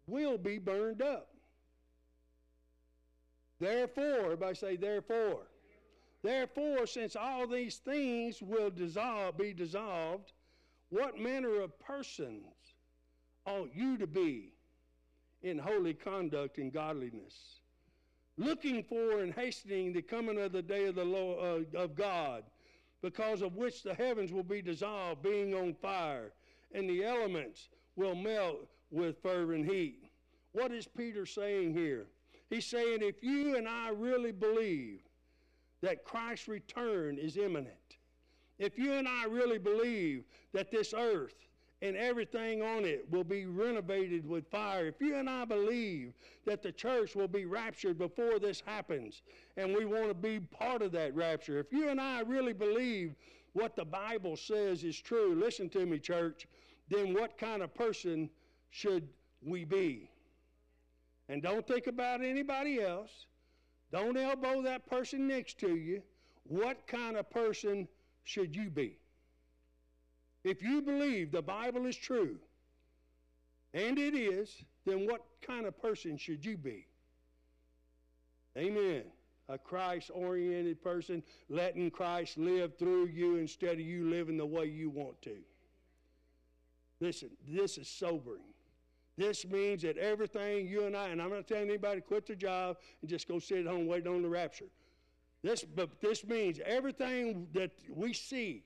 will 0.06 0.38
be 0.38 0.58
burned 0.58 1.02
up. 1.02 1.30
Therefore, 3.58 4.20
everybody 4.26 4.54
say, 4.54 4.76
therefore. 4.76 5.48
Therefore, 6.22 6.86
since 6.86 7.16
all 7.16 7.48
these 7.48 7.78
things 7.78 8.40
will 8.40 8.70
dissolve, 8.70 9.36
be 9.36 9.52
dissolved, 9.52 10.32
what 10.90 11.18
manner 11.18 11.60
of 11.60 11.78
persons 11.78 12.44
ought 13.46 13.70
you 13.74 13.96
to 13.98 14.06
be 14.06 14.52
in 15.42 15.58
holy 15.58 15.94
conduct 15.94 16.58
and 16.58 16.72
godliness, 16.72 17.60
looking 18.38 18.82
for 18.82 19.20
and 19.20 19.32
hastening 19.34 19.92
the 19.92 20.02
coming 20.02 20.40
of 20.40 20.52
the 20.52 20.62
day 20.62 20.86
of 20.86 20.94
the 20.94 21.04
Lord 21.04 21.66
uh, 21.74 21.78
of 21.78 21.94
God, 21.94 22.44
because 23.02 23.42
of 23.42 23.56
which 23.56 23.82
the 23.82 23.94
heavens 23.94 24.32
will 24.32 24.42
be 24.42 24.62
dissolved, 24.62 25.22
being 25.22 25.54
on 25.54 25.74
fire, 25.74 26.32
and 26.72 26.88
the 26.88 27.04
elements 27.04 27.68
will 27.96 28.14
melt 28.14 28.66
with 28.90 29.22
fervent 29.22 29.70
heat. 29.70 30.10
What 30.52 30.72
is 30.72 30.86
Peter 30.86 31.26
saying 31.26 31.74
here? 31.74 32.06
He's 32.48 32.66
saying 32.66 32.98
if 33.02 33.22
you 33.22 33.56
and 33.56 33.68
I 33.68 33.90
really 33.90 34.32
believe 34.32 35.00
that 35.82 36.04
Christ's 36.04 36.48
return 36.48 37.18
is 37.18 37.36
imminent, 37.36 37.98
if 38.58 38.78
you 38.78 38.92
and 38.92 39.08
I 39.08 39.24
really 39.24 39.58
believe 39.58 40.24
that 40.52 40.70
this 40.70 40.94
earth 40.96 41.34
and 41.82 41.96
everything 41.96 42.62
on 42.62 42.84
it 42.84 43.06
will 43.10 43.24
be 43.24 43.44
renovated 43.44 44.26
with 44.26 44.48
fire. 44.50 44.86
If 44.86 45.00
you 45.00 45.16
and 45.16 45.28
I 45.28 45.44
believe 45.44 46.14
that 46.46 46.62
the 46.62 46.72
church 46.72 47.14
will 47.14 47.28
be 47.28 47.44
raptured 47.44 47.98
before 47.98 48.38
this 48.38 48.62
happens, 48.64 49.22
and 49.56 49.74
we 49.74 49.84
want 49.84 50.08
to 50.08 50.14
be 50.14 50.40
part 50.40 50.80
of 50.80 50.92
that 50.92 51.14
rapture, 51.14 51.58
if 51.58 51.72
you 51.72 51.90
and 51.90 52.00
I 52.00 52.20
really 52.20 52.54
believe 52.54 53.14
what 53.52 53.76
the 53.76 53.84
Bible 53.84 54.36
says 54.36 54.82
is 54.82 54.98
true, 54.98 55.34
listen 55.34 55.68
to 55.70 55.84
me, 55.84 55.98
church, 55.98 56.46
then 56.88 57.12
what 57.12 57.36
kind 57.36 57.62
of 57.62 57.74
person 57.74 58.30
should 58.70 59.08
we 59.42 59.64
be? 59.64 60.10
And 61.28 61.42
don't 61.42 61.66
think 61.66 61.86
about 61.86 62.22
anybody 62.22 62.82
else. 62.82 63.26
Don't 63.92 64.16
elbow 64.16 64.62
that 64.62 64.86
person 64.86 65.28
next 65.28 65.58
to 65.60 65.76
you. 65.76 66.02
What 66.44 66.86
kind 66.86 67.16
of 67.16 67.30
person 67.30 67.88
should 68.24 68.56
you 68.56 68.70
be? 68.70 68.96
If 70.42 70.62
you 70.62 70.82
believe 70.82 71.30
the 71.30 71.42
Bible 71.42 71.86
is 71.86 71.96
true, 71.96 72.36
and 73.72 73.98
it 73.98 74.14
is, 74.14 74.54
then 74.84 75.06
what 75.06 75.24
kind 75.40 75.66
of 75.66 75.80
person 75.80 76.16
should 76.16 76.44
you 76.44 76.56
be? 76.56 76.86
Amen. 78.56 79.02
A 79.48 79.58
Christ 79.58 80.10
oriented 80.14 80.82
person, 80.82 81.22
letting 81.48 81.90
Christ 81.90 82.38
live 82.38 82.78
through 82.78 83.06
you 83.06 83.36
instead 83.36 83.74
of 83.74 83.80
you 83.80 84.08
living 84.08 84.36
the 84.38 84.46
way 84.46 84.66
you 84.66 84.90
want 84.90 85.20
to. 85.22 85.36
Listen, 87.00 87.30
this 87.46 87.76
is 87.76 87.88
sobering. 87.88 88.40
This 89.16 89.44
means 89.44 89.82
that 89.82 89.96
everything 89.98 90.66
you 90.66 90.84
and 90.86 90.96
I, 90.96 91.08
and 91.08 91.20
I'm 91.20 91.30
not 91.30 91.46
telling 91.46 91.68
anybody 91.68 92.00
to 92.00 92.06
quit 92.06 92.26
their 92.26 92.36
job 92.36 92.76
and 93.00 93.10
just 93.10 93.28
go 93.28 93.38
sit 93.38 93.58
at 93.58 93.66
home 93.66 93.86
waiting 93.86 94.12
on 94.12 94.22
the 94.22 94.28
rapture. 94.28 94.66
This, 95.44 95.62
but 95.62 96.00
this 96.00 96.26
means 96.26 96.58
everything 96.66 97.46
that 97.52 97.70
we 97.88 98.12
see 98.12 98.64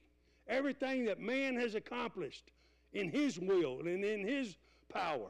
everything 0.49 1.05
that 1.05 1.19
man 1.19 1.55
has 1.55 1.75
accomplished 1.75 2.51
in 2.93 3.09
his 3.09 3.39
will 3.39 3.79
and 3.81 4.03
in 4.03 4.27
his 4.27 4.57
power 4.91 5.29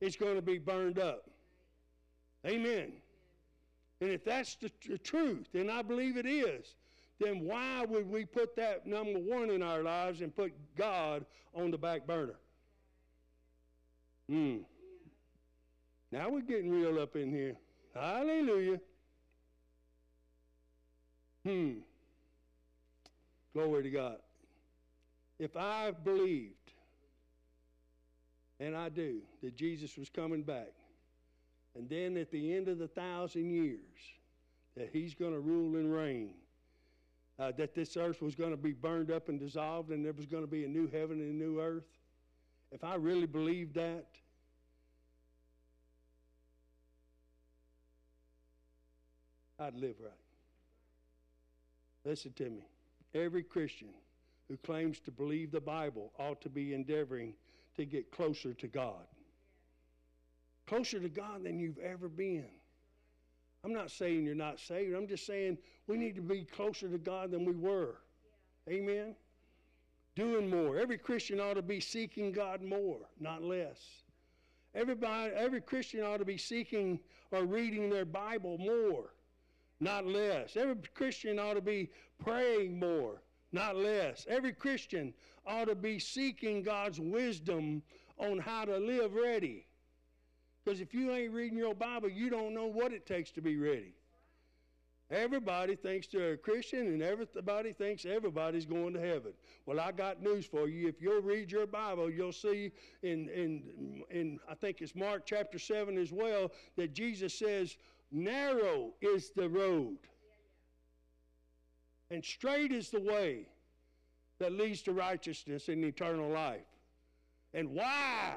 is 0.00 0.16
going 0.16 0.34
to 0.34 0.42
be 0.42 0.58
burned 0.58 0.98
up. 0.98 1.30
Amen. 2.44 2.92
And 4.00 4.10
if 4.10 4.24
that's 4.24 4.56
the, 4.56 4.70
the 4.88 4.98
truth, 4.98 5.48
and 5.54 5.70
I 5.70 5.82
believe 5.82 6.16
it 6.16 6.26
is, 6.26 6.74
then 7.20 7.40
why 7.40 7.84
would 7.84 8.08
we 8.08 8.24
put 8.24 8.54
that 8.56 8.86
number 8.86 9.18
one 9.18 9.50
in 9.50 9.62
our 9.62 9.82
lives 9.82 10.20
and 10.20 10.34
put 10.34 10.52
God 10.76 11.24
on 11.54 11.70
the 11.70 11.78
back 11.78 12.06
burner? 12.06 12.38
Hmm. 14.28 14.58
Now 16.12 16.28
we're 16.28 16.42
getting 16.42 16.70
real 16.70 17.00
up 17.00 17.16
in 17.16 17.32
here. 17.32 17.56
Hallelujah. 17.94 18.78
Hmm. 21.48 21.78
Glory 23.54 23.84
to 23.84 23.90
God. 23.90 24.16
If 25.38 25.56
I 25.56 25.92
believed, 25.92 26.52
and 28.60 28.76
I 28.76 28.90
do, 28.90 29.22
that 29.42 29.56
Jesus 29.56 29.96
was 29.96 30.10
coming 30.10 30.42
back, 30.42 30.74
and 31.74 31.88
then 31.88 32.18
at 32.18 32.30
the 32.30 32.54
end 32.54 32.68
of 32.68 32.78
the 32.78 32.88
thousand 32.88 33.50
years, 33.50 33.78
that 34.76 34.90
he's 34.92 35.14
going 35.14 35.32
to 35.32 35.40
rule 35.40 35.76
and 35.76 35.90
reign, 35.90 36.34
uh, 37.38 37.52
that 37.56 37.74
this 37.74 37.96
earth 37.96 38.20
was 38.20 38.34
going 38.34 38.50
to 38.50 38.58
be 38.58 38.72
burned 38.72 39.10
up 39.10 39.30
and 39.30 39.40
dissolved, 39.40 39.88
and 39.88 40.04
there 40.04 40.12
was 40.12 40.26
going 40.26 40.42
to 40.42 40.50
be 40.50 40.64
a 40.64 40.68
new 40.68 40.86
heaven 40.86 41.18
and 41.18 41.30
a 41.30 41.44
new 41.44 41.62
earth, 41.62 41.88
if 42.72 42.84
I 42.84 42.96
really 42.96 43.26
believed 43.26 43.74
that, 43.76 44.04
I'd 49.58 49.74
live 49.74 49.94
right. 49.98 50.27
Listen 52.08 52.32
to 52.36 52.48
me. 52.48 52.62
Every 53.14 53.42
Christian 53.42 53.90
who 54.48 54.56
claims 54.56 54.98
to 55.00 55.10
believe 55.10 55.52
the 55.52 55.60
Bible 55.60 56.10
ought 56.18 56.40
to 56.40 56.48
be 56.48 56.72
endeavoring 56.72 57.34
to 57.76 57.84
get 57.84 58.10
closer 58.10 58.54
to 58.54 58.66
God. 58.66 59.04
Closer 60.66 61.00
to 61.00 61.10
God 61.10 61.44
than 61.44 61.60
you've 61.60 61.76
ever 61.76 62.08
been. 62.08 62.46
I'm 63.62 63.74
not 63.74 63.90
saying 63.90 64.24
you're 64.24 64.34
not 64.34 64.58
saved. 64.58 64.94
I'm 64.94 65.06
just 65.06 65.26
saying 65.26 65.58
we 65.86 65.98
need 65.98 66.14
to 66.14 66.22
be 66.22 66.44
closer 66.44 66.88
to 66.88 66.96
God 66.96 67.30
than 67.30 67.44
we 67.44 67.54
were. 67.54 67.96
Amen. 68.70 69.14
Doing 70.16 70.48
more. 70.48 70.78
Every 70.78 70.96
Christian 70.96 71.40
ought 71.40 71.54
to 71.54 71.62
be 71.62 71.78
seeking 71.78 72.32
God 72.32 72.62
more, 72.62 73.00
not 73.20 73.42
less. 73.42 73.80
Everybody, 74.74 75.34
every 75.34 75.60
Christian 75.60 76.00
ought 76.04 76.18
to 76.18 76.24
be 76.24 76.38
seeking 76.38 77.00
or 77.32 77.44
reading 77.44 77.90
their 77.90 78.06
Bible 78.06 78.56
more, 78.56 79.10
not 79.80 80.06
less. 80.06 80.56
Every 80.56 80.76
Christian 80.94 81.38
ought 81.38 81.54
to 81.54 81.60
be 81.60 81.90
praying 82.22 82.78
more, 82.78 83.22
not 83.52 83.76
less. 83.76 84.26
Every 84.28 84.52
Christian 84.52 85.14
ought 85.46 85.66
to 85.66 85.74
be 85.74 85.98
seeking 85.98 86.62
God's 86.62 87.00
wisdom 87.00 87.82
on 88.18 88.38
how 88.38 88.64
to 88.64 88.76
live 88.78 89.14
ready. 89.14 89.66
Because 90.64 90.80
if 90.80 90.92
you 90.92 91.12
ain't 91.12 91.32
reading 91.32 91.56
your 91.56 91.74
Bible, 91.74 92.08
you 92.08 92.28
don't 92.28 92.52
know 92.52 92.66
what 92.66 92.92
it 92.92 93.06
takes 93.06 93.30
to 93.32 93.40
be 93.40 93.56
ready. 93.56 93.94
Everybody 95.10 95.74
thinks 95.74 96.06
they're 96.06 96.32
a 96.32 96.36
Christian, 96.36 96.80
and 96.80 97.02
everybody 97.02 97.72
thinks 97.72 98.04
everybody's 98.04 98.66
going 98.66 98.92
to 98.92 99.00
heaven. 99.00 99.32
Well, 99.64 99.80
I 99.80 99.90
got 99.90 100.22
news 100.22 100.44
for 100.44 100.68
you. 100.68 100.86
If 100.86 101.00
you'll 101.00 101.22
read 101.22 101.50
your 101.50 101.66
Bible, 101.66 102.10
you'll 102.10 102.32
see 102.32 102.72
in, 103.02 103.30
in, 103.30 104.02
in 104.10 104.38
I 104.46 104.54
think 104.54 104.82
it's 104.82 104.94
Mark 104.94 105.24
chapter 105.24 105.58
7 105.58 105.96
as 105.96 106.12
well, 106.12 106.52
that 106.76 106.92
Jesus 106.92 107.32
says, 107.32 107.78
Narrow 108.10 108.92
is 109.00 109.30
the 109.30 109.48
road 109.48 109.98
and 112.10 112.24
straight 112.24 112.72
is 112.72 112.90
the 112.90 113.00
way 113.00 113.46
that 114.38 114.52
leads 114.52 114.82
to 114.82 114.92
righteousness 114.92 115.68
and 115.68 115.84
eternal 115.84 116.30
life. 116.30 116.60
And 117.54 117.70
wide 117.70 118.36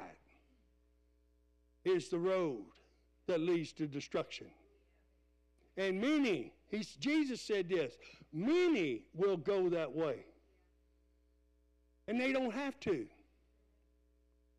is 1.86 2.10
the 2.10 2.20
road 2.20 2.66
that 3.28 3.40
leads 3.40 3.72
to 3.74 3.88
destruction. 3.88 4.48
And 5.78 6.02
many, 6.02 6.52
he's, 6.70 6.94
Jesus 6.96 7.40
said 7.40 7.70
this, 7.70 7.94
many 8.34 9.04
will 9.14 9.38
go 9.38 9.70
that 9.70 9.94
way. 9.94 10.26
And 12.08 12.20
they 12.20 12.34
don't 12.34 12.54
have 12.54 12.80
to. 12.82 13.06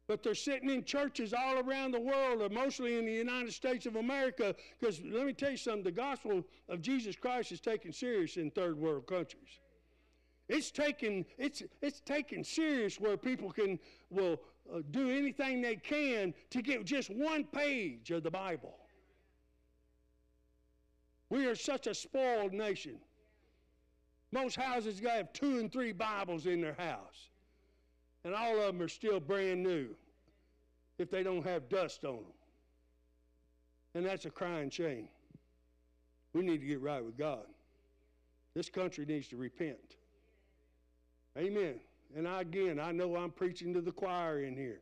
But 0.09 0.23
they're 0.23 0.35
sitting 0.35 0.69
in 0.69 0.85
churches 0.85 1.33
all 1.33 1.59
around 1.61 1.93
the 1.93 2.01
world, 2.01 2.43
or 2.43 2.49
mostly 2.49 2.99
in 2.99 3.07
the 3.07 3.13
United 3.13 3.53
States 3.53 3.87
of 3.87 3.97
America, 3.97 4.55
because 4.79 5.01
let 5.05 5.27
me 5.27 5.33
tell 5.33 5.53
you 5.53 5.57
something 5.57 5.85
the 5.85 5.93
gospel 5.93 6.45
of 6.69 6.83
Jesus 6.83 7.15
Christ 7.15 7.53
is 7.53 7.61
taken 7.61 7.93
serious 7.93 8.37
in 8.37 8.51
third 8.51 8.77
world 8.77 9.07
countries. 9.07 9.61
It's 10.49 10.71
taken, 10.71 11.25
it's, 11.39 11.63
it's 11.81 12.01
taken 12.01 12.43
serious 12.43 12.99
where 12.99 13.17
people 13.17 13.51
can, 13.51 13.79
will 14.11 14.41
uh, 14.73 14.81
do 14.91 15.11
anything 15.11 15.63
they 15.63 15.77
can 15.77 16.35
to 16.51 16.63
get 16.63 16.85
just 16.85 17.09
one 17.09 17.45
page 17.45 18.11
of 18.11 18.23
the 18.23 18.31
Bible. 18.31 18.75
We 21.31 21.47
are 21.47 21.55
such 21.55 21.87
a 21.87 21.95
spoiled 21.95 22.53
nation. 22.53 22.99
Most 24.33 24.57
houses 24.57 25.01
have 25.01 25.33
two 25.33 25.61
and 25.61 25.73
three 25.73 25.93
Bibles 25.93 26.47
in 26.47 26.61
their 26.61 26.75
house 26.75 27.31
and 28.25 28.35
all 28.35 28.59
of 28.61 28.67
them 28.67 28.83
are 28.83 28.89
still 28.89 29.21
brand 29.21 29.63
new 29.63 29.89
if 30.99 31.11
they 31.11 31.23
don't 31.23 31.45
have 31.45 31.69
dust 31.69 32.05
on 32.05 32.17
them. 32.17 32.25
And 33.95 34.07
that's 34.07 34.25
a 34.25 34.31
crying 34.31 34.71
shame. 34.71 35.09
We 36.33 36.43
need 36.43 36.61
to 36.61 36.67
get 36.67 36.81
right 36.81 37.05
with 37.05 37.19
God. 37.19 37.45
This 38.55 38.69
country 38.69 39.05
needs 39.05 39.29
to 39.29 39.37
repent. 39.37 39.97
Amen. 41.37 41.81
And 42.17 42.29
I, 42.29 42.43
again, 42.43 42.79
I 42.79 42.93
know 42.93 43.17
I'm 43.17 43.31
preaching 43.31 43.73
to 43.75 43.81
the 43.81 43.93
choir 43.93 44.43
in 44.43 44.55
here. 44.57 44.81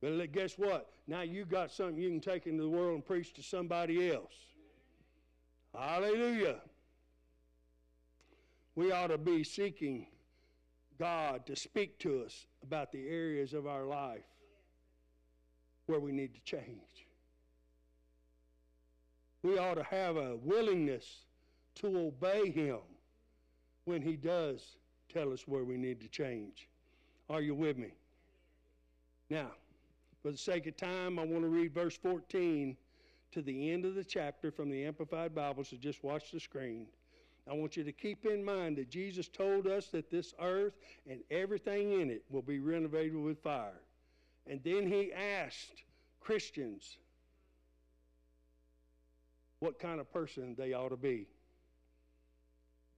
But 0.00 0.32
guess 0.32 0.54
what? 0.56 0.90
Now 1.06 1.22
you 1.22 1.44
got 1.44 1.70
something 1.70 1.96
you 1.96 2.08
can 2.08 2.20
take 2.20 2.46
into 2.46 2.62
the 2.62 2.68
world 2.68 2.94
and 2.94 3.04
preach 3.04 3.32
to 3.34 3.42
somebody 3.42 4.10
else. 4.10 4.34
Hallelujah. 5.74 6.56
We 8.74 8.92
ought 8.92 9.08
to 9.08 9.18
be 9.18 9.42
seeking 9.42 10.06
God 10.98 11.46
to 11.46 11.56
speak 11.56 11.98
to 12.00 12.22
us 12.24 12.46
about 12.62 12.92
the 12.92 13.06
areas 13.06 13.54
of 13.54 13.66
our 13.66 13.84
life 13.84 14.24
where 15.86 16.00
we 16.00 16.12
need 16.12 16.34
to 16.34 16.40
change. 16.40 17.06
We 19.42 19.58
ought 19.58 19.74
to 19.74 19.84
have 19.84 20.16
a 20.16 20.36
willingness 20.36 21.24
to 21.76 21.86
obey 21.98 22.50
Him 22.50 22.80
when 23.84 24.02
He 24.02 24.16
does 24.16 24.76
tell 25.12 25.32
us 25.32 25.46
where 25.46 25.64
we 25.64 25.76
need 25.76 26.00
to 26.00 26.08
change. 26.08 26.68
Are 27.30 27.40
you 27.40 27.54
with 27.54 27.78
me? 27.78 27.92
Now, 29.30 29.50
for 30.22 30.32
the 30.32 30.38
sake 30.38 30.66
of 30.66 30.76
time, 30.76 31.18
I 31.18 31.24
want 31.24 31.42
to 31.42 31.48
read 31.48 31.72
verse 31.72 31.96
14 31.96 32.76
to 33.32 33.42
the 33.42 33.70
end 33.70 33.84
of 33.84 33.94
the 33.94 34.04
chapter 34.04 34.50
from 34.50 34.70
the 34.70 34.84
Amplified 34.84 35.34
Bible, 35.34 35.64
so 35.64 35.76
just 35.76 36.02
watch 36.02 36.30
the 36.32 36.40
screen. 36.40 36.86
I 37.48 37.54
want 37.54 37.76
you 37.76 37.84
to 37.84 37.92
keep 37.92 38.26
in 38.26 38.44
mind 38.44 38.76
that 38.76 38.90
Jesus 38.90 39.28
told 39.28 39.66
us 39.66 39.86
that 39.88 40.10
this 40.10 40.34
earth 40.40 40.74
and 41.08 41.20
everything 41.30 42.00
in 42.00 42.10
it 42.10 42.24
will 42.28 42.42
be 42.42 42.58
renovated 42.58 43.16
with 43.16 43.38
fire. 43.38 43.80
And 44.48 44.60
then 44.64 44.86
he 44.86 45.12
asked 45.12 45.84
Christians 46.20 46.98
what 49.60 49.78
kind 49.78 50.00
of 50.00 50.12
person 50.12 50.54
they 50.58 50.72
ought 50.72 50.88
to 50.88 50.96
be. 50.96 51.26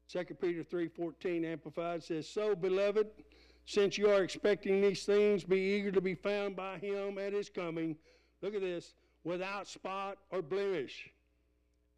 2 0.08 0.24
Peter 0.40 0.64
3:14 0.64 1.44
amplified 1.44 2.02
says, 2.02 2.26
"So 2.26 2.56
beloved, 2.56 3.06
since 3.66 3.98
you 3.98 4.08
are 4.08 4.22
expecting 4.22 4.80
these 4.80 5.04
things, 5.04 5.44
be 5.44 5.58
eager 5.58 5.92
to 5.92 6.00
be 6.00 6.14
found 6.14 6.56
by 6.56 6.78
him 6.78 7.18
at 7.18 7.34
his 7.34 7.50
coming." 7.50 7.98
Look 8.40 8.54
at 8.54 8.62
this, 8.62 8.94
without 9.24 9.66
spot 9.66 10.18
or 10.30 10.40
blemish, 10.40 11.10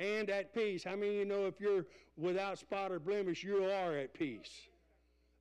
and 0.01 0.30
at 0.30 0.55
peace. 0.55 0.82
How 0.82 0.96
many 0.96 1.11
of 1.11 1.14
you 1.16 1.24
know 1.26 1.46
if 1.46 1.61
you're 1.61 1.84
without 2.16 2.59
spot 2.59 2.90
or 2.90 2.98
blemish, 2.98 3.44
you 3.44 3.64
are 3.64 3.96
at 3.96 4.14
peace? 4.14 4.51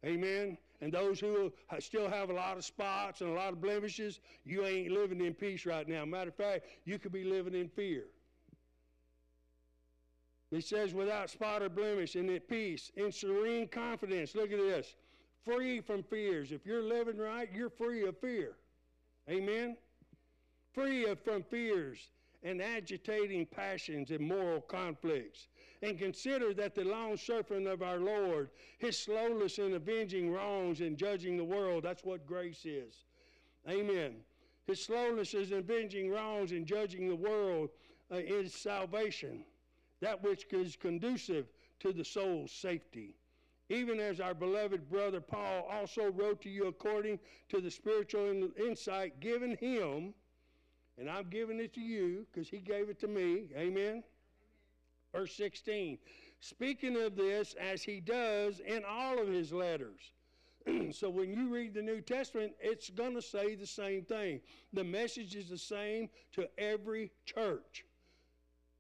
Amen. 0.06 0.58
And 0.82 0.94
those 0.94 1.20
who 1.20 1.52
still 1.80 2.10
have 2.10 2.30
a 2.30 2.34
lot 2.34 2.58
of 2.58 2.66
spots 2.66 3.22
and 3.22 3.30
a 3.30 3.34
lot 3.34 3.54
of 3.54 3.62
blemishes, 3.62 4.20
you 4.46 4.66
ain't 4.66 4.92
living 4.92 5.26
in 5.26 5.34
peace 5.34 5.66
right 5.66 5.88
now. 5.88 6.06
Matter 6.06 6.30
of 6.30 6.36
fact, 6.36 6.66
you 6.86 7.00
could 7.00 7.12
be 7.12 7.24
living 7.24 7.56
in 7.56 7.70
fear. 7.70 8.04
He 10.52 10.62
says, 10.62 10.94
without 10.94 11.30
spot 11.30 11.62
or 11.62 11.70
blemish, 11.70 12.16
and 12.16 12.30
at 12.30 12.50
peace, 12.50 12.92
in 12.96 13.12
serene 13.12 13.68
confidence. 13.68 14.36
Look 14.36 14.52
at 14.52 14.58
this. 14.58 14.96
Free 15.46 15.80
from 15.80 16.04
fears. 16.04 16.52
If 16.52 16.66
you're 16.66 16.84
living 16.84 17.18
right, 17.18 17.50
you're 17.54 17.70
free 17.70 18.06
of 18.08 18.18
fear. 18.18 18.54
Amen? 19.30 19.78
Free 20.74 21.06
of, 21.06 21.20
from 21.20 21.44
fears 21.44 22.10
and 22.44 22.62
agitating 22.62 23.46
passions 23.46 24.12
and 24.12 24.22
moral 24.22 24.62
conflicts. 24.62 25.48
And 25.82 25.98
consider 25.98 26.54
that 26.56 26.76
the 26.76 26.84
long 26.84 27.18
suffering 27.18 27.68
of 27.68 27.82
our 27.82 28.00
Lord, 28.00 28.50
his 28.80 28.98
slowness 28.98 29.60
in 29.60 29.74
avenging 29.74 30.32
wrongs 30.32 30.82
and 30.82 30.98
judging 30.98 31.38
the 31.38 31.44
world, 31.44 31.84
that's 31.84 32.04
what 32.04 32.28
grace 32.28 32.66
is. 32.66 33.06
Amen. 33.68 34.16
His 34.68 34.84
slowness 34.84 35.34
in 35.34 35.54
avenging 35.54 36.12
wrongs 36.12 36.52
and 36.52 36.66
judging 36.66 37.08
the 37.08 37.16
world 37.16 37.70
uh, 38.12 38.18
is 38.18 38.54
salvation 38.54 39.44
that 40.02 40.24
which 40.24 40.46
is 40.52 40.76
conducive 40.76 41.48
to 41.80 41.92
the 41.92 42.06
soul's 42.06 42.52
safety. 42.52 43.16
Even 43.70 44.00
as 44.00 44.20
our 44.20 44.34
beloved 44.34 44.90
brother 44.90 45.22
Paul 45.22 45.68
also 45.70 46.12
wrote 46.12 46.42
to 46.42 46.50
you 46.50 46.68
according 46.68 47.20
to 47.50 47.62
the 47.62 47.70
spiritual 47.70 48.50
insight 48.58 49.20
given 49.20 49.56
him, 49.58 50.14
and 51.00 51.10
I'm 51.10 51.30
giving 51.30 51.60
it 51.60 51.74
to 51.76 51.82
you 51.82 52.26
because 52.32 52.50
he 52.50 52.58
gave 52.58 52.90
it 52.90 53.00
to 53.00 53.08
me. 53.08 53.46
Amen. 53.56 54.04
Verse 55.14 55.34
16. 55.36 55.98
Speaking 56.42 57.02
of 57.02 57.16
this 57.16 57.56
as 57.60 57.82
he 57.82 58.00
does 58.00 58.60
in 58.60 58.84
all 58.88 59.20
of 59.20 59.28
his 59.28 59.52
letters. 59.54 60.12
so 60.92 61.10
when 61.10 61.34
you 61.34 61.54
read 61.54 61.74
the 61.74 61.82
New 61.82 62.02
Testament, 62.02 62.54
it's 62.60 62.90
going 62.90 63.16
to 63.16 63.22
say 63.22 63.56
the 63.56 63.66
same 63.66 64.04
thing. 64.04 64.42
The 64.74 64.84
message 64.84 65.36
is 65.36 65.50
the 65.50 65.58
same 65.58 66.10
to 66.34 66.48
every 66.58 67.12
church. 67.26 67.86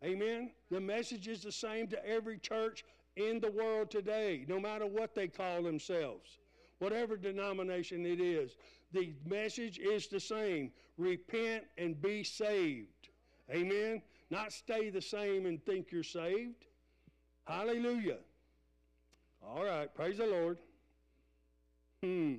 Amen? 0.03 0.51
The 0.71 0.79
message 0.79 1.27
is 1.27 1.41
the 1.41 1.51
same 1.51 1.87
to 1.87 2.05
every 2.05 2.37
church 2.37 2.83
in 3.15 3.39
the 3.39 3.51
world 3.51 3.91
today, 3.91 4.45
no 4.47 4.59
matter 4.59 4.85
what 4.85 5.13
they 5.13 5.27
call 5.27 5.63
themselves, 5.63 6.37
whatever 6.79 7.17
denomination 7.17 8.05
it 8.05 8.21
is. 8.21 8.55
The 8.93 9.13
message 9.25 9.77
is 9.77 10.07
the 10.07 10.19
same 10.19 10.71
repent 10.99 11.63
and 11.77 11.99
be 11.99 12.23
saved. 12.23 13.09
Amen? 13.49 14.01
Not 14.29 14.51
stay 14.51 14.89
the 14.89 15.01
same 15.01 15.47
and 15.47 15.63
think 15.65 15.91
you're 15.91 16.03
saved. 16.03 16.65
Hallelujah. 17.47 18.17
All 19.43 19.63
right, 19.63 19.93
praise 19.95 20.17
the 20.17 20.27
Lord. 20.27 20.59
Hmm. 22.03 22.35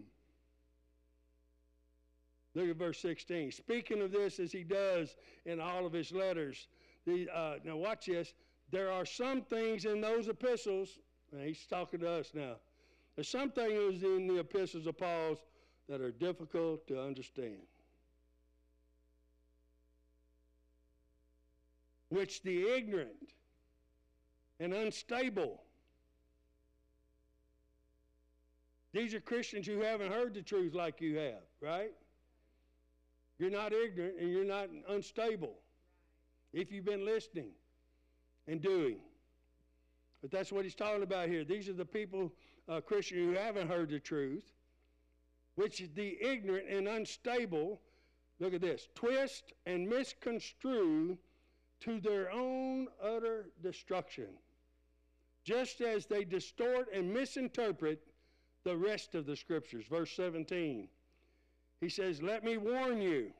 Look 2.55 2.69
at 2.69 2.77
verse 2.77 3.01
16. 3.01 3.53
Speaking 3.53 4.03
of 4.03 4.13
this 4.13 4.39
as 4.39 4.53
he 4.53 4.63
does 4.63 5.17
in 5.47 5.61
all 5.61 5.87
of 5.87 5.93
his 5.93 6.13
letters, 6.13 6.69
the, 7.07 7.29
uh, 7.35 7.55
now, 7.65 7.77
watch 7.77 8.07
this. 8.07 8.35
There 8.71 8.93
are 8.93 9.07
some 9.07 9.43
things 9.43 9.85
in 9.85 10.01
those 10.01 10.29
epistles, 10.29 10.99
and 11.33 11.43
he's 11.43 11.67
talking 11.67 12.01
to 12.01 12.11
us 12.11 12.31
now. 12.35 12.57
There's 13.17 13.29
some 13.29 13.51
things 13.51 14.03
in 14.03 14.27
the 14.27 14.39
epistles 14.39 14.87
of 14.87 14.99
Paul's 14.99 15.39
that 15.89 16.01
are 16.01 16.13
difficult 16.13 16.87
to 16.89 17.03
understand. 17.03 17.63
Which 22.11 22.43
the 22.43 22.69
ignorant 22.69 23.33
and 24.59 24.75
unstable, 24.75 25.63
these 28.93 29.15
are 29.15 29.21
Christians 29.21 29.67
who 29.67 29.81
haven't 29.81 30.13
heard 30.13 30.35
the 30.35 30.43
truth 30.43 30.75
like 30.75 31.01
you 31.01 31.17
have, 31.17 31.43
right? 31.61 31.93
You're 33.39 33.51
not 33.51 33.73
ignorant 33.73 34.21
and 34.21 34.31
you're 34.31 34.45
not 34.45 34.69
unstable 34.89 35.55
if 36.53 36.71
you've 36.71 36.85
been 36.85 37.07
listening 37.07 37.53
and 38.49 38.61
doing. 38.61 38.99
But 40.21 40.31
that's 40.31 40.53
what 40.53 40.65
he's 40.65 40.75
talking 40.75 41.03
about 41.03 41.29
here. 41.29 41.45
These 41.45 41.69
are 41.69 41.75
the 41.75 41.85
people, 41.85 42.33
uh, 42.69 42.81
Christians, 42.81 43.21
who 43.21 43.41
haven't 43.41 43.69
heard 43.69 43.89
the 43.89 44.01
truth, 44.01 44.53
which 45.55 45.81
is 45.81 45.89
the 45.95 46.19
ignorant 46.21 46.69
and 46.69 46.89
unstable, 46.89 47.81
look 48.41 48.53
at 48.53 48.61
this, 48.61 48.89
twist 48.95 49.53
and 49.65 49.89
misconstrue 49.89 51.17
to 51.81 52.01
their 52.01 52.31
own 52.31 52.89
utter 53.03 53.47
destruction, 53.63 54.29
just 55.45 55.81
as 55.81 56.07
they 56.07 56.25
distort 56.25 56.89
and 56.93 57.13
misinterpret 57.13 58.01
the 58.65 58.77
rest 58.77 59.15
of 59.15 59.27
the 59.27 59.37
scriptures. 59.37 59.87
Verse 59.89 60.13
17, 60.13 60.89
he 61.81 61.89
says, 61.89 62.23
Let 62.23 62.45
me 62.45 62.57
warn 62.57 63.01
you 63.01 63.33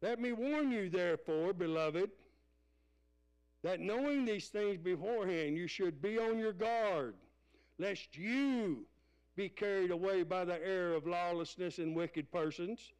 let 0.00 0.20
me 0.20 0.32
warn 0.32 0.70
you, 0.70 0.88
therefore, 0.88 1.52
beloved, 1.52 2.10
that 3.64 3.80
knowing 3.80 4.24
these 4.24 4.48
things 4.48 4.78
beforehand, 4.78 5.56
you 5.56 5.66
should 5.66 6.00
be 6.00 6.18
on 6.18 6.38
your 6.38 6.52
guard, 6.52 7.14
lest 7.78 8.16
you 8.16 8.86
be 9.34 9.48
carried 9.48 9.90
away 9.90 10.22
by 10.22 10.44
the 10.44 10.64
error 10.64 10.94
of 10.94 11.06
lawlessness 11.06 11.78
and 11.78 11.96
wicked 11.96 12.30
persons, 12.30 12.92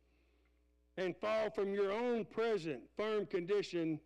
and 0.97 1.17
fall 1.17 1.51
from 1.51 1.73
your 1.73 1.93
own 1.93 2.25
present 2.25 2.81
firm 2.97 3.27
condition, 3.27 4.01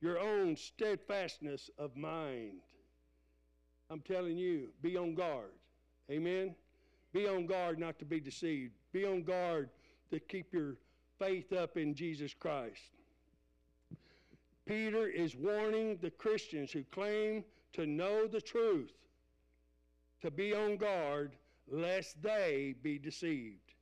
your 0.00 0.18
own 0.18 0.56
steadfastness 0.56 1.70
of 1.78 1.96
mind. 1.96 2.60
I'm 3.90 4.00
telling 4.00 4.36
you, 4.36 4.68
be 4.82 4.96
on 4.96 5.14
guard. 5.14 5.52
Amen? 6.10 6.54
Be 7.12 7.26
on 7.26 7.46
guard 7.46 7.78
not 7.78 7.98
to 8.00 8.04
be 8.04 8.20
deceived. 8.20 8.74
Be 8.92 9.04
on 9.04 9.22
guard 9.22 9.70
to 10.10 10.20
keep 10.20 10.52
your 10.52 10.76
faith 11.18 11.52
up 11.52 11.76
in 11.76 11.94
Jesus 11.94 12.34
Christ. 12.34 12.80
Peter 14.66 15.06
is 15.06 15.36
warning 15.36 15.98
the 16.02 16.10
Christians 16.10 16.72
who 16.72 16.82
claim 16.84 17.44
to 17.72 17.86
know 17.86 18.26
the 18.26 18.40
truth 18.40 18.92
to 20.20 20.30
be 20.30 20.52
on 20.52 20.76
guard 20.76 21.36
lest 21.70 22.20
they 22.22 22.74
be 22.82 22.98
deceived. 22.98 23.74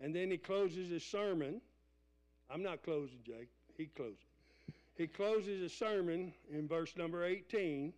And 0.00 0.14
then 0.14 0.30
he 0.30 0.38
closes 0.38 0.90
his 0.90 1.04
sermon. 1.04 1.60
I'm 2.50 2.62
not 2.62 2.82
closing, 2.82 3.18
Jake. 3.24 3.48
He 3.76 3.86
closes. 3.86 4.29
He 5.00 5.06
closes 5.06 5.62
his 5.62 5.72
sermon 5.72 6.34
in 6.52 6.68
verse 6.68 6.94
number 6.94 7.24
18. 7.24 7.94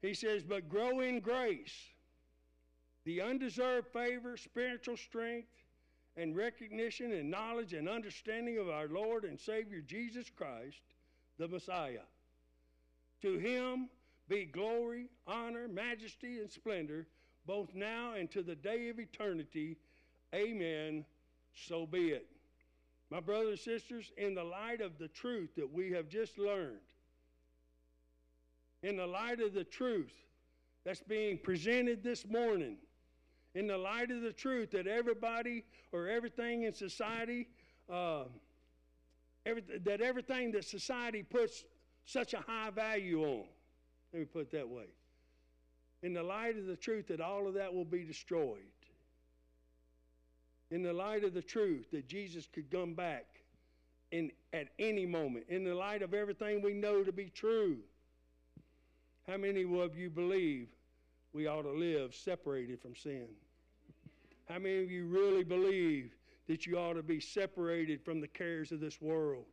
He 0.00 0.14
says, 0.14 0.44
But 0.44 0.68
grow 0.68 1.00
in 1.00 1.18
grace, 1.18 1.74
the 3.04 3.20
undeserved 3.20 3.88
favor, 3.88 4.36
spiritual 4.36 4.96
strength, 4.96 5.48
and 6.16 6.36
recognition 6.36 7.10
and 7.10 7.28
knowledge 7.28 7.72
and 7.72 7.88
understanding 7.88 8.58
of 8.58 8.68
our 8.68 8.86
Lord 8.86 9.24
and 9.24 9.40
Savior 9.40 9.80
Jesus 9.80 10.30
Christ, 10.30 10.82
the 11.36 11.48
Messiah. 11.48 12.06
To 13.22 13.38
him 13.38 13.88
be 14.28 14.44
glory, 14.44 15.08
honor, 15.26 15.66
majesty, 15.66 16.38
and 16.38 16.48
splendor, 16.48 17.08
both 17.44 17.74
now 17.74 18.12
and 18.14 18.30
to 18.30 18.44
the 18.44 18.54
day 18.54 18.88
of 18.88 19.00
eternity. 19.00 19.78
Amen. 20.32 21.04
So 21.52 21.86
be 21.86 22.10
it. 22.10 22.28
My 23.10 23.20
brothers 23.20 23.50
and 23.50 23.58
sisters, 23.80 24.10
in 24.16 24.34
the 24.34 24.42
light 24.44 24.80
of 24.80 24.98
the 24.98 25.08
truth 25.08 25.50
that 25.56 25.72
we 25.72 25.92
have 25.92 26.08
just 26.08 26.38
learned, 26.38 26.80
in 28.82 28.96
the 28.96 29.06
light 29.06 29.40
of 29.40 29.54
the 29.54 29.64
truth 29.64 30.12
that's 30.84 31.02
being 31.02 31.38
presented 31.38 32.02
this 32.02 32.26
morning, 32.26 32.78
in 33.54 33.66
the 33.66 33.78
light 33.78 34.10
of 34.10 34.22
the 34.22 34.32
truth 34.32 34.72
that 34.72 34.86
everybody 34.86 35.64
or 35.92 36.08
everything 36.08 36.64
in 36.64 36.72
society, 36.72 37.48
uh, 37.90 38.24
every, 39.46 39.62
that 39.84 40.00
everything 40.00 40.50
that 40.52 40.64
society 40.64 41.22
puts 41.22 41.64
such 42.04 42.34
a 42.34 42.38
high 42.38 42.70
value 42.70 43.22
on. 43.22 43.44
Let 44.12 44.20
me 44.20 44.24
put 44.26 44.42
it 44.42 44.52
that 44.52 44.68
way. 44.68 44.86
In 46.02 46.12
the 46.12 46.22
light 46.22 46.58
of 46.58 46.66
the 46.66 46.76
truth 46.76 47.08
that 47.08 47.20
all 47.20 47.46
of 47.46 47.54
that 47.54 47.72
will 47.72 47.84
be 47.84 48.04
destroyed. 48.04 48.66
In 50.70 50.82
the 50.82 50.92
light 50.92 51.24
of 51.24 51.34
the 51.34 51.42
truth 51.42 51.90
that 51.92 52.08
Jesus 52.08 52.48
could 52.52 52.70
come 52.70 52.94
back 52.94 53.26
in, 54.10 54.30
at 54.52 54.68
any 54.78 55.06
moment. 55.06 55.46
In 55.48 55.64
the 55.64 55.74
light 55.74 56.02
of 56.02 56.14
everything 56.14 56.62
we 56.62 56.74
know 56.74 57.04
to 57.04 57.12
be 57.12 57.30
true. 57.30 57.78
How 59.28 59.36
many 59.36 59.62
of 59.62 59.96
you 59.96 60.10
believe 60.10 60.68
we 61.32 61.46
ought 61.46 61.62
to 61.62 61.72
live 61.72 62.14
separated 62.14 62.80
from 62.80 62.94
sin? 62.94 63.26
How 64.48 64.58
many 64.58 64.82
of 64.82 64.90
you 64.90 65.06
really 65.06 65.44
believe 65.44 66.12
that 66.48 66.66
you 66.66 66.78
ought 66.78 66.94
to 66.94 67.02
be 67.02 67.18
separated 67.18 68.04
from 68.04 68.20
the 68.20 68.28
cares 68.28 68.70
of 68.70 68.80
this 68.80 69.00
world? 69.00 69.44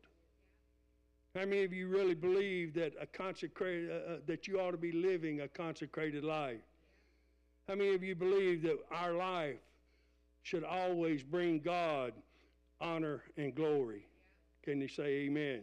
How 1.35 1.45
many 1.45 1.63
of 1.63 1.73
you 1.73 1.87
really 1.87 2.13
believe 2.13 2.75
that 2.75 2.93
a 3.01 3.07
consecrated 3.07 3.89
uh, 3.89 4.13
uh, 4.13 4.17
that 4.27 4.47
you 4.47 4.59
ought 4.59 4.71
to 4.71 4.77
be 4.77 4.91
living 4.91 5.41
a 5.41 5.47
consecrated 5.47 6.23
life? 6.23 6.61
How 7.67 7.73
many 7.73 7.95
of 7.95 8.03
you 8.03 8.13
believe 8.13 8.61
that 8.63 8.77
our 8.91 9.13
life 9.13 9.57
should 10.43 10.63
always 10.63 11.23
bring 11.23 11.59
God 11.59 12.13
honor 12.79 13.23
and 13.37 13.55
glory? 13.55 14.05
Can 14.63 14.79
you 14.81 14.87
say 14.87 15.25
amen? 15.25 15.61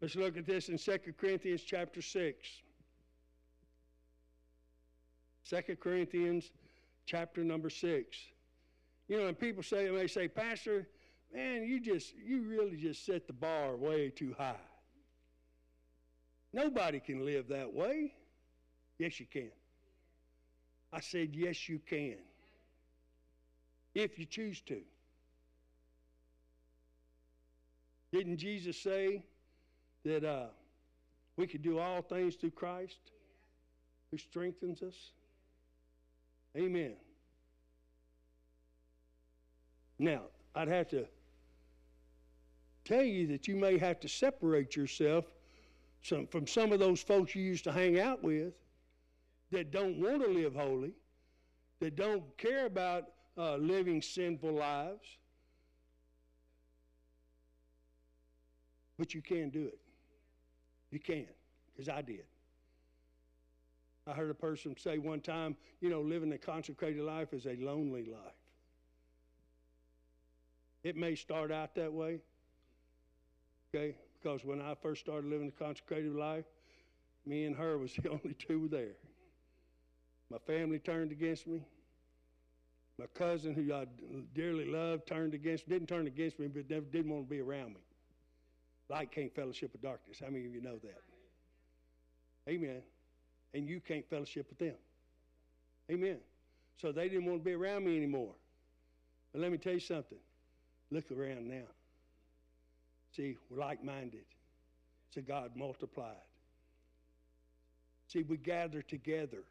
Let's 0.00 0.16
look 0.16 0.36
at 0.38 0.46
this 0.46 0.68
in 0.68 0.78
2 0.78 0.98
Corinthians 1.18 1.62
chapter 1.62 2.00
6. 2.00 2.48
2 5.48 5.76
Corinthians 5.76 6.50
chapter 7.04 7.44
number 7.44 7.68
6. 7.68 8.16
You 9.08 9.18
know, 9.18 9.26
and 9.26 9.38
people 9.38 9.62
say, 9.62 9.88
they 9.88 10.06
say, 10.06 10.28
Pastor, 10.28 10.88
man, 11.34 11.64
you 11.64 11.80
just, 11.80 12.14
you 12.16 12.42
really 12.42 12.76
just 12.76 13.04
set 13.04 13.26
the 13.26 13.32
bar 13.32 13.76
way 13.76 14.10
too 14.10 14.34
high. 14.38 14.54
Nobody 16.52 17.00
can 17.00 17.24
live 17.24 17.48
that 17.48 17.72
way. 17.72 18.12
Yes, 18.98 19.18
you 19.20 19.26
can. 19.26 19.50
I 20.92 21.00
said, 21.00 21.30
yes, 21.34 21.68
you 21.68 21.80
can. 21.88 22.16
If 23.94 24.18
you 24.18 24.24
choose 24.24 24.60
to. 24.62 24.80
Didn't 28.12 28.38
Jesus 28.38 28.76
say 28.76 29.24
that 30.04 30.24
uh, 30.24 30.46
we 31.36 31.46
could 31.46 31.62
do 31.62 31.78
all 31.78 32.02
things 32.02 32.34
through 32.34 32.50
Christ 32.50 32.98
who 34.10 34.18
strengthens 34.18 34.82
us? 34.82 35.12
Amen. 36.56 36.94
Now, 39.98 40.22
I'd 40.54 40.68
have 40.68 40.88
to 40.88 41.06
tell 42.84 43.02
you 43.02 43.28
that 43.28 43.46
you 43.46 43.54
may 43.54 43.78
have 43.78 44.00
to 44.00 44.08
separate 44.08 44.74
yourself 44.74 45.26
some, 46.02 46.26
from 46.26 46.46
some 46.46 46.72
of 46.72 46.78
those 46.80 47.02
folks 47.02 47.34
you 47.34 47.42
used 47.42 47.64
to 47.64 47.72
hang 47.72 48.00
out 48.00 48.22
with 48.22 48.54
that 49.50 49.70
don't 49.70 49.98
want 49.98 50.22
to 50.22 50.28
live 50.28 50.54
holy, 50.54 50.92
that 51.80 51.96
don't 51.96 52.22
care 52.38 52.66
about 52.66 53.04
uh, 53.40 53.56
living 53.56 54.02
sinful 54.02 54.52
lives. 54.52 55.16
But 58.98 59.14
you 59.14 59.22
can 59.22 59.48
do 59.48 59.64
it. 59.66 59.78
You 60.90 60.98
can, 60.98 61.26
because 61.72 61.88
I 61.88 62.02
did. 62.02 62.24
I 64.06 64.12
heard 64.12 64.30
a 64.30 64.34
person 64.34 64.76
say 64.76 64.98
one 64.98 65.20
time, 65.20 65.56
you 65.80 65.88
know, 65.88 66.02
living 66.02 66.32
a 66.32 66.38
consecrated 66.38 67.02
life 67.02 67.32
is 67.32 67.46
a 67.46 67.56
lonely 67.56 68.04
life. 68.04 68.34
It 70.82 70.96
may 70.96 71.14
start 71.14 71.52
out 71.52 71.74
that 71.76 71.92
way, 71.92 72.18
okay? 73.74 73.94
Because 74.20 74.44
when 74.44 74.60
I 74.60 74.74
first 74.82 75.00
started 75.00 75.30
living 75.30 75.48
a 75.48 75.64
consecrated 75.64 76.14
life, 76.14 76.44
me 77.24 77.44
and 77.44 77.56
her 77.56 77.78
was 77.78 77.94
the 78.02 78.10
only 78.10 78.34
two 78.34 78.68
there. 78.68 78.96
My 80.30 80.38
family 80.38 80.78
turned 80.78 81.12
against 81.12 81.46
me. 81.46 81.62
My 83.00 83.06
cousin, 83.14 83.54
who 83.54 83.72
I 83.72 83.86
dearly 84.34 84.66
loved, 84.66 85.06
turned 85.06 85.32
against 85.32 85.66
didn't 85.66 85.88
turn 85.88 86.06
against 86.06 86.38
me, 86.38 86.48
but 86.48 86.68
never 86.68 86.84
didn't 86.84 87.10
want 87.10 87.24
to 87.24 87.30
be 87.30 87.40
around 87.40 87.70
me. 87.70 87.80
Light 88.90 89.10
can't 89.10 89.34
fellowship 89.34 89.72
with 89.72 89.80
darkness. 89.80 90.18
How 90.20 90.26
many 90.26 90.44
of 90.44 90.52
you 90.52 90.60
know 90.60 90.76
that? 90.82 91.00
Amen. 92.46 92.82
And 93.54 93.66
you 93.66 93.80
can't 93.80 94.04
fellowship 94.10 94.50
with 94.50 94.58
them. 94.58 94.74
Amen. 95.90 96.18
So 96.76 96.92
they 96.92 97.08
didn't 97.08 97.24
want 97.24 97.38
to 97.38 97.44
be 97.44 97.54
around 97.54 97.86
me 97.86 97.96
anymore. 97.96 98.34
But 99.32 99.40
let 99.40 99.50
me 99.50 99.56
tell 99.56 99.72
you 99.72 99.80
something. 99.80 100.18
Look 100.90 101.10
around 101.10 101.48
now. 101.48 101.68
See, 103.16 103.38
we're 103.48 103.60
like 103.60 103.82
minded. 103.82 104.24
So 105.14 105.22
God 105.22 105.52
multiplied. 105.56 106.16
See, 108.08 108.24
we 108.24 108.36
gather 108.36 108.82
together. 108.82 109.44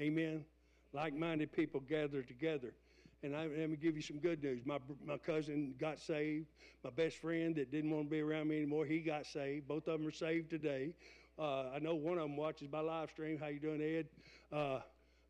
Amen. 0.00 0.44
Like 0.92 1.16
minded 1.16 1.50
people 1.50 1.80
gather 1.80 2.22
together. 2.22 2.74
And 3.22 3.36
I, 3.36 3.46
let 3.46 3.70
me 3.70 3.76
give 3.76 3.94
you 3.94 4.02
some 4.02 4.18
good 4.18 4.42
news. 4.42 4.62
My, 4.64 4.78
my 5.06 5.16
cousin 5.16 5.74
got 5.78 6.00
saved. 6.00 6.46
My 6.82 6.90
best 6.90 7.18
friend 7.18 7.54
that 7.56 7.70
didn't 7.70 7.90
want 7.90 8.06
to 8.06 8.10
be 8.10 8.20
around 8.20 8.48
me 8.48 8.56
anymore, 8.56 8.84
he 8.84 8.98
got 8.98 9.26
saved. 9.26 9.68
Both 9.68 9.86
of 9.86 10.00
them 10.00 10.08
are 10.08 10.12
saved 10.12 10.50
today. 10.50 10.94
Uh, 11.38 11.70
I 11.74 11.78
know 11.78 11.94
one 11.94 12.18
of 12.18 12.24
them 12.24 12.36
watches 12.36 12.68
my 12.70 12.80
live 12.80 13.10
stream. 13.10 13.38
How 13.38 13.46
you 13.46 13.60
doing, 13.60 13.80
Ed? 13.80 14.06
Uh, 14.52 14.80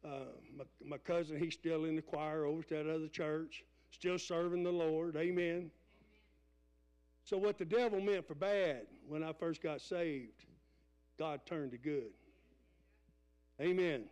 uh, 0.05 0.24
my, 0.57 0.64
my 0.84 0.99
cousin, 0.99 1.38
he's 1.38 1.55
still 1.55 1.84
in 1.84 1.97
the 1.97 2.03
choir 2.03 2.45
over 2.47 2.61
at 2.61 2.68
that 2.70 2.93
other 2.93 3.09
church 3.09 3.62
still 3.93 4.18
serving 4.18 4.64
the 4.64 4.72
Lord. 4.72 5.16
Amen. 5.16 5.70
So, 7.24 7.38
what 7.38 7.59
the 7.59 7.64
devil 7.64 8.01
meant 8.01 8.26
for 8.26 8.34
bad 8.34 8.82
when 9.07 9.22
I 9.22 9.32
first 9.32 9.62
got 9.62 9.80
saved, 9.80 10.45
God 11.18 11.40
turned 11.47 11.70
to 11.70 11.78
good. 11.78 12.11
Amen. 13.61 14.05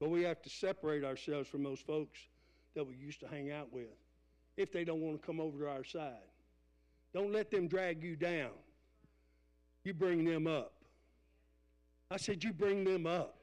But 0.00 0.10
we 0.10 0.22
have 0.22 0.42
to 0.42 0.50
separate 0.50 1.04
ourselves 1.04 1.48
from 1.48 1.62
those 1.62 1.80
folks 1.80 2.18
that 2.74 2.86
we 2.86 2.94
used 2.94 3.20
to 3.20 3.26
hang 3.26 3.50
out 3.50 3.72
with 3.72 3.88
if 4.56 4.72
they 4.72 4.84
don't 4.84 5.00
want 5.00 5.20
to 5.20 5.26
come 5.26 5.40
over 5.40 5.58
to 5.60 5.68
our 5.68 5.84
side. 5.84 6.12
Don't 7.14 7.32
let 7.32 7.50
them 7.50 7.66
drag 7.66 8.02
you 8.02 8.16
down. 8.16 8.50
You 9.84 9.94
bring 9.94 10.24
them 10.24 10.46
up. 10.46 10.72
I 12.10 12.18
said, 12.18 12.44
You 12.44 12.52
bring 12.52 12.84
them 12.84 13.06
up. 13.06 13.36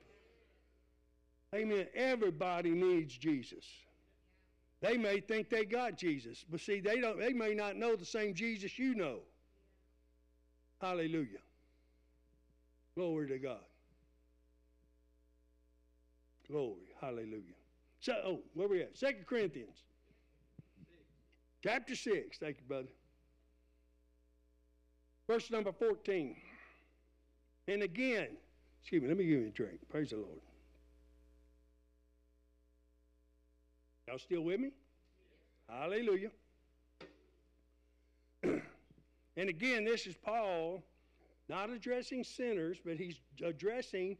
Amen. 1.53 1.87
Everybody 1.95 2.71
needs 2.71 3.17
Jesus. 3.17 3.65
They 4.81 4.97
may 4.97 5.21
think 5.21 5.49
they 5.49 5.63
got 5.63 5.97
Jesus, 5.97 6.43
but 6.49 6.59
see, 6.59 6.81
they 6.81 6.99
don't. 6.99 7.17
They 7.17 7.31
may 7.31 7.53
not 7.53 7.77
know 7.77 7.95
the 7.95 8.05
same 8.05 8.33
Jesus 8.33 8.77
you 8.77 8.95
know. 8.95 9.19
Hallelujah. 10.81 11.39
Glory 12.95 13.29
to 13.29 13.39
God. 13.39 13.61
Glory. 16.53 16.93
Hallelujah. 17.01 17.57
So, 17.99 18.13
oh, 18.23 18.39
where 18.53 18.67
we 18.67 18.83
at? 18.83 18.95
Second 18.95 19.25
Corinthians. 19.25 19.75
Chapter 21.63 21.95
6. 21.95 22.37
Thank 22.37 22.57
you, 22.57 22.63
brother. 22.67 22.89
Verse 25.27 25.49
number 25.49 25.71
14. 25.71 26.35
And 27.67 27.81
again, 27.81 28.27
excuse 28.79 29.01
me, 29.01 29.07
let 29.07 29.17
me 29.17 29.23
give 29.23 29.39
you 29.39 29.47
a 29.47 29.49
drink. 29.49 29.79
Praise 29.89 30.11
the 30.11 30.17
Lord. 30.17 30.41
Y'all 34.07 34.19
still 34.19 34.41
with 34.41 34.59
me? 34.59 34.69
Hallelujah. 35.67 36.29
and 38.43 39.49
again, 39.49 39.85
this 39.85 40.05
is 40.05 40.13
Paul 40.23 40.83
not 41.49 41.71
addressing 41.71 42.23
sinners, 42.23 42.77
but 42.85 42.97
he's 42.97 43.19
addressing 43.43 44.17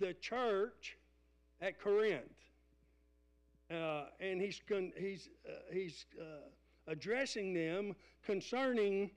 the 0.00 0.14
church 0.14 0.96
at 1.60 1.80
Corinth. 1.80 2.22
Uh, 3.70 4.04
and 4.20 4.40
he's, 4.40 4.60
con- 4.68 4.92
he's, 4.96 5.28
uh, 5.48 5.52
he's 5.72 6.06
uh, 6.20 6.48
addressing 6.86 7.52
them 7.52 7.94
concerning 8.24 9.10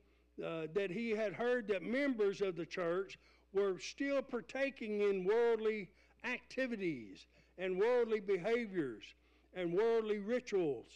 uh, 0.44 0.64
that 0.74 0.90
he 0.90 1.12
had 1.12 1.34
heard 1.34 1.68
that 1.68 1.84
members 1.84 2.42
of 2.42 2.56
the 2.56 2.66
church 2.66 3.20
were 3.54 3.78
still 3.80 4.22
partaking 4.22 5.02
in 5.02 5.24
worldly 5.26 5.90
activities 6.24 7.26
and 7.58 7.78
worldly 7.78 8.20
behaviors 8.20 9.04
and 9.54 9.74
worldly 9.74 10.20
rituals, 10.20 10.92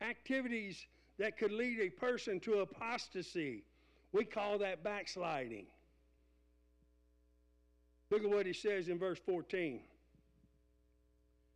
activities 0.00 0.86
that 1.18 1.36
could 1.36 1.52
lead 1.52 1.80
a 1.80 1.90
person 1.90 2.40
to 2.40 2.60
apostasy. 2.60 3.64
We 4.12 4.24
call 4.24 4.58
that 4.58 4.82
backsliding. 4.82 5.66
Look 8.10 8.24
at 8.24 8.30
what 8.30 8.46
he 8.46 8.52
says 8.52 8.88
in 8.88 8.98
verse 8.98 9.18
14. 9.24 9.80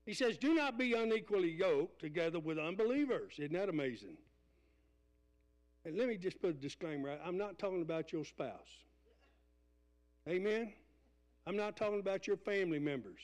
He 0.06 0.14
says, 0.14 0.36
Do 0.36 0.54
not 0.54 0.78
be 0.78 0.92
unequally 0.94 1.50
yoked 1.50 2.00
together 2.00 2.38
with 2.38 2.58
unbelievers. 2.58 3.34
Isn't 3.38 3.54
that 3.54 3.68
amazing? 3.68 4.16
And 5.84 5.96
let 5.96 6.08
me 6.08 6.16
just 6.16 6.40
put 6.40 6.50
a 6.50 6.54
disclaimer 6.54 7.18
I'm 7.24 7.38
not 7.38 7.58
talking 7.58 7.82
about 7.82 8.12
your 8.12 8.24
spouse. 8.24 8.78
Amen? 10.28 10.72
I'm 11.46 11.56
not 11.56 11.76
talking 11.76 12.00
about 12.00 12.26
your 12.26 12.38
family 12.38 12.78
members. 12.78 13.20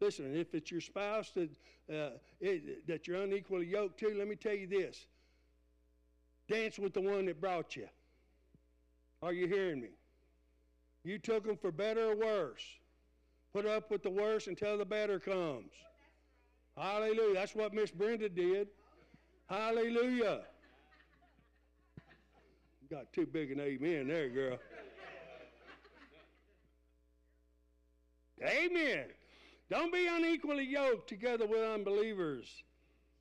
Listen, 0.00 0.34
if 0.34 0.54
it's 0.54 0.70
your 0.70 0.80
spouse 0.80 1.30
that, 1.34 1.50
uh, 1.92 2.10
it, 2.40 2.86
that 2.86 3.06
you're 3.06 3.22
unequally 3.22 3.66
yoked 3.66 4.00
to, 4.00 4.12
let 4.16 4.26
me 4.26 4.34
tell 4.34 4.54
you 4.54 4.66
this 4.66 5.06
dance 6.48 6.78
with 6.78 6.92
the 6.92 7.00
one 7.00 7.26
that 7.26 7.40
brought 7.40 7.76
you. 7.76 7.88
Are 9.22 9.32
you 9.32 9.46
hearing 9.46 9.80
me? 9.80 9.90
You 11.04 11.18
took 11.18 11.46
them 11.46 11.56
for 11.56 11.70
better 11.70 12.10
or 12.10 12.16
worse. 12.16 12.64
Put 13.52 13.66
up 13.66 13.90
with 13.90 14.02
the 14.02 14.10
worst 14.10 14.46
until 14.46 14.78
the 14.78 14.84
better 14.84 15.18
comes. 15.18 15.72
Hallelujah. 16.76 17.34
That's 17.34 17.54
what 17.54 17.74
Miss 17.74 17.90
Brenda 17.90 18.28
did. 18.28 18.68
Hallelujah. 19.48 20.42
Got 22.90 23.12
too 23.12 23.26
big 23.26 23.52
an 23.52 23.60
amen 23.60 24.08
there, 24.08 24.28
girl. 24.28 24.58
amen. 28.42 29.04
Don't 29.68 29.92
be 29.92 30.06
unequally 30.06 30.64
yoked 30.64 31.08
together 31.08 31.46
with 31.46 31.62
unbelievers. 31.62 32.64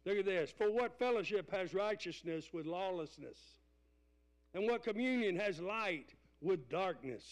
Look 0.05 0.17
at 0.17 0.25
this. 0.25 0.51
For 0.51 0.71
what 0.71 0.97
fellowship 0.97 1.51
has 1.51 1.73
righteousness 1.73 2.49
with 2.53 2.65
lawlessness? 2.65 3.37
And 4.53 4.65
what 4.65 4.83
communion 4.83 5.35
has 5.35 5.59
light 5.59 6.15
with 6.41 6.69
darkness? 6.69 7.23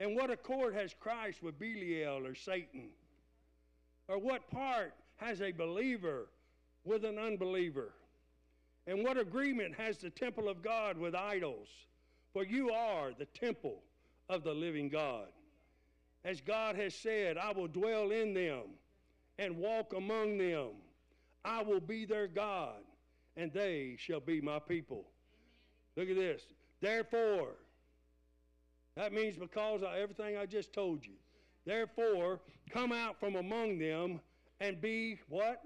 And 0.00 0.14
what 0.14 0.30
accord 0.30 0.74
has 0.74 0.94
Christ 0.98 1.42
with 1.42 1.58
Belial 1.58 2.26
or 2.26 2.34
Satan? 2.34 2.88
Or 4.06 4.18
what 4.18 4.50
part 4.50 4.94
has 5.16 5.40
a 5.40 5.52
believer 5.52 6.28
with 6.84 7.04
an 7.04 7.18
unbeliever? 7.18 7.92
And 8.86 9.04
what 9.04 9.18
agreement 9.18 9.74
has 9.76 9.98
the 9.98 10.10
temple 10.10 10.48
of 10.48 10.62
God 10.62 10.96
with 10.96 11.14
idols? 11.14 11.68
For 12.32 12.44
you 12.44 12.70
are 12.70 13.10
the 13.18 13.26
temple 13.26 13.82
of 14.28 14.44
the 14.44 14.54
living 14.54 14.88
God. 14.88 15.26
As 16.24 16.40
God 16.40 16.76
has 16.76 16.94
said, 16.94 17.36
I 17.36 17.52
will 17.52 17.68
dwell 17.68 18.10
in 18.10 18.34
them 18.34 18.62
and 19.38 19.56
walk 19.56 19.94
among 19.94 20.38
them. 20.38 20.70
I 21.44 21.62
will 21.62 21.80
be 21.80 22.04
their 22.04 22.26
God, 22.26 22.82
and 23.36 23.52
they 23.52 23.96
shall 23.98 24.20
be 24.20 24.40
my 24.40 24.58
people. 24.58 25.04
Look 25.96 26.08
at 26.08 26.16
this. 26.16 26.42
Therefore, 26.80 27.54
that 28.98 29.12
means 29.12 29.36
because 29.36 29.82
of 29.82 29.94
everything 29.94 30.36
I 30.36 30.44
just 30.44 30.72
told 30.72 31.06
you. 31.06 31.14
Therefore, 31.64 32.40
come 32.68 32.90
out 32.90 33.20
from 33.20 33.36
among 33.36 33.78
them 33.78 34.20
and 34.60 34.80
be 34.80 35.20
what? 35.28 35.62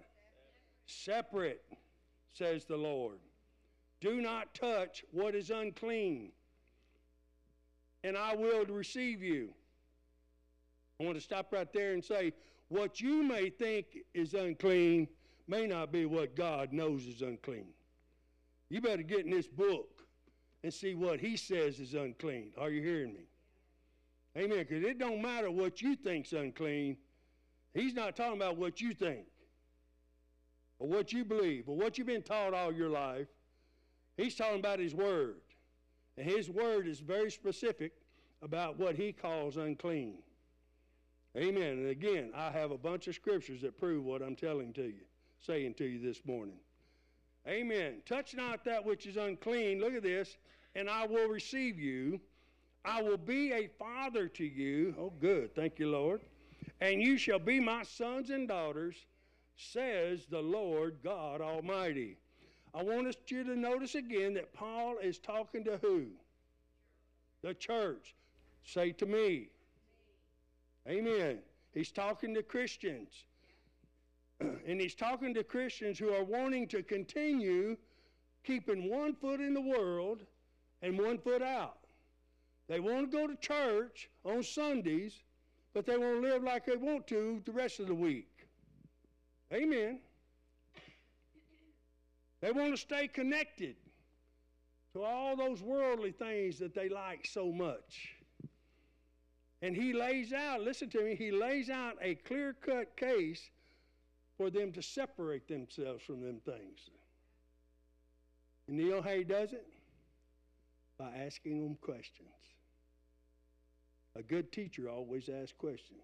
Separate, 0.84 1.64
says 2.34 2.66
the 2.66 2.76
Lord. 2.76 3.20
Do 4.02 4.20
not 4.20 4.54
touch 4.54 5.02
what 5.12 5.34
is 5.34 5.48
unclean, 5.48 6.32
and 8.04 8.18
I 8.18 8.34
will 8.34 8.66
receive 8.66 9.22
you. 9.22 9.54
I 11.00 11.04
want 11.04 11.16
to 11.16 11.22
stop 11.22 11.52
right 11.52 11.72
there 11.72 11.94
and 11.94 12.04
say, 12.04 12.34
what 12.68 13.00
you 13.00 13.22
may 13.22 13.48
think 13.48 13.86
is 14.12 14.34
unclean 14.34 15.08
may 15.48 15.66
not 15.66 15.90
be 15.90 16.04
what 16.04 16.36
God 16.36 16.74
knows 16.74 17.06
is 17.06 17.22
unclean. 17.22 17.68
You 18.68 18.82
better 18.82 19.02
get 19.02 19.24
in 19.24 19.30
this 19.30 19.48
book 19.48 20.01
and 20.62 20.72
see 20.72 20.94
what 20.94 21.20
he 21.20 21.36
says 21.36 21.78
is 21.80 21.94
unclean. 21.94 22.52
Are 22.58 22.70
you 22.70 22.82
hearing 22.82 23.12
me? 23.12 23.26
Amen. 24.36 24.64
Because 24.68 24.84
it 24.84 24.98
don't 24.98 25.20
matter 25.20 25.50
what 25.50 25.82
you 25.82 25.96
think's 25.96 26.32
unclean. 26.32 26.96
He's 27.74 27.94
not 27.94 28.16
talking 28.16 28.36
about 28.36 28.56
what 28.56 28.80
you 28.80 28.94
think 28.94 29.26
or 30.78 30.88
what 30.88 31.12
you 31.12 31.24
believe 31.24 31.68
or 31.68 31.76
what 31.76 31.98
you've 31.98 32.06
been 32.06 32.22
taught 32.22 32.54
all 32.54 32.72
your 32.72 32.88
life. 32.88 33.28
He's 34.16 34.34
talking 34.34 34.60
about 34.60 34.78
his 34.78 34.94
word. 34.94 35.40
And 36.16 36.28
his 36.28 36.50
word 36.50 36.86
is 36.86 37.00
very 37.00 37.30
specific 37.30 37.92
about 38.42 38.78
what 38.78 38.94
he 38.94 39.12
calls 39.12 39.56
unclean. 39.56 40.18
Amen. 41.36 41.78
And 41.78 41.88
again, 41.88 42.30
I 42.36 42.50
have 42.50 42.70
a 42.70 42.78
bunch 42.78 43.08
of 43.08 43.14
scriptures 43.14 43.62
that 43.62 43.78
prove 43.78 44.04
what 44.04 44.20
I'm 44.20 44.36
telling 44.36 44.72
to 44.74 44.82
you, 44.82 45.04
saying 45.40 45.74
to 45.74 45.84
you 45.84 45.98
this 45.98 46.20
morning. 46.26 46.58
Amen. 47.48 48.02
Touch 48.06 48.34
not 48.34 48.64
that 48.64 48.84
which 48.84 49.06
is 49.06 49.16
unclean. 49.16 49.80
Look 49.80 49.94
at 49.94 50.02
this. 50.02 50.36
And 50.74 50.88
I 50.88 51.06
will 51.06 51.28
receive 51.28 51.78
you. 51.78 52.20
I 52.84 53.02
will 53.02 53.18
be 53.18 53.52
a 53.52 53.68
father 53.78 54.28
to 54.28 54.44
you. 54.44 54.94
Oh, 54.98 55.12
good. 55.20 55.54
Thank 55.54 55.78
you, 55.78 55.88
Lord. 55.90 56.20
And 56.80 57.00
you 57.00 57.16
shall 57.16 57.38
be 57.38 57.60
my 57.60 57.82
sons 57.82 58.30
and 58.30 58.48
daughters, 58.48 58.96
says 59.56 60.26
the 60.30 60.40
Lord 60.40 60.96
God 61.04 61.40
Almighty. 61.40 62.16
I 62.74 62.82
want 62.82 63.14
you 63.28 63.44
to 63.44 63.56
notice 63.56 63.94
again 63.94 64.34
that 64.34 64.52
Paul 64.52 64.96
is 64.98 65.18
talking 65.18 65.62
to 65.64 65.78
who? 65.82 66.06
The 67.42 67.54
church. 67.54 68.14
Say 68.64 68.92
to 68.92 69.06
me. 69.06 69.48
Amen. 70.88 71.38
He's 71.72 71.92
talking 71.92 72.34
to 72.34 72.42
Christians. 72.42 73.24
and 74.40 74.80
he's 74.80 74.94
talking 74.94 75.34
to 75.34 75.44
Christians 75.44 75.98
who 75.98 76.10
are 76.10 76.24
wanting 76.24 76.66
to 76.68 76.82
continue 76.82 77.76
keeping 78.44 78.90
one 78.90 79.14
foot 79.14 79.40
in 79.40 79.54
the 79.54 79.60
world 79.60 80.22
and 80.82 80.98
one 80.98 81.18
foot 81.18 81.42
out. 81.42 81.78
They 82.68 82.80
want 82.80 83.10
to 83.10 83.16
go 83.16 83.26
to 83.26 83.36
church 83.36 84.10
on 84.24 84.42
Sundays, 84.42 85.14
but 85.74 85.86
they 85.86 85.96
want 85.96 86.22
to 86.22 86.28
live 86.28 86.42
like 86.42 86.66
they 86.66 86.76
want 86.76 87.06
to 87.08 87.40
the 87.44 87.52
rest 87.52 87.80
of 87.80 87.86
the 87.86 87.94
week. 87.94 88.28
Amen. 89.52 90.00
They 92.40 92.50
want 92.50 92.72
to 92.72 92.76
stay 92.76 93.08
connected 93.08 93.76
to 94.94 95.02
all 95.02 95.36
those 95.36 95.62
worldly 95.62 96.12
things 96.12 96.58
that 96.58 96.74
they 96.74 96.88
like 96.88 97.26
so 97.26 97.52
much. 97.52 98.16
And 99.62 99.76
he 99.76 99.92
lays 99.92 100.32
out, 100.32 100.60
listen 100.60 100.90
to 100.90 101.04
me, 101.04 101.14
he 101.14 101.30
lays 101.30 101.70
out 101.70 101.96
a 102.02 102.16
clear 102.16 102.54
cut 102.54 102.96
case 102.96 103.50
for 104.36 104.50
them 104.50 104.72
to 104.72 104.82
separate 104.82 105.46
themselves 105.46 106.02
from 106.02 106.20
them 106.20 106.40
things. 106.44 106.90
And 108.66 108.80
he 108.80 109.24
does 109.24 109.52
it? 109.52 109.71
By 111.02 111.24
asking 111.26 111.60
them 111.60 111.76
questions. 111.80 112.28
A 114.14 114.22
good 114.22 114.52
teacher 114.52 114.88
always 114.88 115.28
asks 115.28 115.52
questions. 115.58 115.98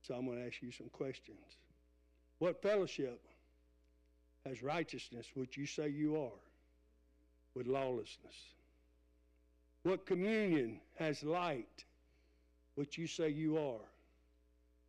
So 0.00 0.14
I'm 0.14 0.24
going 0.24 0.38
to 0.38 0.46
ask 0.46 0.62
you 0.62 0.72
some 0.72 0.88
questions. 0.88 1.58
What 2.38 2.62
fellowship 2.62 3.20
has 4.46 4.62
righteousness, 4.62 5.26
which 5.34 5.58
you 5.58 5.66
say 5.66 5.90
you 5.90 6.16
are, 6.16 6.40
with 7.54 7.66
lawlessness? 7.66 8.36
What 9.82 10.06
communion 10.06 10.80
has 10.98 11.22
light, 11.22 11.84
which 12.76 12.96
you 12.96 13.06
say 13.06 13.28
you 13.28 13.58
are, 13.58 13.84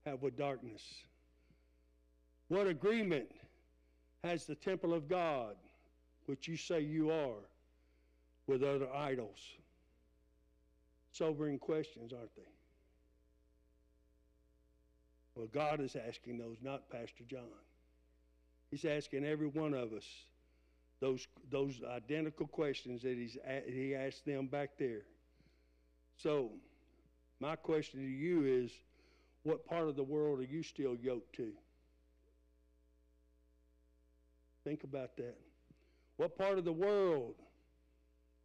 have 0.05 0.21
with 0.21 0.37
darkness? 0.37 0.83
What 2.47 2.67
agreement 2.67 3.27
has 4.23 4.45
the 4.45 4.55
temple 4.55 4.93
of 4.93 5.09
God, 5.09 5.55
which 6.27 6.47
you 6.47 6.55
say 6.55 6.79
you 6.79 7.11
are, 7.11 7.43
with 8.47 8.63
other 8.63 8.91
idols? 8.93 9.39
Sobering 11.11 11.59
questions, 11.59 12.13
aren't 12.13 12.35
they? 12.35 12.41
Well, 15.35 15.47
God 15.53 15.81
is 15.81 15.95
asking 15.95 16.37
those, 16.39 16.57
not 16.63 16.89
Pastor 16.89 17.23
John. 17.27 17.41
He's 18.71 18.85
asking 18.85 19.25
every 19.25 19.47
one 19.47 19.73
of 19.73 19.93
us 19.93 20.05
those, 20.99 21.27
those 21.51 21.81
identical 21.87 22.47
questions 22.47 23.03
that 23.03 23.17
he's, 23.17 23.37
he 23.67 23.93
asked 23.93 24.25
them 24.25 24.47
back 24.47 24.71
there. 24.79 25.03
So, 26.17 26.49
my 27.39 27.55
question 27.55 27.99
to 27.99 28.07
you 28.07 28.45
is 28.45 28.71
what 29.43 29.65
part 29.65 29.87
of 29.87 29.95
the 29.95 30.03
world 30.03 30.39
are 30.39 30.43
you 30.43 30.63
still 30.63 30.95
yoked 30.95 31.35
to? 31.35 31.51
Think 34.63 34.83
about 34.83 35.15
that. 35.17 35.37
What 36.17 36.35
part 36.37 36.57
of 36.57 36.65
the 36.65 36.73
world 36.73 37.35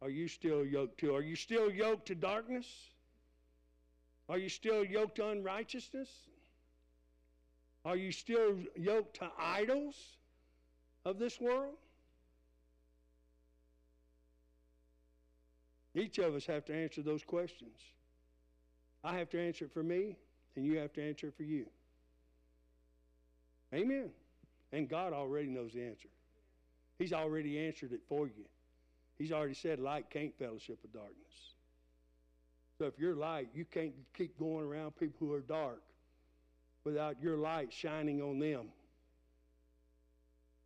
are 0.03 0.09
you 0.09 0.27
still 0.27 0.65
yoked 0.65 0.99
to? 0.99 1.15
Are 1.15 1.21
you 1.21 1.37
still 1.37 1.71
yoked 1.71 2.07
to 2.07 2.15
darkness? 2.15 2.67
Are 4.27 4.37
you 4.37 4.49
still 4.49 4.83
yoked 4.83 5.15
to 5.15 5.29
unrighteousness? 5.29 6.09
Are 7.85 7.95
you 7.95 8.11
still 8.11 8.57
yoked 8.75 9.15
to 9.17 9.29
idols 9.39 9.95
of 11.05 11.19
this 11.19 11.39
world? 11.39 11.75
Each 15.95 16.17
of 16.17 16.35
us 16.35 16.45
have 16.47 16.65
to 16.65 16.75
answer 16.75 17.01
those 17.01 17.23
questions. 17.23 17.77
I 19.05 19.17
have 19.17 19.29
to 19.29 19.39
answer 19.39 19.65
it 19.65 19.73
for 19.73 19.83
me, 19.83 20.17
and 20.55 20.65
you 20.65 20.79
have 20.79 20.91
to 20.93 21.07
answer 21.07 21.27
it 21.27 21.37
for 21.37 21.43
you. 21.43 21.65
Amen. 23.73 24.09
And 24.73 24.89
God 24.89 25.13
already 25.13 25.47
knows 25.47 25.73
the 25.73 25.83
answer. 25.83 26.09
He's 26.99 27.13
already 27.13 27.59
answered 27.65 27.93
it 27.93 28.01
for 28.09 28.27
you. 28.27 28.45
He's 29.17 29.31
already 29.31 29.53
said 29.53 29.79
light 29.79 30.09
can't 30.09 30.37
fellowship 30.37 30.79
with 30.81 30.93
darkness. 30.93 31.53
So 32.77 32.85
if 32.85 32.97
you're 32.97 33.15
light, 33.15 33.49
you 33.53 33.65
can't 33.65 33.93
keep 34.17 34.37
going 34.37 34.65
around 34.65 34.95
people 34.97 35.27
who 35.27 35.33
are 35.33 35.41
dark 35.41 35.81
without 36.83 37.21
your 37.21 37.37
light 37.37 37.71
shining 37.71 38.21
on 38.21 38.39
them. 38.39 38.67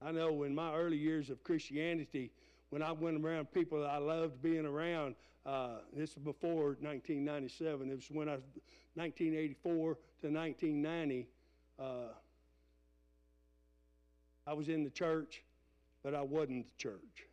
I 0.01 0.11
know 0.11 0.43
in 0.43 0.55
my 0.55 0.73
early 0.73 0.97
years 0.97 1.29
of 1.29 1.43
Christianity, 1.43 2.31
when 2.69 2.81
I 2.81 2.91
went 2.91 3.23
around 3.23 3.51
people 3.51 3.81
that 3.81 3.89
I 3.89 3.97
loved 3.97 4.41
being 4.41 4.65
around, 4.65 5.15
uh, 5.45 5.79
this 5.93 6.15
was 6.15 6.23
before 6.23 6.77
1997. 6.79 7.89
It 7.89 7.95
was 7.95 8.07
when 8.11 8.29
I 8.29 8.33
was 8.33 8.43
1984 8.95 9.97
to 10.21 10.27
1990. 10.29 11.27
Uh, 11.79 11.83
I 14.45 14.53
was 14.53 14.69
in 14.69 14.83
the 14.83 14.89
church, 14.89 15.43
but 16.03 16.13
I 16.13 16.21
wasn't 16.21 16.65
the 16.65 16.77
church. 16.77 17.26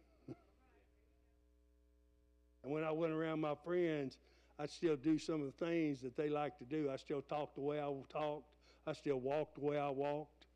And 2.65 2.73
when 2.73 2.83
I 2.83 2.91
went 2.91 3.13
around 3.13 3.41
my 3.41 3.55
friends, 3.65 4.17
I 4.59 4.67
still 4.67 4.97
do 4.97 5.19
some 5.19 5.43
of 5.43 5.47
the 5.47 5.65
things 5.65 6.01
that 6.01 6.17
they 6.17 6.29
like 6.29 6.57
to 6.59 6.65
do. 6.65 6.91
I 6.91 6.97
still 6.97 7.23
talk 7.23 7.55
the 7.55 7.61
way 7.61 7.81
I 7.81 7.93
talked. 8.09 8.47
I 8.87 8.93
still 8.93 9.21
walk 9.21 9.55
the 9.55 9.61
way 9.61 9.79
I 9.79 9.91
walked. 9.91 10.47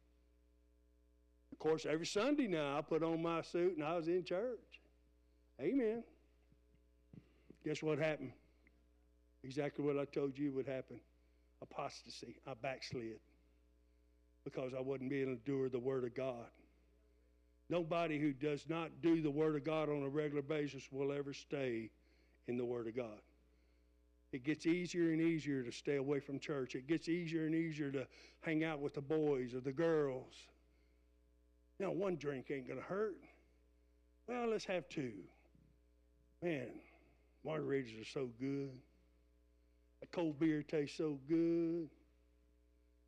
Of 1.53 1.59
course, 1.59 1.87
every 1.87 2.07
Sunday 2.07 2.47
now 2.47 2.79
I 2.79 2.83
put 2.83 3.03
on 3.03 3.23
my 3.23 3.43
suit 3.43 3.77
and 3.77 3.85
I 3.85 3.97
was 3.97 4.09
in 4.09 4.25
church. 4.25 4.59
Amen. 5.61 6.05
Guess 7.65 7.83
what 7.83 7.99
happened? 7.99 8.33
Exactly 9.43 9.85
what 9.85 9.99
I 9.99 10.05
told 10.05 10.39
you 10.39 10.53
would 10.53 10.67
happen 10.67 11.01
apostasy. 11.61 12.37
I 12.47 12.53
backslid 12.61 13.19
because 14.45 14.73
I 14.73 14.81
wasn't 14.81 15.11
being 15.11 15.39
doer 15.45 15.67
of 15.67 15.73
the 15.73 15.79
Word 15.79 16.05
of 16.05 16.15
God. 16.15 16.47
Nobody 17.69 18.19
who 18.19 18.33
does 18.33 18.65
not 18.69 19.03
do 19.03 19.21
the 19.21 19.31
Word 19.31 19.57
of 19.57 19.65
God 19.65 19.89
on 19.89 20.03
a 20.03 20.09
regular 20.09 20.43
basis 20.43 20.85
will 20.91 21.13
ever 21.13 21.35
stay 21.35 21.91
in 22.49 22.57
the 22.57 22.65
Word 22.65 22.87
of 22.87 22.97
God. 22.97 23.21
It 24.33 24.45
gets 24.45 24.67
easier 24.67 25.13
and 25.13 25.23
easier 25.23 25.63
to 25.63 25.73
stay 25.73 25.97
away 25.97 26.21
from 26.21 26.39
church. 26.39 26.75
It 26.75 26.87
gets 26.87 27.09
easier 27.09 27.47
and 27.47 27.55
easier 27.55 27.91
to 27.93 28.07
hang 28.41 28.65
out 28.65 28.81
with 28.81 28.95
the 28.95 29.01
boys 29.01 29.55
or 29.55 29.61
the 29.61 29.73
girls. 29.73 30.35
Now, 31.79 31.91
one 31.91 32.17
drink 32.17 32.51
ain't 32.51 32.67
going 32.67 32.81
to 32.81 32.85
hurt. 32.85 33.17
Well, 34.27 34.51
let's 34.51 34.67
have 34.67 34.89
two. 34.89 35.13
Man, 36.43 36.69
margaritas 37.47 38.01
are 38.01 38.05
so 38.05 38.29
good. 38.39 38.71
A 40.03 40.07
cold 40.07 40.39
beer 40.39 40.63
tastes 40.63 40.99
so 40.99 41.19
good. 41.29 41.89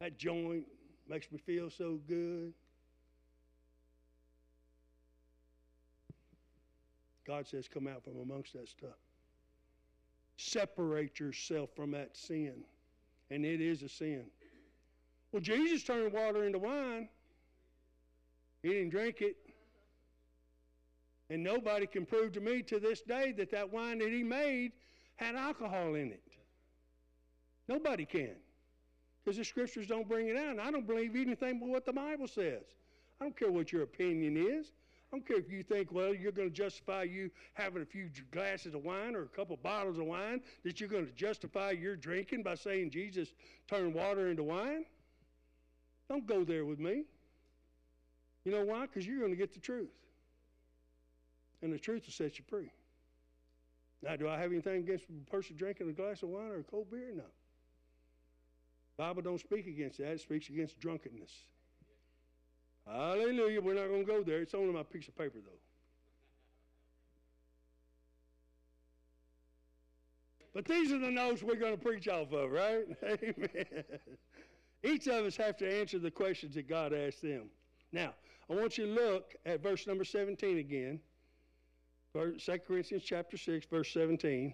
That 0.01 0.18
joint 0.18 0.64
makes 1.09 1.30
me 1.30 1.38
feel 1.38 1.68
so 1.68 1.99
good. 2.09 2.55
God 7.26 7.47
says, 7.47 7.68
come 7.68 7.86
out 7.86 8.03
from 8.03 8.18
amongst 8.20 8.55
that 8.55 8.68
stuff. 8.68 8.97
Separate 10.41 11.20
yourself 11.20 11.68
from 11.76 11.91
that 11.91 12.16
sin. 12.16 12.64
And 13.30 13.45
it 13.45 13.61
is 13.61 13.82
a 13.82 13.88
sin. 13.88 14.24
Well, 15.32 15.43
Jesus 15.43 15.84
turned 15.84 16.12
water 16.12 16.45
into 16.45 16.59
wine. 16.59 17.09
He 18.62 18.70
didn't 18.70 18.91
drink 18.91 19.20
it. 19.20 19.36
And 21.28 21.45
nobody 21.45 21.86
can 21.86 22.07
prove 22.07 22.32
to 22.32 22.41
me 22.41 22.62
to 22.62 22.80
this 22.80 23.03
day 23.03 23.32
that 23.36 23.51
that 23.51 23.70
wine 23.70 23.99
that 23.99 24.11
he 24.11 24.22
made 24.22 24.72
had 25.16 25.36
alcohol 25.36 25.95
in 25.95 26.11
it. 26.11 26.22
Nobody 27.68 28.07
can. 28.07 28.34
Because 29.22 29.36
the 29.36 29.45
scriptures 29.45 29.86
don't 29.86 30.09
bring 30.09 30.28
it 30.28 30.36
out. 30.36 30.53
And 30.53 30.61
I 30.61 30.70
don't 30.70 30.86
believe 30.86 31.14
anything 31.14 31.61
but 31.61 31.68
what 31.68 31.84
the 31.84 31.93
Bible 31.93 32.26
says. 32.26 32.62
I 33.20 33.24
don't 33.24 33.38
care 33.38 33.51
what 33.51 33.72
your 33.72 33.82
opinion 33.82 34.36
is. 34.38 34.72
I 35.13 35.17
don't 35.17 35.27
care 35.27 35.39
if 35.39 35.51
you 35.51 35.65
think, 35.65 35.91
well, 35.91 36.15
you're 36.15 36.31
going 36.31 36.49
to 36.49 36.55
justify 36.55 37.03
you 37.03 37.31
having 37.55 37.83
a 37.83 37.85
few 37.87 38.09
glasses 38.31 38.75
of 38.75 38.85
wine 38.85 39.17
or 39.17 39.23
a 39.23 39.29
couple 39.29 39.57
bottles 39.57 39.99
of 39.99 40.05
wine, 40.05 40.41
that 40.65 40.79
you're 40.79 40.89
going 40.89 41.07
to 41.07 41.13
justify 41.13 41.73
your 41.73 41.97
drinking 41.97 42.45
by 42.45 42.55
saying 42.55 42.91
Jesus 42.91 43.29
turned 43.69 43.93
water 43.93 44.31
into 44.31 44.45
wine. 44.45 44.85
Don't 46.09 46.27
go 46.27 46.45
there 46.45 46.65
with 46.65 46.79
me. 46.79 47.05
You 48.45 48.53
know 48.53 48.65
why? 48.65 48.83
Because 48.83 49.05
you're 49.05 49.19
going 49.19 49.33
to 49.33 49.37
get 49.37 49.53
the 49.53 49.61
truth. 49.61 49.91
And 51.61 51.73
the 51.73 51.79
truth 51.79 52.05
will 52.07 52.13
set 52.13 52.39
you 52.39 52.45
free. 52.49 52.71
Now, 54.03 54.17
do 54.17 54.29
I 54.29 54.39
have 54.39 54.53
anything 54.53 54.77
against 54.77 55.07
a 55.09 55.31
person 55.31 55.57
drinking 55.57 55.91
a 55.91 55.93
glass 55.93 56.23
of 56.23 56.29
wine 56.29 56.51
or 56.51 56.61
a 56.61 56.63
cold 56.63 56.91
beer? 56.91 57.13
No. 57.15 57.25
Bible 58.97 59.23
don't 59.23 59.41
speak 59.41 59.67
against 59.67 59.99
that. 59.99 60.13
It 60.13 60.21
speaks 60.21 60.49
against 60.49 60.79
drunkenness. 60.79 61.31
Hallelujah. 62.91 63.61
We're 63.61 63.74
not 63.74 63.88
going 63.88 64.05
to 64.05 64.12
go 64.12 64.22
there. 64.22 64.41
It's 64.41 64.55
only 64.55 64.72
my 64.72 64.82
piece 64.82 65.07
of 65.09 65.16
paper, 65.16 65.38
though. 65.45 65.59
But 70.53 70.64
these 70.64 70.91
are 70.91 70.99
the 70.99 71.11
notes 71.11 71.43
we're 71.43 71.55
going 71.55 71.76
to 71.76 71.82
preach 71.82 72.09
off 72.09 72.32
of, 72.32 72.51
right? 72.51 72.84
Amen. 73.05 73.84
Each 74.82 75.07
of 75.07 75.24
us 75.24 75.36
have 75.36 75.57
to 75.59 75.80
answer 75.80 75.99
the 75.99 76.11
questions 76.11 76.55
that 76.57 76.68
God 76.68 76.93
asked 76.93 77.22
them. 77.22 77.51
Now, 77.93 78.14
I 78.51 78.55
want 78.55 78.76
you 78.76 78.86
to 78.86 78.93
look 78.93 79.36
at 79.47 79.62
verse 79.62 79.86
number 79.86 80.05
17 80.05 80.59
again. 80.59 81.01
2 82.14 82.36
Corinthians 82.66 83.05
chapter 83.05 83.36
6, 83.36 83.66
verse 83.66 83.93
17. 83.93 84.53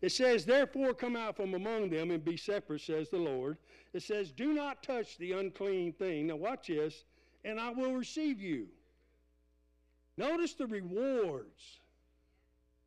It 0.00 0.12
says, 0.12 0.44
Therefore 0.44 0.94
come 0.94 1.16
out 1.16 1.36
from 1.36 1.54
among 1.54 1.90
them 1.90 2.12
and 2.12 2.24
be 2.24 2.36
separate, 2.36 2.82
says 2.82 3.08
the 3.08 3.18
Lord. 3.18 3.56
It 3.92 4.02
says, 4.02 4.30
Do 4.30 4.52
not 4.52 4.82
touch 4.84 5.18
the 5.18 5.32
unclean 5.32 5.92
thing. 5.92 6.28
Now 6.28 6.36
watch 6.36 6.68
this 6.68 7.04
and 7.44 7.58
I 7.60 7.70
will 7.70 7.94
receive 7.94 8.40
you. 8.40 8.66
Notice 10.16 10.54
the 10.54 10.66
rewards 10.66 11.80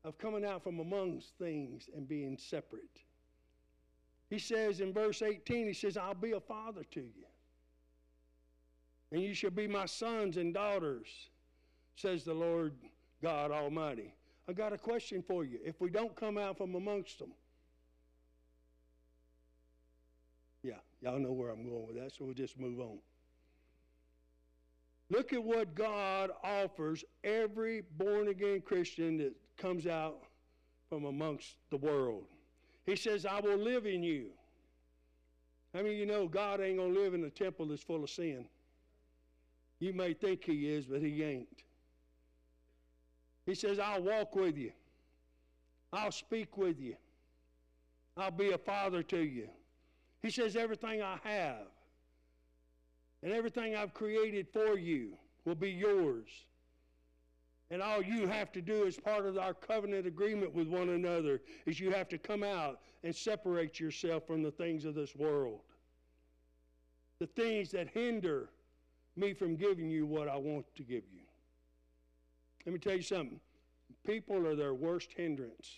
of 0.04 0.18
coming 0.18 0.46
out 0.46 0.64
from 0.64 0.80
amongst 0.80 1.38
things 1.38 1.90
and 1.96 2.08
being 2.08 2.38
separate. 2.38 3.02
He 4.30 4.40
says 4.40 4.80
in 4.80 4.94
verse 4.94 5.22
18, 5.22 5.68
he 5.68 5.74
says, 5.74 5.98
I'll 5.98 6.14
be 6.14 6.34
a 6.34 6.40
father 6.40 6.84
to 6.92 7.00
you. 7.02 7.26
And 9.12 9.22
you 9.22 9.34
shall 9.34 9.52
be 9.52 9.68
my 9.68 9.86
sons 9.86 10.38
and 10.38 10.54
daughters, 10.54 11.08
says 11.96 12.24
the 12.24 12.34
Lord 12.34 12.74
God 13.22 13.52
Almighty. 13.52 14.14
I've 14.48 14.56
got 14.56 14.74
a 14.74 14.78
question 14.78 15.24
for 15.28 15.44
you. 15.44 15.60
If 15.64 15.82
we 15.82 15.90
don't 15.90 16.16
come 16.16 16.38
out 16.38 16.58
from 16.58 16.76
amongst 16.76 17.20
them, 17.20 17.32
yeah, 20.62 20.74
y'all 21.02 21.20
know 21.20 21.32
where 21.32 21.50
I'm 21.50 21.64
going 21.64 21.88
with 21.88 21.96
that, 21.96 22.14
so 22.14 22.26
we'll 22.26 22.34
just 22.34 22.60
move 22.60 22.80
on. 22.80 22.98
Look 25.10 25.34
at 25.34 25.44
what 25.44 25.76
God 25.76 26.32
offers 26.44 27.04
every 27.24 27.84
born 27.98 28.30
again 28.30 28.62
Christian 28.62 29.18
that 29.18 29.34
comes 29.58 29.86
out 29.86 30.18
from 30.90 31.06
amongst 31.06 31.56
the 31.70 31.78
world. 31.78 32.24
He 32.86 32.96
says, 32.96 33.26
I 33.26 33.40
will 33.40 33.58
live 33.58 33.86
in 33.86 34.04
you. 34.04 34.30
I 35.74 35.82
mean, 35.82 35.98
you 35.98 36.06
know, 36.06 36.28
God 36.28 36.62
ain't 36.62 36.78
going 36.78 36.94
to 36.94 37.00
live 37.00 37.14
in 37.14 37.24
a 37.24 37.30
temple 37.30 37.68
that's 37.68 37.84
full 37.84 38.04
of 38.04 38.10
sin. 38.10 38.46
You 39.80 39.94
may 39.94 40.14
think 40.14 40.44
He 40.44 40.70
is, 40.70 40.86
but 40.86 41.02
He 41.02 41.22
ain't. 41.24 41.64
He 43.46 43.54
says, 43.54 43.78
I'll 43.78 44.02
walk 44.02 44.36
with 44.36 44.58
you, 44.58 44.72
I'll 45.94 46.12
speak 46.12 46.58
with 46.58 46.80
you, 46.80 46.96
I'll 48.18 48.32
be 48.32 48.52
a 48.52 48.58
father 48.58 49.04
to 49.04 49.20
you. 49.20 49.50
He 50.22 50.32
says, 50.32 50.56
everything 50.56 51.04
I 51.04 51.20
have 51.24 51.68
and 53.24 53.32
everything 53.34 53.76
I've 53.76 53.94
created 53.94 54.48
for 54.52 54.78
you 54.78 55.18
will 55.46 55.56
be 55.56 55.72
yours. 55.72 56.28
And 57.72 57.82
all 57.82 58.02
you 58.02 58.28
have 58.28 58.52
to 58.52 58.62
do 58.62 58.86
as 58.86 58.96
part 58.98 59.26
of 59.26 59.38
our 59.38 59.54
covenant 59.54 60.06
agreement 60.06 60.54
with 60.54 60.68
one 60.68 60.90
another 60.90 61.42
is 61.66 61.80
you 61.80 61.92
have 61.92 62.08
to 62.10 62.18
come 62.18 62.44
out 62.44 62.80
and 63.04 63.16
separate 63.16 63.80
yourself 63.80 64.28
from 64.28 64.44
the 64.44 64.52
things 64.52 64.86
of 64.86 64.94
this 64.94 65.16
world. 65.16 65.62
The 67.20 67.28
things 67.28 67.72
that 67.72 67.88
hinder 67.90 68.50
me 69.16 69.34
from 69.34 69.56
giving 69.56 69.90
you 69.90 70.06
what 70.06 70.28
I 70.28 70.36
want 70.36 70.66
to 70.76 70.84
give 70.84 71.04
you. 71.12 71.22
Let 72.66 72.74
me 72.74 72.80
tell 72.80 72.96
you 72.96 73.02
something. 73.02 73.40
People 74.06 74.46
are 74.46 74.56
their 74.56 74.74
worst 74.74 75.12
hindrance 75.16 75.72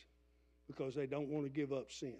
because 0.67 0.95
they 0.95 1.05
don't 1.05 1.29
want 1.29 1.45
to 1.45 1.49
give 1.49 1.71
up 1.71 1.91
sin. 1.91 2.15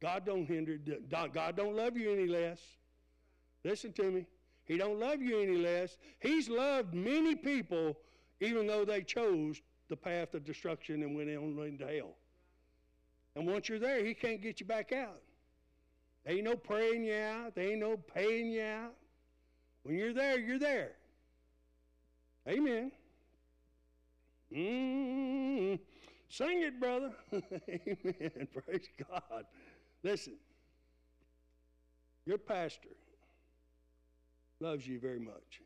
God 0.00 0.24
don't 0.24 0.46
hinder 0.46 0.78
God 1.10 1.56
don't 1.56 1.74
love 1.74 1.96
you 1.96 2.12
any 2.12 2.26
less. 2.26 2.60
Listen 3.64 3.92
to 3.94 4.10
me. 4.10 4.26
He 4.64 4.76
don't 4.76 5.00
love 5.00 5.22
you 5.22 5.40
any 5.40 5.56
less. 5.56 5.96
He's 6.20 6.48
loved 6.48 6.94
many 6.94 7.34
people 7.34 7.96
even 8.40 8.66
though 8.66 8.84
they 8.84 9.02
chose 9.02 9.60
the 9.88 9.96
path 9.96 10.34
of 10.34 10.44
destruction 10.44 11.02
and 11.02 11.16
went 11.16 11.30
on 11.30 11.58
into 11.66 11.86
hell. 11.86 12.14
And 13.34 13.46
once 13.46 13.68
you're 13.68 13.78
there, 13.78 14.04
he 14.04 14.14
can't 14.14 14.40
get 14.40 14.60
you 14.60 14.66
back 14.66 14.92
out. 14.92 15.20
There 16.24 16.34
ain't 16.34 16.44
no 16.44 16.56
praying 16.56 17.04
you 17.04 17.14
out. 17.14 17.54
There 17.54 17.70
ain't 17.70 17.80
no 17.80 17.96
paying 17.96 18.50
you 18.50 18.62
out. 18.62 18.94
When 19.82 19.96
you're 19.96 20.12
there, 20.12 20.38
you're 20.38 20.58
there. 20.58 20.92
Amen. 22.46 22.92
Mm-hmm. 24.54 25.76
Sing 26.28 26.62
it, 26.62 26.78
brother. 26.78 27.12
Amen. 27.32 28.48
Praise 28.66 28.88
God. 29.10 29.44
Listen, 30.02 30.34
your 32.26 32.38
pastor 32.38 32.90
loves 34.60 34.86
you 34.86 34.98
very 34.98 35.20
much. 35.20 35.62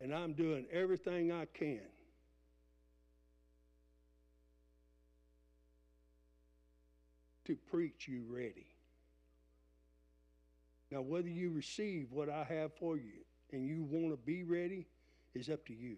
And 0.00 0.14
I'm 0.14 0.32
doing 0.34 0.66
everything 0.72 1.32
I 1.32 1.46
can 1.54 1.80
to 7.46 7.56
preach 7.70 8.08
you 8.08 8.24
ready. 8.28 8.66
Now, 10.90 11.00
whether 11.00 11.28
you 11.28 11.50
receive 11.50 12.08
what 12.10 12.28
I 12.28 12.44
have 12.44 12.72
for 12.74 12.96
you 12.96 13.24
and 13.52 13.66
you 13.66 13.84
want 13.84 14.10
to 14.10 14.16
be 14.16 14.42
ready 14.42 14.86
is 15.34 15.48
up 15.48 15.64
to 15.66 15.74
you. 15.74 15.96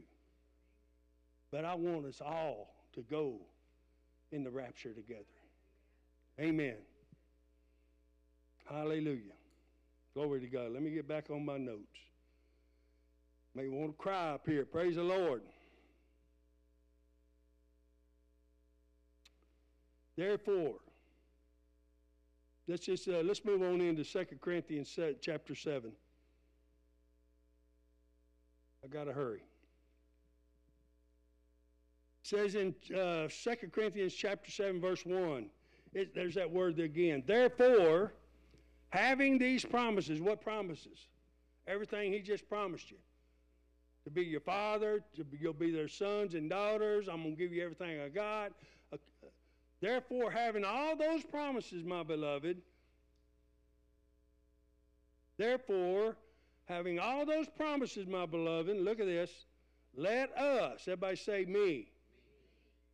But 1.51 1.64
I 1.64 1.74
want 1.74 2.07
us 2.07 2.20
all 2.24 2.74
to 2.95 3.03
go 3.03 3.36
in 4.32 4.45
the 4.45 4.51
rapture 4.51 4.93
together. 4.93 5.24
Amen. 6.39 6.76
Hallelujah. 8.68 9.38
Glory 10.14 10.40
to 10.40 10.46
God. 10.46 10.72
Let 10.72 10.82
me 10.82 10.90
get 10.90 11.06
back 11.06 11.30
on 11.30 11.44
my 11.44 11.59
notes. 11.59 11.98
May 13.54 13.68
want 13.68 13.90
to 13.90 13.96
cry 13.96 14.30
up 14.34 14.46
here. 14.46 14.64
Praise 14.64 14.96
the 14.96 15.02
Lord. 15.02 15.42
Therefore, 20.16 20.74
let's 22.66 22.84
just 22.84 23.09
uh, 23.09 23.22
let's 23.24 23.44
move 23.44 23.62
on 23.62 23.80
into 23.80 24.04
2 24.04 24.26
Corinthians 24.40 24.98
chapter 25.20 25.54
7. 25.54 25.92
I 28.84 28.86
got 28.88 29.04
to 29.04 29.12
hurry. 29.12 29.42
It 32.22 32.28
says 32.28 32.54
in 32.54 32.74
uh, 32.96 33.28
2 33.28 33.68
Corinthians 33.72 34.14
chapter 34.14 34.50
7 34.50 34.80
verse 34.80 35.04
1. 35.04 35.46
It, 35.94 36.14
there's 36.14 36.34
that 36.34 36.50
word 36.50 36.78
again. 36.78 37.22
Therefore, 37.26 38.12
having 38.91 39.39
these 39.39 39.64
promises, 39.64 40.20
what 40.20 40.41
promises? 40.41 41.07
Everything 41.66 42.12
he 42.12 42.20
just 42.20 42.49
promised 42.49 42.91
you. 42.91 42.97
To 44.05 44.11
be 44.11 44.22
your 44.22 44.41
father, 44.41 45.03
to 45.16 45.24
be, 45.24 45.36
you'll 45.39 45.53
be 45.53 45.70
their 45.70 45.89
sons 45.89 46.34
and 46.34 46.49
daughters. 46.49 47.09
I'm 47.09 47.22
going 47.22 47.36
to 47.36 47.43
give 47.43 47.53
you 47.53 47.62
everything 47.62 48.01
I 48.01 48.09
got. 48.09 48.53
Uh, 48.93 48.97
therefore, 49.80 50.30
having 50.30 50.64
all 50.64 50.97
those 50.97 51.22
promises, 51.24 51.84
my 51.84 52.03
beloved, 52.03 52.57
therefore, 55.36 56.16
having 56.64 56.99
all 56.99 57.26
those 57.26 57.49
promises, 57.49 58.07
my 58.07 58.24
beloved, 58.24 58.76
look 58.78 59.01
at 59.01 59.07
this. 59.07 59.30
Let 59.95 60.36
us, 60.39 60.82
everybody 60.86 61.16
say 61.16 61.45
me. 61.45 61.91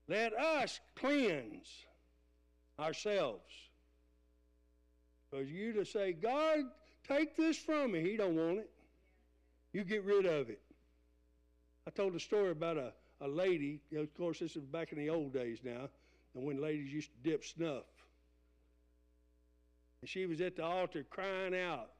Let 0.08 0.32
us 0.34 0.80
cleanse 0.96 1.68
ourselves. 2.78 3.52
For 5.34 5.42
you 5.42 5.72
to 5.72 5.84
say, 5.84 6.12
God, 6.12 6.60
take 7.08 7.36
this 7.36 7.58
from 7.58 7.92
me, 7.92 8.02
He 8.02 8.16
don't 8.16 8.36
want 8.36 8.58
it. 8.58 8.70
You 9.72 9.82
get 9.82 10.04
rid 10.04 10.26
of 10.26 10.48
it. 10.48 10.60
I 11.88 11.90
told 11.90 12.14
a 12.14 12.20
story 12.20 12.52
about 12.52 12.76
a, 12.76 12.92
a 13.20 13.26
lady, 13.26 13.80
of 13.96 14.14
course 14.14 14.38
this 14.38 14.54
is 14.54 14.64
back 14.64 14.92
in 14.92 14.98
the 14.98 15.10
old 15.10 15.32
days 15.32 15.58
now, 15.64 15.88
and 16.34 16.44
when 16.44 16.62
ladies 16.62 16.92
used 16.92 17.10
to 17.10 17.28
dip 17.28 17.44
snuff. 17.44 17.82
And 20.02 20.08
she 20.08 20.26
was 20.26 20.40
at 20.40 20.54
the 20.54 20.64
altar 20.64 21.04
crying 21.10 21.56
out, 21.56 21.90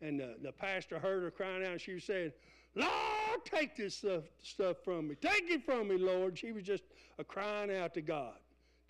and 0.00 0.20
the, 0.20 0.36
the 0.40 0.52
pastor 0.52 1.00
heard 1.00 1.24
her 1.24 1.32
crying 1.32 1.64
out, 1.64 1.72
and 1.72 1.80
she 1.80 1.94
was 1.94 2.04
saying, 2.04 2.30
Lord, 2.76 3.44
take 3.44 3.76
this 3.76 3.96
stuff, 3.96 4.22
stuff 4.42 4.76
from 4.84 5.08
me. 5.08 5.16
Take 5.16 5.50
it 5.50 5.64
from 5.64 5.88
me, 5.88 5.98
Lord. 5.98 6.38
She 6.38 6.52
was 6.52 6.62
just 6.62 6.84
a 7.18 7.24
crying 7.24 7.74
out 7.74 7.92
to 7.94 8.02
God. 8.02 8.34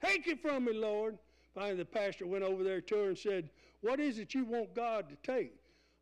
Take 0.04 0.26
it 0.26 0.42
from 0.42 0.66
me, 0.66 0.74
Lord. 0.74 1.16
Finally, 1.54 1.76
the 1.76 1.84
pastor 1.84 2.26
went 2.26 2.44
over 2.44 2.62
there 2.64 2.80
to 2.80 2.94
her 2.96 3.08
and 3.08 3.16
said, 3.16 3.48
What 3.84 4.00
is 4.00 4.18
it 4.18 4.32
you 4.32 4.46
want 4.46 4.74
God 4.74 5.10
to 5.10 5.16
take? 5.30 5.52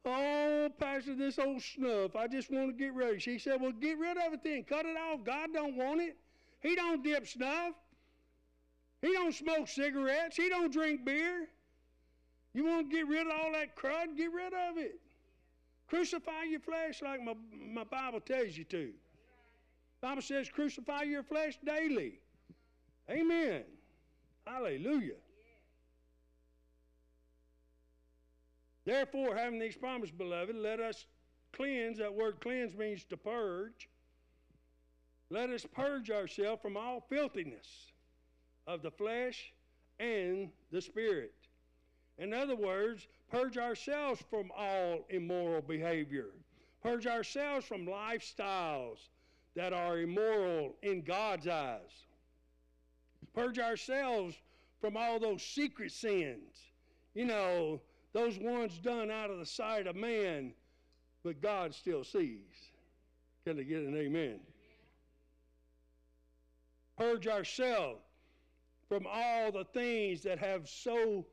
Oh, 0.05 0.69
Pastor, 0.79 1.17
this 1.17 1.37
old 1.41 1.61
snuff. 1.61 2.15
I 2.15 2.29
just 2.29 2.49
want 2.49 2.69
to 2.69 2.73
get 2.73 2.95
rid 2.95 3.09
of 3.09 3.17
it. 3.17 3.23
She 3.23 3.41
said, 3.41 3.61
Well, 3.61 3.73
get 3.73 3.99
rid 3.99 4.17
of 4.19 4.33
it 4.33 4.45
then. 4.45 4.63
Cut 4.63 4.87
it 4.87 4.97
off. 4.97 5.25
God 5.25 5.49
don't 5.53 5.75
want 5.77 6.01
it. 6.01 6.17
He 6.61 6.77
don't 6.77 7.03
dip 7.03 7.27
snuff. 7.27 7.75
He 9.01 9.13
don't 9.13 9.35
smoke 9.35 9.67
cigarettes. 9.67 10.37
He 10.37 10.49
don't 10.49 10.73
drink 10.73 11.05
beer. 11.05 11.49
You 12.55 12.67
want 12.67 12.89
to 12.89 12.97
get 12.97 13.09
rid 13.09 13.27
of 13.27 13.33
all 13.33 13.51
that 13.53 13.75
crud? 13.75 14.17
Get 14.17 14.33
rid 14.33 14.53
of 14.55 14.79
it. 14.79 15.01
Crucify 15.89 16.45
your 16.49 16.61
flesh 16.61 17.03
like 17.03 17.21
my, 17.21 17.35
my 17.53 17.83
Bible 17.83 18.21
tells 18.21 18.57
you 18.57 18.63
to. 18.65 18.93
Bible 20.01 20.23
says 20.23 20.49
crucify 20.49 21.03
your 21.03 21.25
flesh 21.25 21.59
daily. 21.67 22.21
Amen. 23.11 23.65
Hallelujah. 24.47 25.22
Therefore, 28.85 29.37
having 29.37 29.59
these 29.59 29.77
promises, 29.77 30.15
beloved, 30.15 30.57
let 30.57 30.81
us 30.81 31.07
cleanse. 31.53 31.99
That 31.99 32.15
word 32.15 32.41
cleanse 32.41 32.75
means 32.75 33.05
to 33.05 33.17
purge. 33.17 33.89
Let 35.31 35.51
us 35.51 35.65
purge 35.73 36.11
ourselves 36.11 36.61
from 36.61 36.77
all 36.77 37.07
filthiness 37.09 37.93
of 38.67 38.83
the 38.83 38.91
flesh 38.91 39.53
and 39.99 40.51
the 40.71 40.81
spirit. 40.81 41.35
In 42.19 42.35
other 42.35 42.57
words, 42.57 43.07
purge 43.31 43.57
ourselves 43.57 44.23
from 44.29 44.51
all 44.57 45.07
immoral 45.09 45.63
behavior. 45.63 46.31
Purge 46.83 47.07
ourselves 47.07 47.65
from 47.65 47.87
lifestyles 47.87 48.99
that 49.55 49.73
are 49.73 49.99
immoral 49.99 50.75
in 50.83 51.03
God's 51.03 51.47
eyes. 51.47 52.07
Purge 53.35 53.59
ourselves 53.59 54.35
from 54.81 54.97
all 54.97 55.19
those 55.19 55.43
secret 55.43 55.93
sins. 55.93 56.73
You 57.15 57.27
know, 57.27 57.81
those 58.13 58.39
ones 58.39 58.79
done 58.79 59.11
out 59.11 59.31
of 59.31 59.39
the 59.39 59.47
sight 59.47 59.87
of 59.87 59.97
man, 59.97 60.53
but 61.25 61.41
God 61.41 61.75
still 61.75 62.05
sees. 62.05 62.41
Can 63.47 63.59
I 63.59 63.63
get 63.63 63.83
an 63.83 63.97
amen? 63.97 64.41
Purge 66.99 67.27
ourselves 67.27 68.03
from 68.89 69.07
all 69.11 69.51
the 69.51 69.65
things 69.73 70.23
that 70.23 70.39
have 70.39 70.69
so 70.69 71.27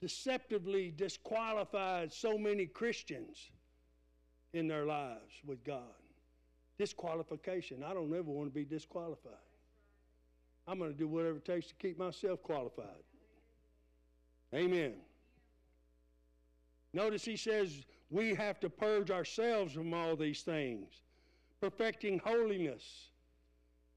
deceptively 0.00 0.92
disqualified 0.96 2.12
so 2.12 2.38
many 2.38 2.66
Christians 2.66 3.50
in 4.52 4.66
their 4.66 4.86
lives 4.86 5.34
with 5.46 5.62
God. 5.64 5.82
Disqualification. 6.78 7.84
I 7.84 7.92
don't 7.92 8.12
ever 8.12 8.30
want 8.30 8.48
to 8.48 8.54
be 8.54 8.64
disqualified. 8.64 9.32
I'm 10.66 10.78
going 10.78 10.92
to 10.92 10.98
do 10.98 11.06
whatever 11.06 11.36
it 11.36 11.44
takes 11.44 11.68
to 11.68 11.74
keep 11.74 11.98
myself 11.98 12.42
qualified. 12.42 13.04
Amen. 14.54 14.94
Notice 16.94 17.24
he 17.24 17.36
says 17.36 17.84
we 18.08 18.34
have 18.34 18.60
to 18.60 18.70
purge 18.70 19.10
ourselves 19.10 19.72
from 19.74 19.92
all 19.92 20.14
these 20.14 20.42
things, 20.42 21.02
perfecting 21.60 22.20
holiness 22.20 23.10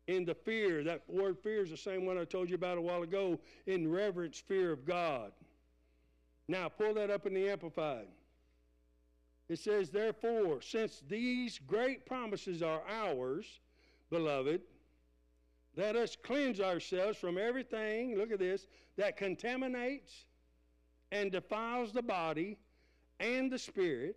in 0.08 0.26
the 0.26 0.34
fear. 0.34 0.84
That 0.84 1.04
word 1.08 1.38
fear 1.38 1.64
is 1.64 1.70
the 1.70 1.78
same 1.78 2.08
one 2.08 2.18
I 2.18 2.26
told 2.26 2.50
you 2.50 2.56
about 2.56 2.80
a 2.80 2.82
while 2.82 3.04
ago 3.04 3.40
in 3.68 3.90
reverence, 3.90 4.40
fear 4.40 4.72
of 4.72 4.84
God. 4.84 5.32
Now, 6.48 6.70
pull 6.70 6.96
that 6.96 7.12
up 7.12 7.28
in 7.28 7.36
the 7.36 7.48
Amplified. 7.48 8.08
It 9.48 9.60
says, 9.60 9.92
Therefore, 9.92 10.62
since 10.62 11.04
these 11.08 11.60
great 11.60 12.06
promises 12.06 12.64
are 12.64 12.82
ours, 12.90 13.60
beloved, 14.10 14.62
let 15.76 15.96
us 15.96 16.18
cleanse 16.22 16.60
ourselves 16.60 17.20
from 17.20 17.38
everything, 17.38 18.18
look 18.18 18.32
at 18.32 18.40
this, 18.40 18.66
that 18.98 19.18
contaminates 19.18 20.26
and 21.12 21.32
defiles 21.32 21.94
the 21.94 22.02
body 22.02 22.58
and 23.20 23.52
the 23.52 23.60
spirit, 23.60 24.16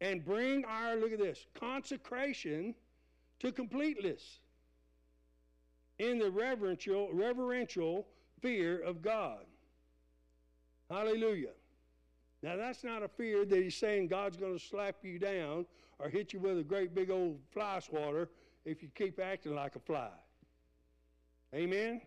and 0.00 0.24
bring 0.24 0.64
our, 0.64 0.96
look 0.96 1.12
at 1.12 1.18
this, 1.18 1.46
consecration 1.58 2.74
to 3.40 3.52
completeness 3.52 4.40
in 5.98 6.18
the 6.18 6.30
reverential, 6.30 7.10
reverential 7.12 8.06
fear 8.40 8.80
of 8.80 9.02
God. 9.02 9.44
Hallelujah. 10.90 11.50
Now, 12.42 12.56
that's 12.56 12.82
not 12.82 13.02
a 13.02 13.08
fear 13.08 13.44
that 13.44 13.62
he's 13.62 13.76
saying 13.76 14.08
God's 14.08 14.36
going 14.36 14.58
to 14.58 14.64
slap 14.64 14.96
you 15.02 15.18
down 15.18 15.66
or 15.98 16.08
hit 16.08 16.32
you 16.32 16.40
with 16.40 16.58
a 16.58 16.62
great 16.62 16.94
big 16.94 17.10
old 17.10 17.38
fly 17.52 17.80
swatter 17.80 18.30
if 18.64 18.82
you 18.82 18.88
keep 18.94 19.20
acting 19.20 19.54
like 19.54 19.76
a 19.76 19.78
fly. 19.78 20.08
Amen? 21.54 22.00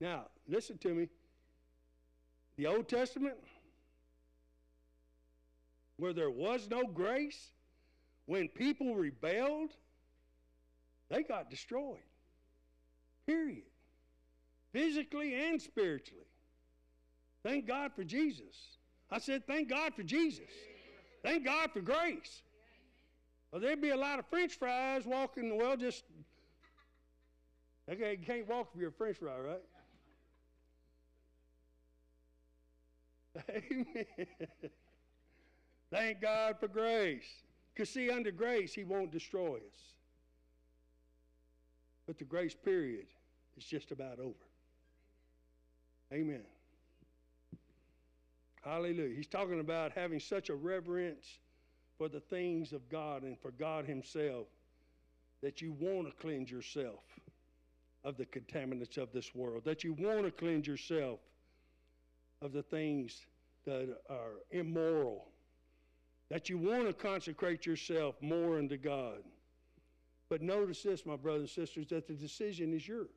Now, 0.00 0.26
listen 0.48 0.76
to 0.78 0.88
me. 0.94 1.08
The 2.56 2.66
Old 2.66 2.88
Testament, 2.88 3.36
where 5.96 6.12
there 6.12 6.30
was 6.30 6.68
no 6.68 6.84
grace, 6.86 7.50
when 8.26 8.48
people 8.48 8.94
rebelled, 8.94 9.70
they 11.10 11.22
got 11.22 11.50
destroyed. 11.50 11.98
Period. 13.26 13.64
Physically 14.72 15.34
and 15.34 15.60
spiritually. 15.60 16.26
Thank 17.42 17.66
God 17.66 17.92
for 17.94 18.04
Jesus. 18.04 18.78
I 19.10 19.18
said, 19.18 19.46
thank 19.46 19.68
God 19.68 19.94
for 19.94 20.02
Jesus. 20.02 20.48
Thank 21.22 21.44
God 21.44 21.70
for 21.72 21.80
grace. 21.80 22.42
Well, 23.52 23.60
there'd 23.60 23.80
be 23.80 23.90
a 23.90 23.96
lot 23.96 24.18
of 24.18 24.26
French 24.26 24.58
fries 24.58 25.06
walking, 25.06 25.56
well, 25.56 25.76
just, 25.76 26.02
okay, 27.90 28.18
you 28.18 28.26
can't 28.26 28.48
walk 28.48 28.70
if 28.74 28.80
you're 28.80 28.88
a 28.88 28.92
French 28.92 29.18
fry, 29.18 29.38
right? 29.38 29.62
Amen. 33.70 34.70
Thank 35.94 36.20
God 36.20 36.56
for 36.58 36.66
grace. 36.66 37.22
Because, 37.72 37.88
see, 37.88 38.10
under 38.10 38.32
grace, 38.32 38.74
He 38.74 38.82
won't 38.82 39.12
destroy 39.12 39.58
us. 39.58 39.80
But 42.04 42.18
the 42.18 42.24
grace 42.24 42.54
period 42.54 43.06
is 43.56 43.64
just 43.64 43.92
about 43.92 44.18
over. 44.18 44.34
Amen. 46.12 46.42
Hallelujah. 48.64 49.14
He's 49.14 49.28
talking 49.28 49.60
about 49.60 49.92
having 49.92 50.18
such 50.18 50.48
a 50.48 50.54
reverence 50.54 51.38
for 51.96 52.08
the 52.08 52.20
things 52.20 52.72
of 52.72 52.88
God 52.88 53.22
and 53.22 53.38
for 53.38 53.52
God 53.52 53.86
Himself 53.86 54.48
that 55.42 55.62
you 55.62 55.76
want 55.78 56.08
to 56.08 56.12
cleanse 56.20 56.50
yourself 56.50 57.04
of 58.02 58.16
the 58.16 58.26
contaminants 58.26 58.98
of 58.98 59.12
this 59.12 59.32
world, 59.32 59.62
that 59.64 59.84
you 59.84 59.92
want 59.92 60.24
to 60.24 60.32
cleanse 60.32 60.66
yourself 60.66 61.20
of 62.42 62.52
the 62.52 62.64
things 62.64 63.20
that 63.64 63.96
are 64.10 64.40
immoral, 64.50 65.28
that 66.30 66.48
you 66.48 66.58
want 66.58 66.86
to 66.86 66.92
consecrate 66.92 67.66
yourself 67.66 68.14
more 68.20 68.58
unto 68.58 68.76
God. 68.76 69.22
But 70.28 70.42
notice 70.42 70.82
this, 70.82 71.04
my 71.04 71.16
brothers 71.16 71.56
and 71.56 71.66
sisters, 71.66 71.86
that 71.88 72.08
the 72.08 72.14
decision 72.14 72.72
is 72.72 72.88
yours. 72.88 73.08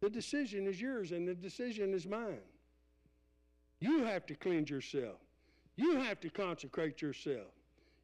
The 0.00 0.10
decision 0.10 0.66
is 0.66 0.80
yours 0.80 1.12
and 1.12 1.26
the 1.26 1.34
decision 1.34 1.92
is 1.94 2.06
mine. 2.06 2.38
You 3.80 4.04
have 4.04 4.26
to 4.26 4.34
cleanse 4.34 4.70
yourself. 4.70 5.16
You 5.76 5.96
have 5.96 6.20
to 6.20 6.30
consecrate 6.30 7.02
yourself. 7.02 7.52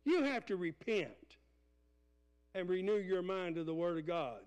You 0.05 0.23
have 0.23 0.47
to 0.47 0.57
repent 0.57 1.37
and 2.55 2.69
renew 2.69 2.97
your 2.97 3.23
mind 3.23 3.57
to 3.57 3.65
the 3.65 3.75
Word 3.75 3.99
of 3.99 4.07
God. 4.07 4.41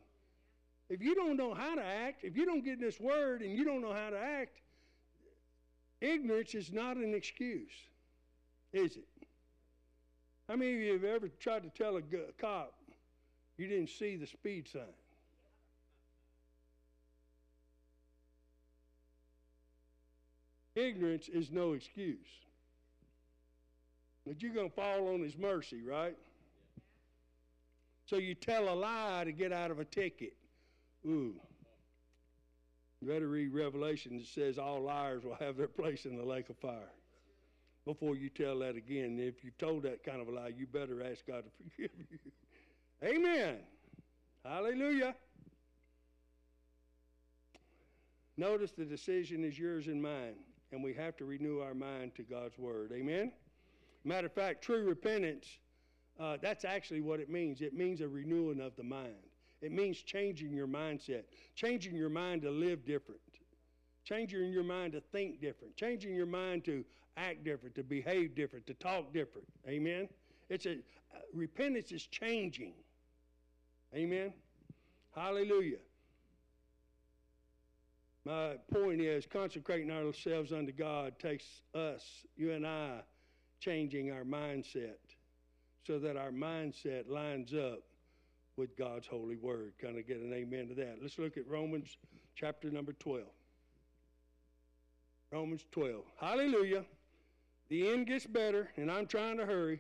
If 0.90 1.02
you 1.02 1.16
don't 1.16 1.38
know 1.38 1.54
how 1.54 1.76
to 1.76 1.84
act, 1.84 2.24
if 2.24 2.36
you 2.36 2.46
don't 2.46 2.66
get 2.66 2.80
this 2.80 3.00
Word 3.00 3.42
and 3.42 3.56
you 3.56 3.64
don't 3.64 3.82
know 3.82 3.94
how 3.94 4.10
to 4.10 4.20
act, 4.20 4.60
ignorance 6.02 6.54
is 6.54 6.74
not 6.74 6.98
an 6.98 7.14
excuse, 7.14 7.72
is 8.74 8.96
it? 8.98 9.06
How 10.48 10.56
many 10.56 10.74
of 10.74 10.80
you 10.80 10.94
have 10.94 11.04
ever 11.04 11.30
tried 11.40 11.64
to 11.64 11.70
tell 11.70 11.98
a 11.98 12.02
cop 12.40 12.74
you 13.58 13.68
didn't 13.68 13.90
see 13.90 14.16
the 14.16 14.28
speed 14.28 14.68
sign? 14.68 14.82
Ignorance 20.76 21.28
is 21.30 21.52
no 21.52 21.74
excuse. 21.74 22.18
But 24.26 24.42
you're 24.42 24.54
going 24.54 24.70
to 24.70 24.76
fall 24.76 25.14
on 25.14 25.22
his 25.22 25.38
mercy, 25.38 25.82
right? 25.84 26.16
So 28.06 28.18
you 28.18 28.36
tell 28.36 28.70
a 28.70 28.76
lie 28.76 29.24
to 29.26 29.32
get 29.32 29.52
out 29.52 29.72
of 29.72 29.80
a 29.80 29.86
ticket. 29.86 30.34
Ooh. 31.06 31.34
You 33.02 33.08
better 33.08 33.28
read 33.28 33.54
Revelation 33.54 34.18
that 34.18 34.28
says 34.28 34.60
all 34.60 34.82
liars 34.82 35.24
will 35.24 35.38
have 35.40 35.58
their 35.58 35.68
place 35.68 36.06
in 36.06 36.18
the 36.18 36.24
lake 36.24 36.50
of 36.50 36.58
fire. 36.58 36.92
Before 37.86 38.16
you 38.16 38.30
tell 38.30 38.60
that 38.60 38.76
again, 38.76 39.18
if 39.20 39.44
you 39.44 39.52
told 39.58 39.84
that 39.84 40.04
kind 40.04 40.22
of 40.22 40.28
a 40.28 40.32
lie, 40.32 40.52
you 40.56 40.68
better 40.68 41.04
ask 41.04 41.26
God 41.26 41.44
to 41.44 41.50
forgive 41.64 41.92
you. 42.10 42.20
Amen. 43.04 43.58
Hallelujah. 44.46 45.16
Notice 48.38 48.72
the 48.72 48.86
decision 48.86 49.44
is 49.44 49.58
yours 49.58 49.88
and 49.88 50.02
mine, 50.02 50.36
and 50.72 50.84
we 50.84 50.94
have 50.94 51.18
to 51.18 51.26
renew 51.26 51.60
our 51.60 51.74
mind 51.74 52.16
to 52.16 52.24
God's 52.24 52.58
word. 52.58 52.92
Amen. 52.94 53.32
Matter 54.04 54.28
of 54.28 54.34
fact, 54.34 54.64
true 54.64 54.84
repentance, 54.84 55.46
uh, 56.20 56.38
that's 56.42 56.66
actually 56.66 57.02
what 57.02 57.20
it 57.20 57.30
means. 57.30 57.62
It 57.62 57.74
means 57.74 58.02
a 58.02 58.08
renewing 58.08 58.60
of 58.60 58.76
the 58.76 58.84
mind. 58.84 59.16
It 59.62 59.72
means 59.72 59.98
changing 59.98 60.54
your 60.54 60.68
mindset, 60.68 61.24
changing 61.56 61.96
your 61.96 62.10
mind 62.10 62.42
to 62.44 62.52
live 62.52 62.84
different, 62.86 63.22
changing 64.04 64.52
your 64.52 64.64
mind 64.64 64.94
to 64.94 65.02
think 65.02 65.40
different, 65.40 65.76
changing 65.76 66.16
your 66.16 66.26
mind 66.26 66.66
to 66.66 66.84
act 67.18 67.44
different, 67.44 67.76
to 67.76 67.84
behave 67.84 68.36
different, 68.36 68.66
to 68.68 68.74
talk 68.76 69.14
different. 69.14 69.48
Amen. 69.68 70.08
It's 70.50 70.66
a 70.66 70.74
uh, 70.74 71.20
repentance 71.34 71.92
is 71.92 72.06
changing. 72.06 72.74
Amen. 73.96 74.34
Hallelujah. 75.16 75.78
My 78.24 78.56
point 78.72 79.02
is 79.02 79.26
consecrating 79.26 79.92
ourselves 79.92 80.54
unto 80.54 80.72
God 80.72 81.18
takes 81.20 81.46
us, 81.74 82.04
you 82.36 82.52
and 82.52 82.66
I, 82.68 83.00
changing 83.60 84.12
our 84.12 84.24
mindset 84.24 84.98
so 85.86 85.98
that 86.00 86.18
our 86.18 86.32
mindset 86.32 87.10
lines 87.10 87.54
up 87.54 87.80
with 88.58 88.78
God's 88.78 89.08
holy 89.08 89.38
word. 89.38 89.74
Kind 89.82 89.98
of 89.98 90.08
get 90.08 90.18
an 90.18 90.34
amen 90.34 90.68
to 90.70 90.76
that. 90.76 90.98
Let's 91.02 91.18
look 91.18 91.38
at 91.38 91.48
Romans 91.48 91.98
chapter 92.36 92.70
number 92.70 92.94
12. 92.94 93.24
Romans 95.32 95.66
12. 95.72 96.04
Hallelujah. 96.20 96.86
The 97.72 97.88
end 97.88 98.06
gets 98.06 98.26
better, 98.28 98.68
and 98.76 98.92
I'm 98.92 99.08
trying 99.08 99.38
to 99.38 99.46
hurry. 99.46 99.80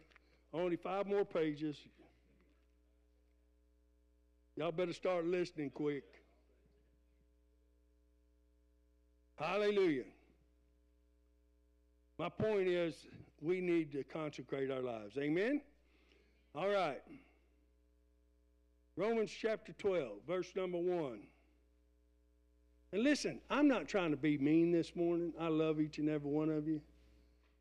Only 0.53 0.77
five 0.77 1.07
more 1.07 1.25
pages. 1.25 1.75
Y'all 4.55 4.71
better 4.71 4.93
start 4.93 5.25
listening 5.25 5.71
quick. 5.71 6.05
Hallelujah. 9.35 10.05
My 12.17 12.29
point 12.29 12.69
is, 12.69 12.95
we 13.41 13.59
need 13.59 13.91
to 13.91 14.05
consecrate 14.05 14.71
our 14.71 14.81
lives. 14.81 15.17
Amen? 15.17 15.59
All 16.55 16.69
right. 16.69 17.01
Romans 18.95 19.31
chapter 19.37 19.73
12, 19.73 20.11
verse 20.25 20.53
number 20.55 20.77
1. 20.77 21.19
And 22.93 23.03
listen, 23.03 23.41
I'm 23.49 23.67
not 23.67 23.89
trying 23.89 24.11
to 24.11 24.17
be 24.17 24.37
mean 24.37 24.71
this 24.71 24.95
morning. 24.95 25.33
I 25.37 25.49
love 25.49 25.81
each 25.81 25.97
and 25.97 26.07
every 26.07 26.31
one 26.31 26.49
of 26.49 26.69
you. 26.69 26.79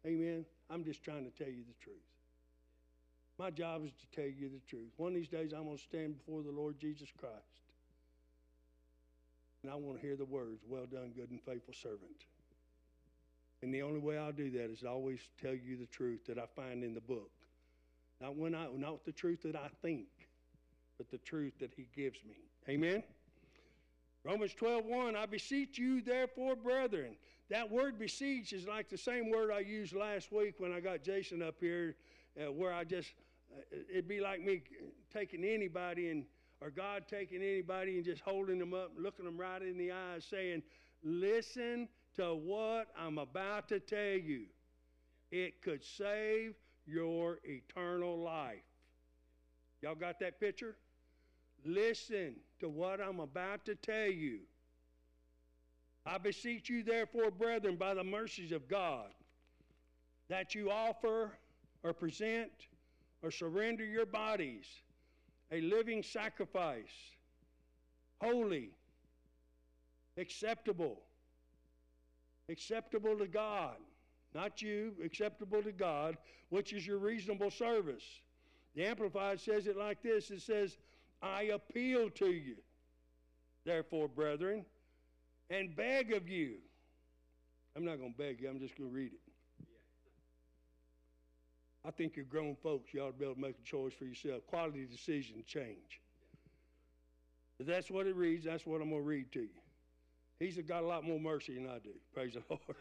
Amen. 0.07 0.45
I'm 0.71 0.85
just 0.85 1.03
trying 1.03 1.25
to 1.25 1.31
tell 1.31 1.53
you 1.53 1.65
the 1.67 1.85
truth. 1.85 1.97
My 3.39 3.51
job 3.51 3.85
is 3.85 3.93
to 3.93 4.07
tell 4.15 4.29
you 4.29 4.49
the 4.49 4.61
truth. 4.69 4.91
One 4.97 5.13
of 5.13 5.15
these 5.15 5.29
days, 5.29 5.53
I'm 5.53 5.65
going 5.65 5.77
to 5.77 5.83
stand 5.83 6.19
before 6.19 6.43
the 6.43 6.51
Lord 6.51 6.79
Jesus 6.79 7.09
Christ. 7.19 7.35
And 9.63 9.73
I 9.73 9.77
want 9.77 10.01
to 10.01 10.07
hear 10.07 10.17
the 10.17 10.25
words, 10.25 10.63
Well 10.69 10.87
done, 10.87 11.13
good 11.15 11.31
and 11.31 11.41
faithful 11.43 11.75
servant. 11.75 12.25
And 13.63 13.75
the 13.75 13.83
only 13.83 14.01
way 14.01 14.17
I'll 14.17 14.33
do 14.33 14.51
that 14.53 14.71
is 14.71 14.85
always 14.85 15.21
tell 15.41 15.55
you 15.55 15.77
the 15.77 15.87
truth 15.87 16.25
that 16.27 16.39
I 16.39 16.47
find 16.57 16.83
in 16.83 16.95
the 16.95 17.01
book. 17.01 17.31
Not 18.21 18.37
when 18.37 18.55
I 18.55 18.69
not 18.77 19.05
the 19.05 19.13
truth 19.13 19.43
that 19.43 19.57
I 19.57 19.69
think, 19.83 20.07
but 20.97 21.11
the 21.11 21.19
truth 21.19 21.55
that 21.61 21.73
he 21.75 21.87
gives 21.95 22.19
me. 22.25 22.37
Amen. 22.69 23.03
Romans 24.25 24.53
12, 24.53 24.85
1, 24.85 25.17
I 25.17 25.25
beseech 25.25 25.79
you, 25.79 26.03
therefore, 26.03 26.55
brethren. 26.55 27.17
That 27.51 27.69
word 27.69 27.99
beseech 27.99 28.53
is 28.53 28.67
like 28.69 28.89
the 28.89 28.97
same 28.97 29.29
word 29.29 29.51
I 29.51 29.59
used 29.59 29.93
last 29.93 30.31
week 30.31 30.55
when 30.59 30.73
I 30.73 30.79
got 30.79 31.03
Jason 31.03 31.43
up 31.43 31.57
here, 31.61 31.97
uh, 32.41 32.53
where 32.53 32.73
I 32.73 32.85
just, 32.85 33.13
uh, 33.53 33.77
it'd 33.91 34.07
be 34.07 34.21
like 34.21 34.41
me 34.41 34.63
taking 35.13 35.45
anybody 35.45 36.11
and, 36.11 36.25
or 36.61 36.71
God 36.71 37.05
taking 37.09 37.43
anybody 37.43 37.97
and 37.97 38.05
just 38.05 38.23
holding 38.23 38.61
them 38.61 38.73
up, 38.73 38.93
looking 38.97 39.25
them 39.25 39.37
right 39.37 39.61
in 39.61 39.77
the 39.77 39.91
eyes, 39.91 40.25
saying, 40.25 40.63
Listen 41.03 41.89
to 42.17 42.35
what 42.35 42.89
I'm 42.97 43.19
about 43.19 43.69
to 43.71 43.81
tell 43.81 44.19
you. 44.19 44.45
It 45.33 45.61
could 45.63 45.83
save 45.83 46.55
your 46.87 47.39
eternal 47.45 48.19
life. 48.19 48.63
Y'all 49.83 49.95
got 49.95 50.21
that 50.21 50.39
picture? 50.39 50.77
Listen 51.65 52.37
to 52.61 52.69
what 52.69 53.01
I'm 53.01 53.21
about 53.21 53.65
to 53.65 53.75
tell 53.75 54.11
you. 54.11 54.41
I 56.07 56.19
beseech 56.19 56.69
you, 56.69 56.83
therefore, 56.83 57.31
brethren, 57.31 57.77
by 57.77 57.95
the 57.95 58.05
mercies 58.05 58.53
of 58.53 58.69
God, 58.69 59.09
that 60.29 60.55
you 60.55 60.71
offer 60.71 61.33
or 61.83 61.93
present 61.93 62.51
or 63.23 63.31
surrender 63.31 63.85
your 63.85 64.07
bodies 64.07 64.67
a 65.53 65.61
living 65.61 66.03
sacrifice, 66.03 67.17
holy, 68.21 68.71
acceptable, 70.17 71.01
acceptable 72.49 73.17
to 73.19 73.27
God, 73.27 73.77
not 74.35 74.63
you, 74.63 74.95
acceptable 75.05 75.63
to 75.63 75.73
God, 75.73 76.17
which 76.51 76.73
is 76.73 76.87
your 76.87 76.99
reasonable 76.99 77.51
service. 77.51 78.05
The 78.77 78.87
Amplified 78.87 79.41
says 79.41 79.67
it 79.67 79.77
like 79.77 80.03
this 80.03 80.31
it 80.31 80.43
says, 80.43 80.77
I 81.21 81.43
appeal 81.43 82.11
to 82.11 82.31
you, 82.31 82.57
therefore, 83.65 84.09
brethren, 84.09 84.65
and 85.51 85.75
beg 85.75 86.13
of 86.13 86.29
you. 86.29 86.57
I'm 87.77 87.85
not 87.85 87.99
going 87.99 88.13
to 88.13 88.19
beg 88.19 88.41
you, 88.41 88.49
I'm 88.49 88.61
just 88.61 88.77
going 88.77 88.91
to 88.91 88.97
read 88.97 89.13
it. 89.13 89.67
I 91.85 91.91
think 91.91 92.15
you're 92.15 92.27
grown 92.27 92.57
folks. 92.63 92.93
You 92.93 93.03
ought 93.03 93.13
to 93.13 93.19
be 93.19 93.25
able 93.25 93.37
to 93.37 93.41
make 93.41 93.57
a 93.59 93.63
choice 93.63 93.95
for 93.95 94.05
yourself. 94.05 94.47
Quality 94.47 94.87
decision 94.87 95.43
change. 95.47 96.01
If 97.59 97.67
that's 97.67 97.91
what 97.91 98.07
it 98.07 98.17
reads, 98.17 98.45
that's 98.45 98.67
what 98.67 98.83
I'm 98.83 98.91
going 98.91 99.03
to 99.03 99.09
read 99.09 99.33
to 99.33 99.41
you. 99.41 99.49
He's 100.39 100.59
got 100.59 100.83
a 100.83 100.87
lot 100.87 101.05
more 101.05 101.19
mercy 101.19 101.55
than 101.55 101.67
I 101.69 101.79
do. 101.79 101.91
Praise 102.15 102.35
the 102.35 102.43
Lord. 102.49 102.77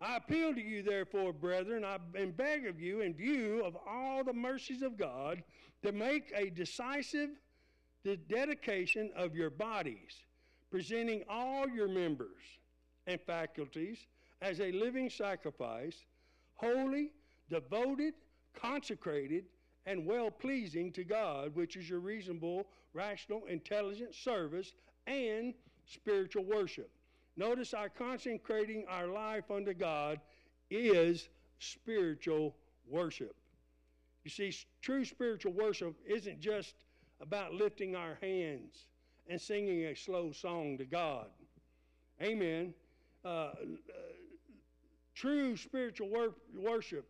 I 0.00 0.16
appeal 0.16 0.54
to 0.54 0.60
you, 0.60 0.82
therefore, 0.82 1.32
brethren, 1.32 1.84
I, 1.84 1.98
and 2.14 2.36
beg 2.36 2.66
of 2.66 2.80
you, 2.80 3.00
in 3.00 3.14
view 3.14 3.62
of 3.64 3.76
all 3.88 4.22
the 4.24 4.32
mercies 4.32 4.82
of 4.82 4.98
God, 4.98 5.42
to 5.82 5.92
make 5.92 6.32
a 6.36 6.50
decisive 6.50 7.30
dedication 8.28 9.10
of 9.16 9.34
your 9.34 9.50
bodies, 9.50 10.12
presenting 10.74 11.22
all 11.28 11.68
your 11.68 11.86
members 11.86 12.58
and 13.06 13.20
faculties 13.20 14.08
as 14.42 14.58
a 14.58 14.72
living 14.72 15.08
sacrifice, 15.08 15.94
holy, 16.54 17.12
devoted, 17.48 18.12
consecrated, 18.60 19.44
and 19.86 20.04
well 20.04 20.32
pleasing 20.32 20.90
to 20.90 21.04
God, 21.04 21.54
which 21.54 21.76
is 21.76 21.88
your 21.88 22.00
reasonable, 22.00 22.66
rational, 22.92 23.44
intelligent 23.44 24.16
service 24.16 24.72
and 25.06 25.54
spiritual 25.86 26.42
worship. 26.42 26.90
Notice 27.36 27.72
our 27.72 27.88
consecrating 27.88 28.84
our 28.88 29.06
life 29.06 29.52
unto 29.52 29.74
God 29.74 30.18
is 30.72 31.28
spiritual 31.60 32.52
worship. 32.90 33.36
You 34.24 34.30
see, 34.32 34.52
true 34.82 35.04
spiritual 35.04 35.52
worship 35.52 35.94
isn't 36.04 36.40
just 36.40 36.74
about 37.20 37.54
lifting 37.54 37.94
our 37.94 38.18
hands 38.20 38.88
and 39.28 39.40
singing 39.40 39.84
a 39.84 39.94
slow 39.94 40.32
song 40.32 40.78
to 40.78 40.84
God. 40.84 41.26
Amen. 42.22 42.74
Uh, 43.24 43.28
uh, 43.28 43.52
true 45.14 45.56
spiritual 45.56 46.08
wor- 46.08 46.34
worship 46.56 47.06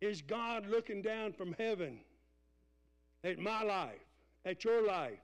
is 0.00 0.22
God 0.22 0.66
looking 0.66 1.02
down 1.02 1.32
from 1.32 1.54
heaven 1.58 2.00
at 3.24 3.38
my 3.38 3.62
life, 3.62 4.00
at 4.44 4.64
your 4.64 4.86
life, 4.86 5.20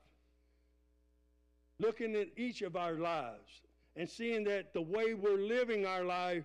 looking 1.81 2.15
at 2.15 2.29
each 2.37 2.63
of 2.63 2.77
our 2.77 2.95
lives 2.95 3.63
and 3.97 4.09
seeing 4.09 4.45
that 4.45 4.73
the 4.73 4.81
way 4.81 5.15
we're 5.15 5.39
living 5.39 5.85
our 5.85 6.05
life 6.05 6.45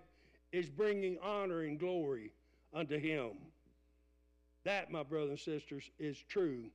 is 0.51 0.69
bringing 0.69 1.17
honor 1.21 1.61
and 1.61 1.79
glory 1.79 2.31
unto 2.73 2.97
Him. 2.97 3.31
That, 4.63 4.91
my 4.91 5.03
brothers 5.03 5.29
and 5.29 5.39
sisters, 5.39 5.89
is 5.99 6.17
true 6.17 6.65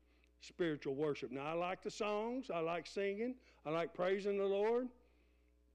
spiritual 0.40 0.94
worship. 0.94 1.30
Now, 1.30 1.46
I 1.46 1.52
like 1.52 1.82
the 1.82 1.90
songs, 1.90 2.50
I 2.52 2.60
like 2.60 2.86
singing, 2.86 3.34
I 3.66 3.70
like 3.70 3.94
praising 3.94 4.38
the 4.38 4.44
Lord. 4.44 4.88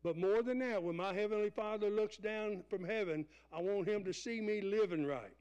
But 0.04 0.18
more 0.18 0.44
than 0.44 0.60
that, 0.60 0.84
when 0.84 0.98
my 0.98 1.14
Heavenly 1.14 1.50
Father 1.50 1.90
looks 1.90 2.18
down 2.18 2.64
from 2.70 2.84
heaven, 2.84 3.26
I 3.54 3.62
want 3.62 3.88
Him 3.88 4.04
to 4.04 4.14
see 4.14 4.42
me 4.42 4.62
living 4.62 5.06
right. 5.06 5.32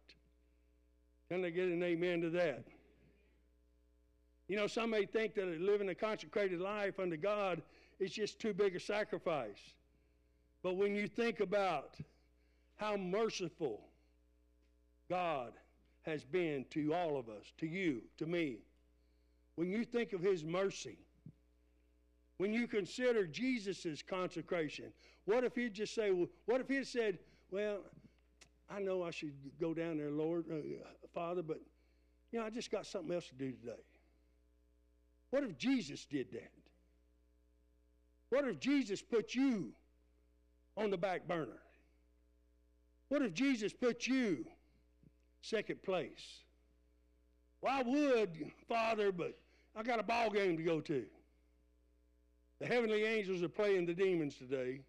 Can 1.29 1.45
I 1.45 1.51
get 1.51 1.69
an 1.69 1.83
amen 1.83 2.21
to 2.23 2.31
that? 2.31 2.65
You 4.49 4.57
know, 4.57 4.67
some 4.67 4.91
may 4.91 5.07
think 5.07 5.35
that 5.35 5.61
living 5.61 5.89
a 5.89 5.95
consecrated 5.95 6.61
life 6.61 7.01
unto 7.01 7.17
God 7.17 7.63
is 7.99 8.13
just 8.13 8.39
too 8.39 8.53
big 8.53 8.77
a 8.77 8.81
sacrifice. 8.81 9.75
But 10.63 10.77
when 10.77 10.95
you 10.95 11.09
think 11.09 11.41
about 11.41 11.97
how 12.77 12.97
merciful 12.97 13.81
God 15.09 15.53
has 16.03 16.25
been 16.25 16.65
to 16.71 16.93
all 16.93 17.17
of 17.17 17.29
us, 17.29 17.53
to 17.59 17.67
you, 17.67 18.03
to 18.19 18.27
me, 18.27 18.59
when 19.63 19.71
you 19.71 19.85
think 19.85 20.13
of 20.13 20.21
His 20.21 20.43
mercy, 20.43 20.99
when 22.39 22.53
you 22.53 22.67
consider 22.67 23.29
Jesus' 23.29 24.03
consecration, 24.03 24.87
what 25.25 25.45
if 25.45 25.55
He'd 25.55 25.73
just 25.73 25.95
say, 25.95 26.11
what 26.47 26.61
if 26.61 26.67
He'd 26.67 26.85
said, 26.85 27.21
well, 27.53 27.79
I 28.69 28.81
know 28.81 29.05
I 29.05 29.13
should 29.13 29.35
go 29.61 29.73
down 29.73 29.99
there, 29.99 30.11
Lord, 30.11 30.47
uh, 30.51 30.57
Father, 31.15 31.43
but, 31.43 31.61
you 32.33 32.41
know, 32.41 32.45
I 32.45 32.51
just 32.51 32.73
got 32.73 32.87
something 32.87 33.15
else 33.15 33.29
to 33.29 33.37
do 33.37 33.53
today. 33.53 33.85
What 35.31 35.45
if 35.45 35.57
Jesus 35.57 36.07
did 36.07 36.33
that? 36.33 36.51
What 38.31 38.45
if 38.49 38.59
Jesus 38.59 39.01
put 39.01 39.37
you 39.37 39.71
on 40.77 40.91
the 40.91 40.99
back 40.99 41.29
burner? 41.29 41.63
What 43.11 43.23
if 43.23 43.33
Jesus 43.33 43.73
put 43.73 44.09
you 44.09 44.45
second 45.41 45.85
place? 45.85 46.41
Well, 47.61 47.73
I 47.79 47.83
would, 47.85 48.51
Father, 48.69 49.13
but 49.13 49.39
I 49.75 49.83
got 49.83 49.99
a 49.99 50.03
ball 50.03 50.31
game 50.31 50.57
to 50.57 50.63
go 50.63 50.81
to. 50.81 51.05
The 52.61 52.67
heavenly 52.67 53.05
angels 53.05 53.43
are 53.43 53.49
playing 53.49 53.87
the 53.87 53.95
demons 53.95 54.37
today. 54.37 54.81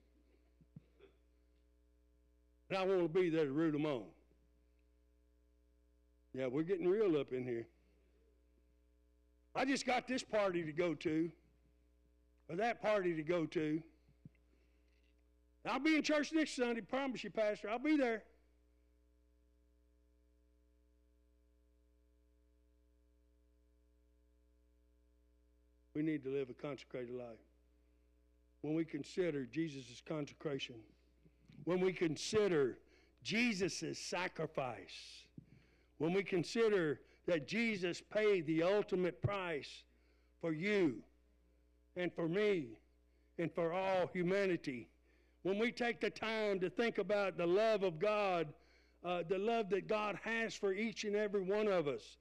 And 2.69 2.77
I 2.77 2.83
want 2.85 3.01
to 3.01 3.07
be 3.07 3.29
there 3.29 3.45
to 3.45 3.51
root 3.51 3.71
them 3.71 3.85
on. 3.85 4.03
Yeah, 6.33 6.47
we're 6.47 6.63
getting 6.63 6.87
real 6.87 7.17
up 7.17 7.31
in 7.31 7.43
here. 7.43 7.65
I 9.55 9.65
just 9.65 9.85
got 9.85 10.07
this 10.07 10.23
party 10.23 10.63
to 10.63 10.71
go 10.71 10.95
to, 10.95 11.31
or 12.49 12.55
that 12.55 12.81
party 12.81 13.13
to 13.15 13.21
go 13.21 13.45
to. 13.45 13.81
I'll 15.65 15.79
be 15.79 15.95
in 15.95 16.01
church 16.01 16.33
next 16.33 16.55
Sunday, 16.55 16.81
promise 16.81 17.23
you, 17.23 17.29
Pastor. 17.29 17.69
I'll 17.69 17.79
be 17.79 17.95
there. 17.95 18.23
We 26.03 26.11
need 26.11 26.23
to 26.25 26.29
live 26.31 26.49
a 26.49 26.53
consecrated 26.53 27.15
life. 27.15 27.39
When 28.61 28.73
we 28.73 28.83
consider 28.83 29.45
Jesus' 29.45 30.01
consecration, 30.05 30.75
when 31.63 31.79
we 31.79 31.93
consider 31.93 32.77
Jesus' 33.23 33.97
sacrifice, 33.97 35.23
when 35.99 36.11
we 36.11 36.21
consider 36.21 36.99
that 37.25 37.47
Jesus 37.47 38.01
paid 38.01 38.45
the 38.47 38.63
ultimate 38.63 39.21
price 39.21 39.83
for 40.41 40.51
you 40.51 40.95
and 41.95 42.11
for 42.11 42.27
me 42.27 42.79
and 43.39 43.49
for 43.49 43.71
all 43.71 44.07
humanity, 44.07 44.89
when 45.43 45.57
we 45.57 45.71
take 45.71 46.01
the 46.01 46.09
time 46.09 46.59
to 46.59 46.69
think 46.69 46.97
about 46.97 47.37
the 47.37 47.47
love 47.47 47.83
of 47.83 47.97
God, 47.97 48.49
uh, 49.05 49.23
the 49.29 49.37
love 49.39 49.69
that 49.69 49.87
God 49.87 50.19
has 50.21 50.53
for 50.53 50.73
each 50.73 51.05
and 51.05 51.15
every 51.15 51.43
one 51.43 51.69
of 51.69 51.87
us. 51.87 52.17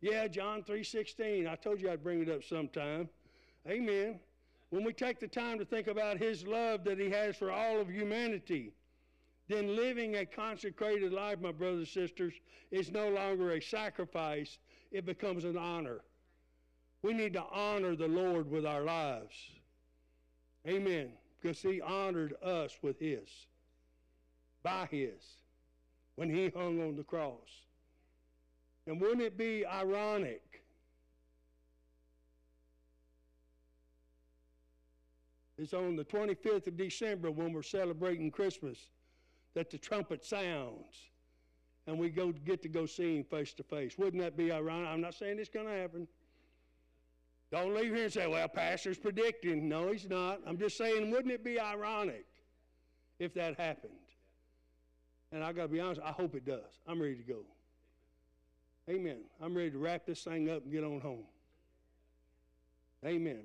Yeah, 0.00 0.28
John 0.28 0.62
3:16. 0.62 1.46
I 1.46 1.56
told 1.56 1.80
you 1.80 1.90
I'd 1.90 2.02
bring 2.02 2.22
it 2.22 2.28
up 2.28 2.44
sometime. 2.44 3.08
Amen. 3.68 4.20
When 4.70 4.84
we 4.84 4.92
take 4.92 5.20
the 5.20 5.28
time 5.28 5.58
to 5.58 5.64
think 5.64 5.86
about 5.86 6.18
his 6.18 6.46
love 6.46 6.84
that 6.84 6.98
he 6.98 7.08
has 7.10 7.36
for 7.36 7.50
all 7.50 7.80
of 7.80 7.88
humanity, 7.88 8.72
then 9.48 9.76
living 9.76 10.16
a 10.16 10.26
consecrated 10.26 11.12
life, 11.12 11.40
my 11.40 11.52
brothers 11.52 11.78
and 11.78 12.08
sisters, 12.08 12.34
is 12.70 12.90
no 12.90 13.08
longer 13.08 13.52
a 13.52 13.60
sacrifice, 13.60 14.58
it 14.90 15.06
becomes 15.06 15.44
an 15.44 15.56
honor. 15.56 16.00
We 17.02 17.12
need 17.12 17.34
to 17.34 17.44
honor 17.44 17.94
the 17.94 18.08
Lord 18.08 18.50
with 18.50 18.66
our 18.66 18.82
lives. 18.82 19.34
Amen 20.66 21.12
because 21.44 21.60
he 21.60 21.80
honored 21.82 22.34
us 22.42 22.78
with 22.80 22.98
his, 22.98 23.28
by 24.62 24.88
his, 24.90 25.22
when 26.16 26.34
he 26.34 26.48
hung 26.48 26.80
on 26.80 26.96
the 26.96 27.02
cross. 27.02 27.66
And 28.86 29.00
wouldn't 29.00 29.22
it 29.22 29.38
be 29.38 29.64
ironic? 29.66 30.42
It's 35.56 35.72
on 35.72 35.96
the 35.96 36.04
25th 36.04 36.66
of 36.66 36.76
December 36.76 37.30
when 37.30 37.52
we're 37.52 37.62
celebrating 37.62 38.30
Christmas 38.30 38.78
that 39.54 39.70
the 39.70 39.78
trumpet 39.78 40.24
sounds 40.24 41.10
and 41.86 41.98
we 41.98 42.08
go 42.08 42.32
get 42.32 42.62
to 42.62 42.68
go 42.68 42.86
see 42.86 43.16
him 43.16 43.24
face 43.24 43.52
to 43.54 43.62
face. 43.62 43.96
Wouldn't 43.98 44.22
that 44.22 44.36
be 44.36 44.50
ironic? 44.50 44.88
I'm 44.88 45.00
not 45.00 45.14
saying 45.14 45.38
it's 45.38 45.48
going 45.48 45.66
to 45.66 45.72
happen. 45.72 46.08
Don't 47.52 47.74
leave 47.74 47.94
here 47.94 48.04
and 48.04 48.12
say, 48.12 48.26
well, 48.26 48.48
Pastor's 48.48 48.98
predicting. 48.98 49.68
No, 49.68 49.92
he's 49.92 50.08
not. 50.08 50.40
I'm 50.46 50.58
just 50.58 50.76
saying, 50.76 51.10
wouldn't 51.10 51.32
it 51.32 51.44
be 51.44 51.60
ironic 51.60 52.26
if 53.18 53.32
that 53.34 53.58
happened? 53.60 53.92
And 55.30 55.44
I 55.44 55.52
got 55.52 55.62
to 55.62 55.68
be 55.68 55.80
honest, 55.80 56.00
I 56.04 56.10
hope 56.10 56.34
it 56.34 56.44
does. 56.44 56.80
I'm 56.86 57.00
ready 57.00 57.16
to 57.16 57.22
go. 57.22 57.40
Amen. 58.88 59.18
I'm 59.40 59.54
ready 59.54 59.70
to 59.70 59.78
wrap 59.78 60.04
this 60.06 60.22
thing 60.22 60.50
up 60.50 60.64
and 60.64 60.72
get 60.72 60.84
on 60.84 61.00
home. 61.00 61.24
Amen. 63.04 63.44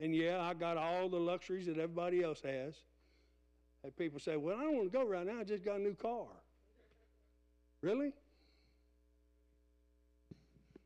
And 0.00 0.14
yeah, 0.14 0.40
I 0.40 0.54
got 0.54 0.76
all 0.76 1.08
the 1.08 1.18
luxuries 1.18 1.66
that 1.66 1.78
everybody 1.78 2.22
else 2.22 2.40
has. 2.42 2.74
And 3.82 3.96
people 3.96 4.20
say, 4.20 4.36
well, 4.36 4.56
I 4.56 4.62
don't 4.62 4.76
want 4.76 4.92
to 4.92 4.98
go 4.98 5.06
right 5.06 5.26
now. 5.26 5.40
I 5.40 5.44
just 5.44 5.64
got 5.64 5.76
a 5.76 5.82
new 5.82 5.94
car. 5.94 6.26
Really? 7.80 8.12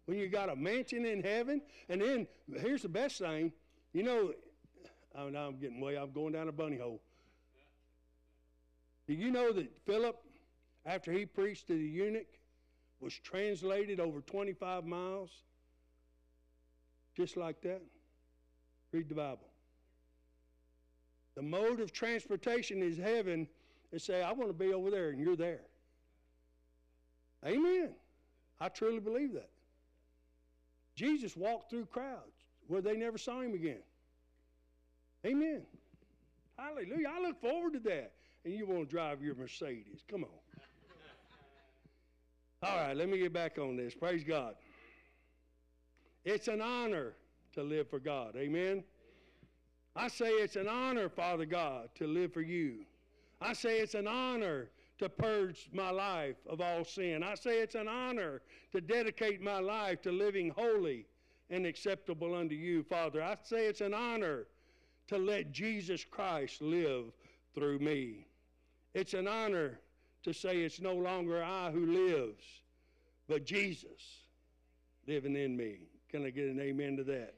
when 0.06 0.18
you 0.18 0.28
got 0.28 0.48
a 0.48 0.56
mansion 0.56 1.05
in 1.05 1.22
heaven. 1.22 1.62
And 1.89 2.01
then 2.01 2.26
here's 2.60 2.82
the 2.82 2.89
best 2.89 3.18
thing, 3.18 3.52
you 3.93 4.02
know, 4.02 4.32
oh, 5.14 5.26
I'm 5.26 5.56
getting 5.59 5.80
way, 5.80 5.97
I'm 5.97 6.12
going 6.12 6.32
down 6.32 6.48
a 6.48 6.52
bunny 6.52 6.76
hole. 6.76 7.01
Do 9.06 9.14
you 9.14 9.30
know 9.30 9.52
that 9.52 9.74
Philip, 9.84 10.16
after 10.86 11.12
he 11.12 11.26
preached 11.26 11.66
to 11.68 11.74
the 11.74 11.84
eunuch, 11.84 12.26
was 13.02 13.14
translated 13.14 14.00
over 14.00 14.20
25 14.20 14.84
miles? 14.84 15.30
Just 17.16 17.36
like 17.36 17.60
that? 17.62 17.82
Read 18.92 19.08
the 19.08 19.14
Bible. 19.14 19.48
The 21.34 21.42
mode 21.42 21.80
of 21.80 21.92
transportation 21.92 22.82
is 22.82 22.96
heaven 22.96 23.48
and 23.90 24.00
say, 24.00 24.22
I 24.22 24.32
want 24.32 24.48
to 24.48 24.54
be 24.54 24.72
over 24.72 24.90
there, 24.90 25.10
and 25.10 25.20
you're 25.20 25.36
there. 25.36 25.62
Amen. 27.44 27.90
I 28.60 28.68
truly 28.68 29.00
believe 29.00 29.32
that. 29.34 29.50
Jesus 30.94 31.36
walked 31.36 31.70
through 31.70 31.86
crowds 31.86 32.44
where 32.68 32.80
they 32.80 32.96
never 32.96 33.18
saw 33.18 33.40
him 33.40 33.54
again. 33.54 33.82
Amen. 35.26 35.62
Hallelujah. 36.58 37.08
I 37.08 37.20
look 37.20 37.40
forward 37.40 37.72
to 37.74 37.80
that. 37.80 38.12
And 38.44 38.54
you 38.54 38.66
want 38.66 38.88
to 38.88 38.90
drive 38.90 39.22
your 39.22 39.34
Mercedes. 39.34 40.02
Come 40.08 40.24
on. 40.24 40.30
All 42.62 42.76
right, 42.76 42.97
let 42.97 43.09
me 43.09 43.18
get 43.18 43.32
back 43.32 43.59
on 43.59 43.76
this. 43.76 43.93
Praise 43.93 44.22
God. 44.22 44.55
It's 46.24 46.47
an 46.47 46.60
honor 46.60 47.14
to 47.55 47.62
live 47.62 47.90
for 47.90 47.98
God. 47.98 48.36
Amen. 48.36 48.84
I 49.97 50.06
say 50.06 50.28
it's 50.28 50.55
an 50.55 50.68
honor, 50.68 51.09
Father 51.09 51.44
God, 51.44 51.89
to 51.97 52.06
live 52.06 52.32
for 52.32 52.40
you. 52.40 52.84
I 53.40 53.52
say 53.52 53.80
it's 53.80 53.94
an 53.94 54.06
honor 54.06 54.70
to 54.98 55.09
purge 55.09 55.68
my 55.72 55.90
life 55.90 56.36
of 56.48 56.60
all 56.60 56.84
sin. 56.84 57.24
I 57.24 57.34
say 57.34 57.59
it's 57.59 57.74
an 57.74 57.89
honor 57.89 58.43
to 58.70 58.80
dedicate 58.80 59.43
my 59.43 59.59
life 59.59 60.01
to 60.02 60.12
living 60.12 60.52
holy 60.56 61.06
and 61.51 61.66
acceptable 61.66 62.32
unto 62.34 62.55
you, 62.55 62.84
Father. 62.84 63.20
I 63.20 63.36
say 63.43 63.66
it's 63.66 63.80
an 63.80 63.93
honor 63.93 64.47
to 65.09 65.18
let 65.18 65.51
Jesus 65.51 66.05
Christ 66.05 66.62
live 66.62 67.06
through 67.55 67.80
me. 67.80 68.28
It's 68.94 69.14
an 69.14 69.26
honor 69.26 69.80
to 70.24 70.32
say 70.32 70.62
it's 70.62 70.80
no 70.80 70.94
longer 70.94 71.42
I 71.42 71.70
who 71.70 71.86
lives, 71.86 72.44
but 73.28 73.44
Jesus 73.44 74.22
living 75.06 75.36
in 75.36 75.56
me. 75.56 75.88
Can 76.10 76.24
I 76.24 76.30
get 76.30 76.46
an 76.46 76.60
amen 76.60 76.96
to 76.98 77.04
that? 77.04 77.34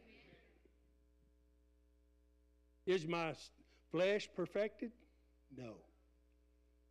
Is 2.86 3.06
my 3.06 3.34
flesh 3.90 4.28
perfected? 4.34 4.92
No. 5.56 5.74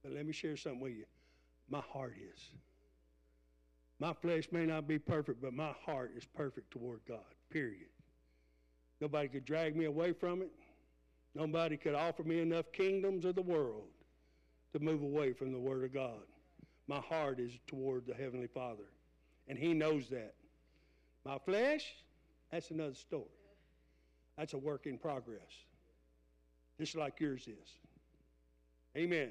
But 0.01 0.13
let 0.13 0.25
me 0.25 0.33
share 0.33 0.57
something 0.57 0.79
with 0.81 0.93
you. 0.93 1.05
My 1.69 1.81
heart 1.81 2.15
is. 2.17 2.39
My 3.99 4.13
flesh 4.13 4.47
may 4.51 4.65
not 4.65 4.87
be 4.87 4.97
perfect, 4.97 5.41
but 5.41 5.53
my 5.53 5.73
heart 5.85 6.11
is 6.17 6.25
perfect 6.25 6.71
toward 6.71 7.01
God, 7.07 7.19
period. 7.49 7.89
Nobody 8.99 9.27
could 9.27 9.45
drag 9.45 9.75
me 9.75 9.85
away 9.85 10.13
from 10.13 10.41
it. 10.41 10.51
Nobody 11.35 11.77
could 11.77 11.95
offer 11.95 12.23
me 12.23 12.39
enough 12.41 12.71
kingdoms 12.71 13.25
of 13.25 13.35
the 13.35 13.41
world 13.41 13.87
to 14.73 14.79
move 14.79 15.01
away 15.01 15.33
from 15.33 15.51
the 15.51 15.59
Word 15.59 15.83
of 15.83 15.93
God. 15.93 16.25
My 16.87 16.99
heart 16.99 17.39
is 17.39 17.53
toward 17.67 18.05
the 18.05 18.13
Heavenly 18.13 18.47
Father, 18.47 18.89
and 19.47 19.57
He 19.57 19.73
knows 19.73 20.09
that. 20.09 20.33
My 21.25 21.37
flesh, 21.37 21.85
that's 22.51 22.71
another 22.71 22.95
story. 22.95 23.23
That's 24.37 24.53
a 24.53 24.57
work 24.57 24.85
in 24.87 24.97
progress, 24.97 25.39
just 26.77 26.95
like 26.95 27.19
yours 27.19 27.47
is. 27.47 27.69
Amen. 28.97 29.29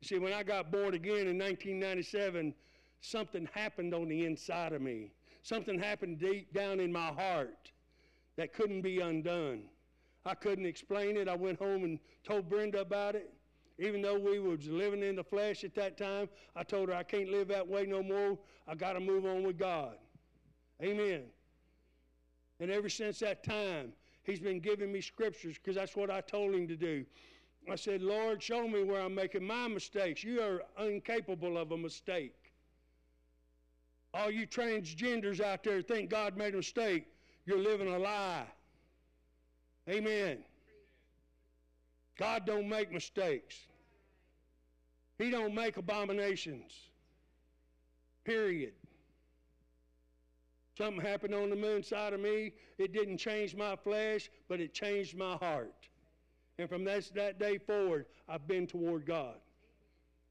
You 0.00 0.08
see, 0.08 0.18
when 0.18 0.32
I 0.32 0.42
got 0.42 0.70
born 0.70 0.94
again 0.94 1.26
in 1.26 1.38
1997, 1.38 2.54
something 3.00 3.48
happened 3.52 3.94
on 3.94 4.08
the 4.08 4.24
inside 4.24 4.72
of 4.72 4.80
me. 4.80 5.12
Something 5.42 5.78
happened 5.78 6.18
deep 6.18 6.52
down 6.52 6.80
in 6.80 6.92
my 6.92 7.08
heart 7.08 7.72
that 8.36 8.52
couldn't 8.52 8.82
be 8.82 9.00
undone. 9.00 9.62
I 10.24 10.34
couldn't 10.34 10.66
explain 10.66 11.16
it. 11.16 11.28
I 11.28 11.34
went 11.34 11.58
home 11.58 11.84
and 11.84 11.98
told 12.24 12.48
Brenda 12.48 12.80
about 12.80 13.14
it. 13.14 13.32
Even 13.80 14.02
though 14.02 14.18
we 14.18 14.38
was 14.38 14.68
living 14.68 15.02
in 15.02 15.16
the 15.16 15.24
flesh 15.24 15.64
at 15.64 15.74
that 15.74 15.96
time, 15.96 16.28
I 16.54 16.62
told 16.62 16.90
her 16.90 16.94
I 16.94 17.02
can't 17.02 17.30
live 17.30 17.48
that 17.48 17.66
way 17.66 17.86
no 17.86 18.02
more. 18.02 18.38
I 18.68 18.74
got 18.74 18.92
to 18.92 19.00
move 19.00 19.24
on 19.24 19.42
with 19.42 19.58
God. 19.58 19.94
Amen. 20.82 21.22
And 22.60 22.70
ever 22.70 22.90
since 22.90 23.18
that 23.20 23.42
time, 23.42 23.94
he's 24.22 24.38
been 24.38 24.60
giving 24.60 24.92
me 24.92 25.00
scriptures 25.00 25.56
because 25.56 25.76
that's 25.76 25.96
what 25.96 26.10
I 26.10 26.20
told 26.20 26.54
him 26.54 26.68
to 26.68 26.76
do. 26.76 27.06
I 27.70 27.74
said, 27.76 28.02
Lord, 28.02 28.42
show 28.42 28.68
me 28.68 28.82
where 28.82 29.00
I'm 29.00 29.14
making 29.14 29.44
my 29.44 29.66
mistakes. 29.66 30.22
You 30.22 30.42
are 30.42 30.62
incapable 30.86 31.56
of 31.56 31.72
a 31.72 31.78
mistake. 31.78 32.34
All 34.12 34.30
you 34.30 34.46
transgenders 34.46 35.40
out 35.40 35.64
there 35.64 35.80
think 35.80 36.10
God 36.10 36.36
made 36.36 36.52
a 36.52 36.58
mistake, 36.58 37.06
you're 37.46 37.58
living 37.58 37.88
a 37.88 37.98
lie. 37.98 38.44
Amen. 39.88 40.38
God 42.18 42.44
don't 42.44 42.68
make 42.68 42.92
mistakes. 42.92 43.56
He 45.20 45.30
don't 45.30 45.54
make 45.54 45.76
abominations. 45.76 46.72
Period. 48.24 48.72
Something 50.78 51.04
happened 51.04 51.34
on 51.34 51.50
the 51.50 51.56
moon 51.56 51.82
side 51.82 52.14
of 52.14 52.20
me. 52.20 52.52
It 52.78 52.94
didn't 52.94 53.18
change 53.18 53.54
my 53.54 53.76
flesh, 53.76 54.30
but 54.48 54.60
it 54.60 54.72
changed 54.72 55.14
my 55.14 55.36
heart. 55.36 55.74
And 56.58 56.70
from 56.70 56.84
that, 56.84 57.14
that 57.14 57.38
day 57.38 57.58
forward, 57.58 58.06
I've 58.28 58.48
been 58.48 58.66
toward 58.66 59.04
God. 59.04 59.36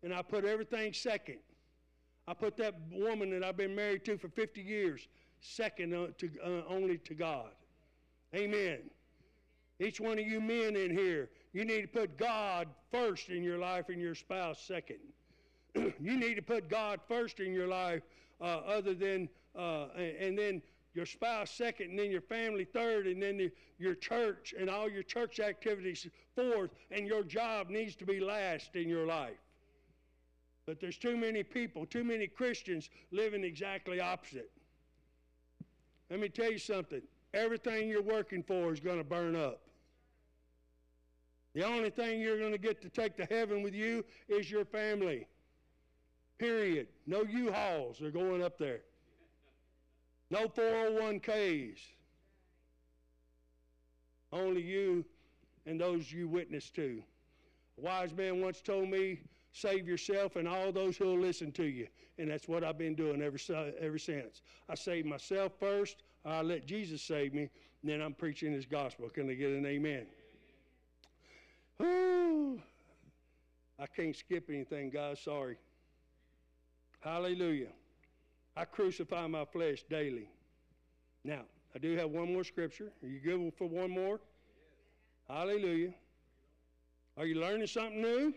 And 0.01 0.11
I 0.11 0.23
put 0.23 0.43
everything 0.43 0.91
second. 0.93 1.37
I 2.27 2.33
put 2.33 2.57
that 2.57 2.73
woman 2.91 3.29
that 3.31 3.43
I've 3.43 3.57
been 3.57 3.75
married 3.75 4.05
to 4.05 4.17
for 4.17 4.29
50 4.29 4.59
years 4.61 5.07
second 5.39 5.93
uh, 5.93 6.07
to, 6.17 6.29
uh, 6.43 6.61
only 6.67 6.97
to 6.97 7.13
God. 7.13 7.51
Amen. 8.35 8.79
Each 9.79 9.99
one 9.99 10.17
of 10.17 10.25
you 10.25 10.41
men 10.41 10.75
in 10.75 10.91
here, 10.91 11.29
you 11.53 11.65
need 11.65 11.81
to 11.81 11.87
put 11.87 12.17
God 12.17 12.67
first 12.91 13.29
in 13.29 13.43
your 13.43 13.57
life 13.57 13.89
and 13.89 13.99
your 14.01 14.15
spouse 14.15 14.61
second. 14.61 14.99
you 15.75 16.17
need 16.17 16.35
to 16.35 16.41
put 16.41 16.69
God 16.69 16.99
first 17.07 17.39
in 17.39 17.53
your 17.53 17.67
life, 17.67 18.03
uh, 18.41 18.61
other 18.67 18.93
than, 18.93 19.29
uh, 19.57 19.87
and 19.97 20.37
then 20.37 20.61
your 20.93 21.05
spouse 21.05 21.51
second, 21.51 21.91
and 21.91 21.99
then 21.99 22.11
your 22.11 22.21
family 22.21 22.65
third, 22.65 23.07
and 23.07 23.21
then 23.21 23.37
the, 23.37 23.51
your 23.77 23.95
church 23.95 24.53
and 24.59 24.69
all 24.69 24.89
your 24.89 25.03
church 25.03 25.39
activities 25.39 26.07
fourth, 26.35 26.71
and 26.91 27.07
your 27.07 27.23
job 27.23 27.69
needs 27.69 27.95
to 27.95 28.05
be 28.05 28.19
last 28.19 28.75
in 28.75 28.87
your 28.87 29.05
life. 29.05 29.37
But 30.65 30.79
there's 30.79 30.97
too 30.97 31.17
many 31.17 31.43
people, 31.43 31.85
too 31.85 32.03
many 32.03 32.27
Christians 32.27 32.89
living 33.11 33.43
exactly 33.43 33.99
opposite. 33.99 34.51
Let 36.09 36.19
me 36.19 36.29
tell 36.29 36.51
you 36.51 36.59
something. 36.59 37.01
Everything 37.33 37.89
you're 37.89 38.01
working 38.01 38.43
for 38.43 38.71
is 38.73 38.79
going 38.79 38.97
to 38.97 39.03
burn 39.03 39.35
up. 39.35 39.61
The 41.55 41.63
only 41.65 41.89
thing 41.89 42.21
you're 42.21 42.37
going 42.37 42.51
to 42.51 42.57
get 42.57 42.81
to 42.81 42.89
take 42.89 43.17
to 43.17 43.25
heaven 43.25 43.63
with 43.63 43.73
you 43.73 44.05
is 44.27 44.49
your 44.51 44.65
family. 44.65 45.27
Period. 46.37 46.87
No 47.07 47.23
U-Hauls 47.23 48.01
are 48.01 48.11
going 48.11 48.43
up 48.43 48.57
there. 48.57 48.81
No 50.29 50.47
401ks. 50.47 51.79
Only 54.31 54.61
you 54.61 55.03
and 55.65 55.81
those 55.81 56.11
you 56.11 56.27
witness 56.27 56.69
to. 56.71 57.01
A 57.77 57.81
wise 57.81 58.13
man 58.13 58.41
once 58.41 58.61
told 58.61 58.89
me, 58.89 59.21
save 59.51 59.87
yourself 59.87 60.35
and 60.35 60.47
all 60.47 60.71
those 60.71 60.97
who 60.97 61.05
will 61.05 61.19
listen 61.19 61.51
to 61.53 61.63
you. 61.63 61.87
And 62.19 62.29
that's 62.29 62.47
what 62.47 62.63
I've 62.63 62.77
been 62.77 62.95
doing 62.95 63.21
ever, 63.21 63.37
ever 63.79 63.97
since. 63.97 64.41
I 64.67 64.75
save 64.75 65.05
myself 65.05 65.53
first, 65.59 66.03
I 66.25 66.41
let 66.41 66.65
Jesus 66.65 67.01
save 67.01 67.33
me, 67.33 67.49
and 67.81 67.91
then 67.91 68.01
I'm 68.01 68.13
preaching 68.13 68.51
his 68.51 68.65
gospel. 68.65 69.09
Can 69.09 69.29
I 69.29 69.33
get 69.33 69.49
an 69.51 69.65
amen? 69.65 70.05
I 71.81 72.57
can't 73.95 74.15
skip 74.15 74.49
anything, 74.49 74.89
guys. 74.89 75.19
Sorry. 75.21 75.57
Hallelujah. 76.99 77.69
I 78.55 78.65
crucify 78.65 79.27
my 79.27 79.45
flesh 79.45 79.83
daily. 79.89 80.29
Now, 81.23 81.41
I 81.73 81.79
do 81.79 81.95
have 81.95 82.09
one 82.09 82.33
more 82.33 82.43
scripture. 82.43 82.91
Are 83.01 83.07
you 83.07 83.19
good 83.19 83.53
for 83.57 83.67
one 83.67 83.91
more? 83.91 84.19
Hallelujah. 85.29 85.93
Are 87.17 87.25
you 87.25 87.35
learning 87.35 87.67
something 87.67 88.01
new? 88.01 88.33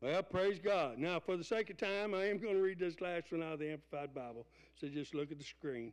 Well, 0.00 0.22
praise 0.22 0.58
God. 0.58 0.98
Now, 0.98 1.20
for 1.20 1.36
the 1.36 1.44
sake 1.44 1.70
of 1.70 1.76
time, 1.76 2.14
I 2.14 2.26
am 2.26 2.38
going 2.38 2.54
to 2.54 2.62
read 2.62 2.78
this 2.78 3.00
last 3.00 3.32
one 3.32 3.42
out 3.42 3.54
of 3.54 3.58
the 3.58 3.72
Amplified 3.72 4.14
Bible. 4.14 4.46
So 4.80 4.88
just 4.88 5.14
look 5.14 5.32
at 5.32 5.38
the 5.38 5.44
screen. 5.44 5.92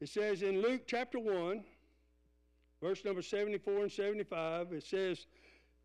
It 0.00 0.08
says 0.08 0.42
in 0.42 0.60
Luke 0.60 0.82
chapter 0.86 1.18
1, 1.18 1.64
verse 2.84 3.02
number 3.02 3.22
74 3.22 3.84
and 3.84 3.90
75, 3.90 4.74
it 4.74 4.84
says, 4.84 5.26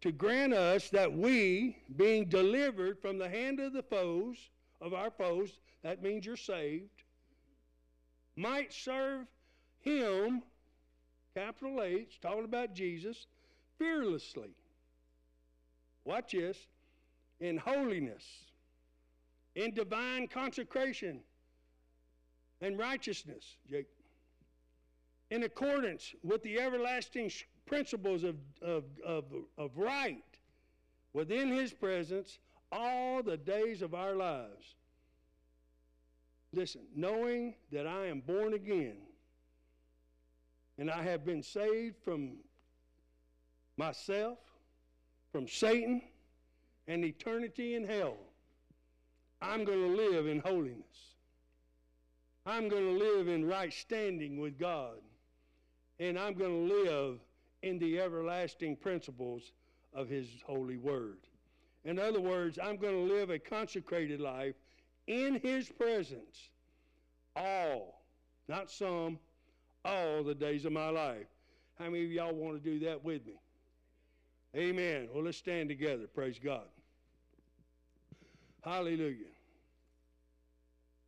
To 0.01 0.11
grant 0.11 0.53
us 0.53 0.89
that 0.89 1.11
we, 1.11 1.77
being 1.95 2.26
delivered 2.26 2.99
from 2.99 3.17
the 3.17 3.30
hand 3.30 3.61
of 3.61 3.71
the 3.71 3.84
foes, 3.84 4.35
of 4.81 4.93
our 4.93 5.09
foes, 5.09 5.59
that 5.81 6.03
means 6.03 6.26
you're 6.26 6.35
saved, 6.35 7.03
might 8.35 8.73
serve 8.73 9.27
him, 9.80 10.43
capital 11.34 11.81
H, 11.81 12.19
talking 12.21 12.43
about 12.43 12.73
Jesus, 12.73 13.27
fearlessly. 13.77 14.49
Watch 16.03 16.34
this 16.34 16.57
in 17.39 17.55
holiness, 17.55 18.26
in 19.55 19.73
divine 19.73 20.27
consecration 20.27 21.21
and 22.59 22.77
righteousness, 22.77 23.55
Jake, 23.69 23.88
in 25.31 25.43
accordance 25.43 26.14
with 26.23 26.41
the 26.43 26.60
everlasting 26.60 27.31
principles 27.65 28.23
of, 28.23 28.35
of, 28.61 28.84
of, 29.06 29.26
of 29.57 29.77
right 29.77 30.23
within 31.14 31.49
his 31.49 31.72
presence 31.72 32.39
all 32.72 33.22
the 33.22 33.38
days 33.38 33.81
of 33.81 33.93
our 33.93 34.15
lives. 34.15 34.76
Listen, 36.53 36.81
knowing 36.95 37.53
that 37.72 37.85
I 37.85 38.07
am 38.07 38.22
born 38.22 38.53
again 38.53 38.97
and 40.77 40.89
I 40.89 41.03
have 41.03 41.26
been 41.26 41.43
saved 41.43 41.95
from 42.03 42.38
myself, 43.77 44.39
from 45.31 45.47
Satan, 45.47 46.01
and 46.88 47.06
eternity 47.06 47.76
in 47.76 47.85
hell, 47.85 48.18
I'm 49.41 49.64
going 49.64 49.80
to 49.80 49.95
live 49.95 50.26
in 50.26 50.39
holiness. 50.39 51.15
I'm 52.45 52.68
going 52.68 52.85
to 52.85 53.06
live 53.06 53.27
in 53.27 53.45
right 53.45 53.72
standing 53.72 54.39
with 54.39 54.57
God. 54.57 54.97
And 55.99 56.17
I'm 56.17 56.34
going 56.34 56.67
to 56.67 56.73
live 56.73 57.19
in 57.61 57.77
the 57.80 57.99
everlasting 57.99 58.76
principles 58.76 59.51
of 59.93 60.07
His 60.07 60.27
holy 60.45 60.77
word. 60.77 61.17
In 61.85 61.99
other 61.99 62.21
words, 62.21 62.59
I'm 62.61 62.77
going 62.77 63.07
to 63.07 63.13
live 63.13 63.30
a 63.30 63.39
consecrated 63.39 64.19
life 64.19 64.55
in 65.07 65.39
His 65.41 65.69
presence 65.69 66.49
all, 67.35 68.01
not 68.47 68.69
some, 68.69 69.19
all 69.85 70.23
the 70.23 70.35
days 70.35 70.65
of 70.65 70.71
my 70.71 70.89
life. 70.89 71.27
How 71.77 71.85
many 71.85 72.05
of 72.05 72.11
y'all 72.11 72.34
want 72.34 72.61
to 72.61 72.69
do 72.69 72.85
that 72.85 73.03
with 73.03 73.26
me? 73.26 73.34
Amen. 74.55 75.07
Well, 75.13 75.23
let's 75.23 75.38
stand 75.38 75.69
together. 75.69 76.07
Praise 76.13 76.39
God. 76.43 76.67
Hallelujah. 78.63 79.15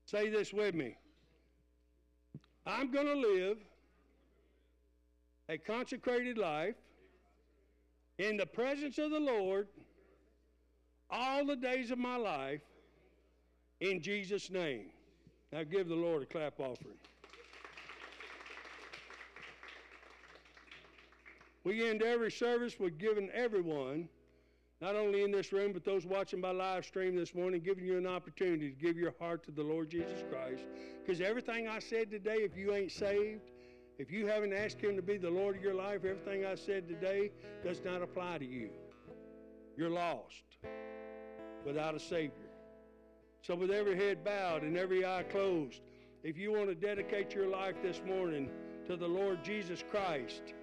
Say 0.05 0.29
this 0.29 0.53
with 0.53 0.75
me. 0.75 0.95
I'm 2.65 2.91
going 2.91 3.07
to 3.07 3.15
live 3.15 3.57
a 5.51 5.57
consecrated 5.57 6.37
life 6.37 6.75
in 8.17 8.37
the 8.37 8.45
presence 8.45 8.97
of 8.97 9.11
the 9.11 9.19
Lord 9.19 9.67
all 11.09 11.45
the 11.45 11.57
days 11.57 11.91
of 11.91 11.97
my 11.97 12.15
life 12.15 12.61
in 13.81 14.01
Jesus' 14.01 14.49
name. 14.49 14.85
Now 15.51 15.63
give 15.63 15.89
the 15.89 15.95
Lord 15.95 16.23
a 16.23 16.25
clap 16.25 16.57
offering. 16.61 16.95
We 21.65 21.89
end 21.89 22.01
every 22.01 22.31
service 22.31 22.79
with 22.79 22.97
giving 22.97 23.29
everyone 23.31 24.07
not 24.79 24.95
only 24.95 25.23
in 25.23 25.31
this 25.31 25.51
room, 25.51 25.73
but 25.73 25.83
those 25.83 26.05
watching 26.05 26.39
by 26.39 26.51
live 26.51 26.85
stream 26.85 27.15
this 27.15 27.35
morning, 27.35 27.61
giving 27.61 27.83
you 27.83 27.97
an 27.97 28.07
opportunity 28.07 28.71
to 28.71 28.75
give 28.75 28.95
your 28.95 29.13
heart 29.19 29.43
to 29.43 29.51
the 29.51 29.61
Lord 29.61 29.89
Jesus 29.91 30.23
Christ. 30.31 30.63
Because 31.05 31.21
everything 31.21 31.67
I 31.67 31.79
said 31.79 32.09
today, 32.09 32.37
if 32.37 32.57
you 32.57 32.73
ain't 32.73 32.91
saved, 32.91 33.41
If 33.97 34.11
you 34.11 34.25
haven't 34.27 34.53
asked 34.53 34.79
Him 34.79 34.95
to 34.95 35.01
be 35.01 35.17
the 35.17 35.29
Lord 35.29 35.55
of 35.57 35.61
your 35.61 35.73
life, 35.73 36.05
everything 36.05 36.45
I 36.45 36.55
said 36.55 36.87
today 36.87 37.31
does 37.63 37.81
not 37.83 38.01
apply 38.01 38.39
to 38.39 38.45
you. 38.45 38.69
You're 39.77 39.89
lost 39.89 40.43
without 41.65 41.95
a 41.95 41.99
Savior. 41.99 42.49
So, 43.41 43.55
with 43.55 43.71
every 43.71 43.95
head 43.95 44.23
bowed 44.23 44.63
and 44.63 44.77
every 44.77 45.05
eye 45.05 45.23
closed, 45.23 45.81
if 46.23 46.37
you 46.37 46.51
want 46.51 46.69
to 46.69 46.75
dedicate 46.75 47.33
your 47.33 47.47
life 47.47 47.75
this 47.81 48.01
morning 48.05 48.49
to 48.87 48.95
the 48.95 49.07
Lord 49.07 49.43
Jesus 49.43 49.83
Christ, 49.89 50.53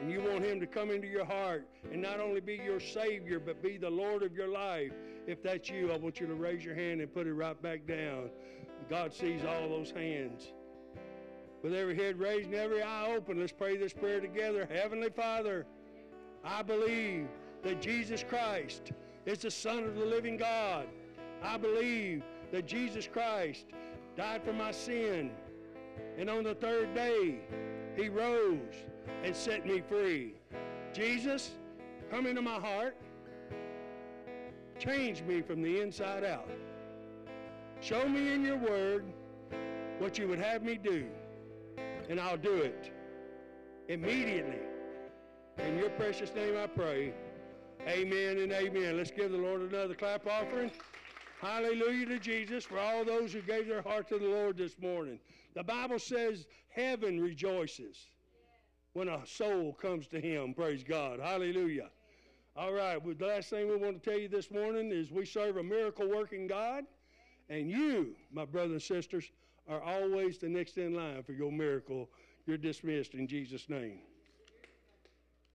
and 0.00 0.10
you 0.10 0.20
want 0.20 0.44
Him 0.44 0.60
to 0.60 0.66
come 0.66 0.90
into 0.90 1.06
your 1.06 1.24
heart 1.24 1.66
and 1.92 2.02
not 2.02 2.20
only 2.20 2.40
be 2.40 2.60
your 2.64 2.80
Savior, 2.80 3.38
but 3.38 3.62
be 3.62 3.76
the 3.76 3.90
Lord 3.90 4.22
of 4.22 4.34
your 4.34 4.48
life, 4.48 4.92
if 5.26 5.42
that's 5.42 5.68
you, 5.70 5.92
I 5.92 5.96
want 5.96 6.20
you 6.20 6.26
to 6.26 6.34
raise 6.34 6.64
your 6.64 6.74
hand 6.74 7.00
and 7.00 7.12
put 7.12 7.26
it 7.26 7.34
right 7.34 7.60
back 7.62 7.86
down. 7.86 8.30
God 8.90 9.14
sees 9.14 9.44
all 9.44 9.68
those 9.68 9.90
hands. 9.90 10.52
With 11.64 11.72
every 11.72 11.96
head 11.96 12.18
raised 12.18 12.48
and 12.48 12.56
every 12.56 12.82
eye 12.82 13.06
open, 13.16 13.40
let's 13.40 13.50
pray 13.50 13.78
this 13.78 13.94
prayer 13.94 14.20
together. 14.20 14.68
Heavenly 14.70 15.08
Father, 15.08 15.64
I 16.44 16.60
believe 16.60 17.26
that 17.62 17.80
Jesus 17.80 18.22
Christ 18.22 18.92
is 19.24 19.38
the 19.38 19.50
Son 19.50 19.84
of 19.84 19.96
the 19.96 20.04
living 20.04 20.36
God. 20.36 20.86
I 21.42 21.56
believe 21.56 22.22
that 22.52 22.66
Jesus 22.66 23.08
Christ 23.10 23.64
died 24.14 24.42
for 24.44 24.52
my 24.52 24.72
sin. 24.72 25.30
And 26.18 26.28
on 26.28 26.44
the 26.44 26.54
third 26.54 26.94
day, 26.94 27.36
he 27.96 28.10
rose 28.10 28.84
and 29.22 29.34
set 29.34 29.66
me 29.66 29.80
free. 29.88 30.34
Jesus, 30.92 31.52
come 32.10 32.26
into 32.26 32.42
my 32.42 32.60
heart. 32.60 32.94
Change 34.78 35.22
me 35.22 35.40
from 35.40 35.62
the 35.62 35.80
inside 35.80 36.24
out. 36.24 36.50
Show 37.80 38.06
me 38.06 38.34
in 38.34 38.44
your 38.44 38.58
word 38.58 39.06
what 39.98 40.18
you 40.18 40.28
would 40.28 40.40
have 40.40 40.62
me 40.62 40.76
do, 40.76 41.06
and 42.08 42.20
I'll 42.20 42.36
do 42.36 42.54
it 42.56 42.90
immediately. 43.88 44.58
In 45.58 45.78
your 45.78 45.90
precious 45.90 46.34
name 46.34 46.56
I 46.56 46.66
pray. 46.66 47.14
Amen 47.86 48.38
and 48.38 48.52
amen. 48.52 48.96
Let's 48.96 49.10
give 49.10 49.30
the 49.30 49.38
Lord 49.38 49.60
another 49.62 49.94
clap 49.94 50.26
offering. 50.26 50.70
Hallelujah 51.40 52.06
to 52.06 52.18
Jesus 52.18 52.64
for 52.64 52.78
all 52.78 53.04
those 53.04 53.32
who 53.32 53.42
gave 53.42 53.68
their 53.68 53.82
heart 53.82 54.08
to 54.08 54.18
the 54.18 54.26
Lord 54.26 54.56
this 54.56 54.78
morning. 54.80 55.18
The 55.54 55.62
Bible 55.62 55.98
says 55.98 56.46
heaven 56.68 57.20
rejoices 57.20 57.98
when 58.94 59.08
a 59.08 59.20
soul 59.26 59.76
comes 59.80 60.06
to 60.08 60.20
Him. 60.20 60.54
Praise 60.54 60.82
God. 60.82 61.20
Hallelujah. 61.20 61.90
All 62.56 62.72
right, 62.72 63.04
well, 63.04 63.14
the 63.18 63.26
last 63.26 63.50
thing 63.50 63.68
we 63.68 63.76
want 63.76 64.00
to 64.00 64.10
tell 64.10 64.18
you 64.18 64.28
this 64.28 64.50
morning 64.50 64.92
is 64.92 65.10
we 65.10 65.26
serve 65.26 65.56
a 65.56 65.62
miracle 65.62 66.08
working 66.08 66.46
God, 66.46 66.84
and 67.50 67.68
you, 67.68 68.14
my 68.32 68.44
brothers 68.44 68.70
and 68.70 68.82
sisters, 68.82 69.28
are 69.68 69.82
always 69.82 70.38
the 70.38 70.48
next 70.48 70.78
in 70.78 70.94
line 70.94 71.22
for 71.22 71.32
your 71.32 71.52
miracle. 71.52 72.08
You're 72.46 72.58
dismissed 72.58 73.14
in 73.14 73.26
Jesus' 73.26 73.68
name. 73.68 74.00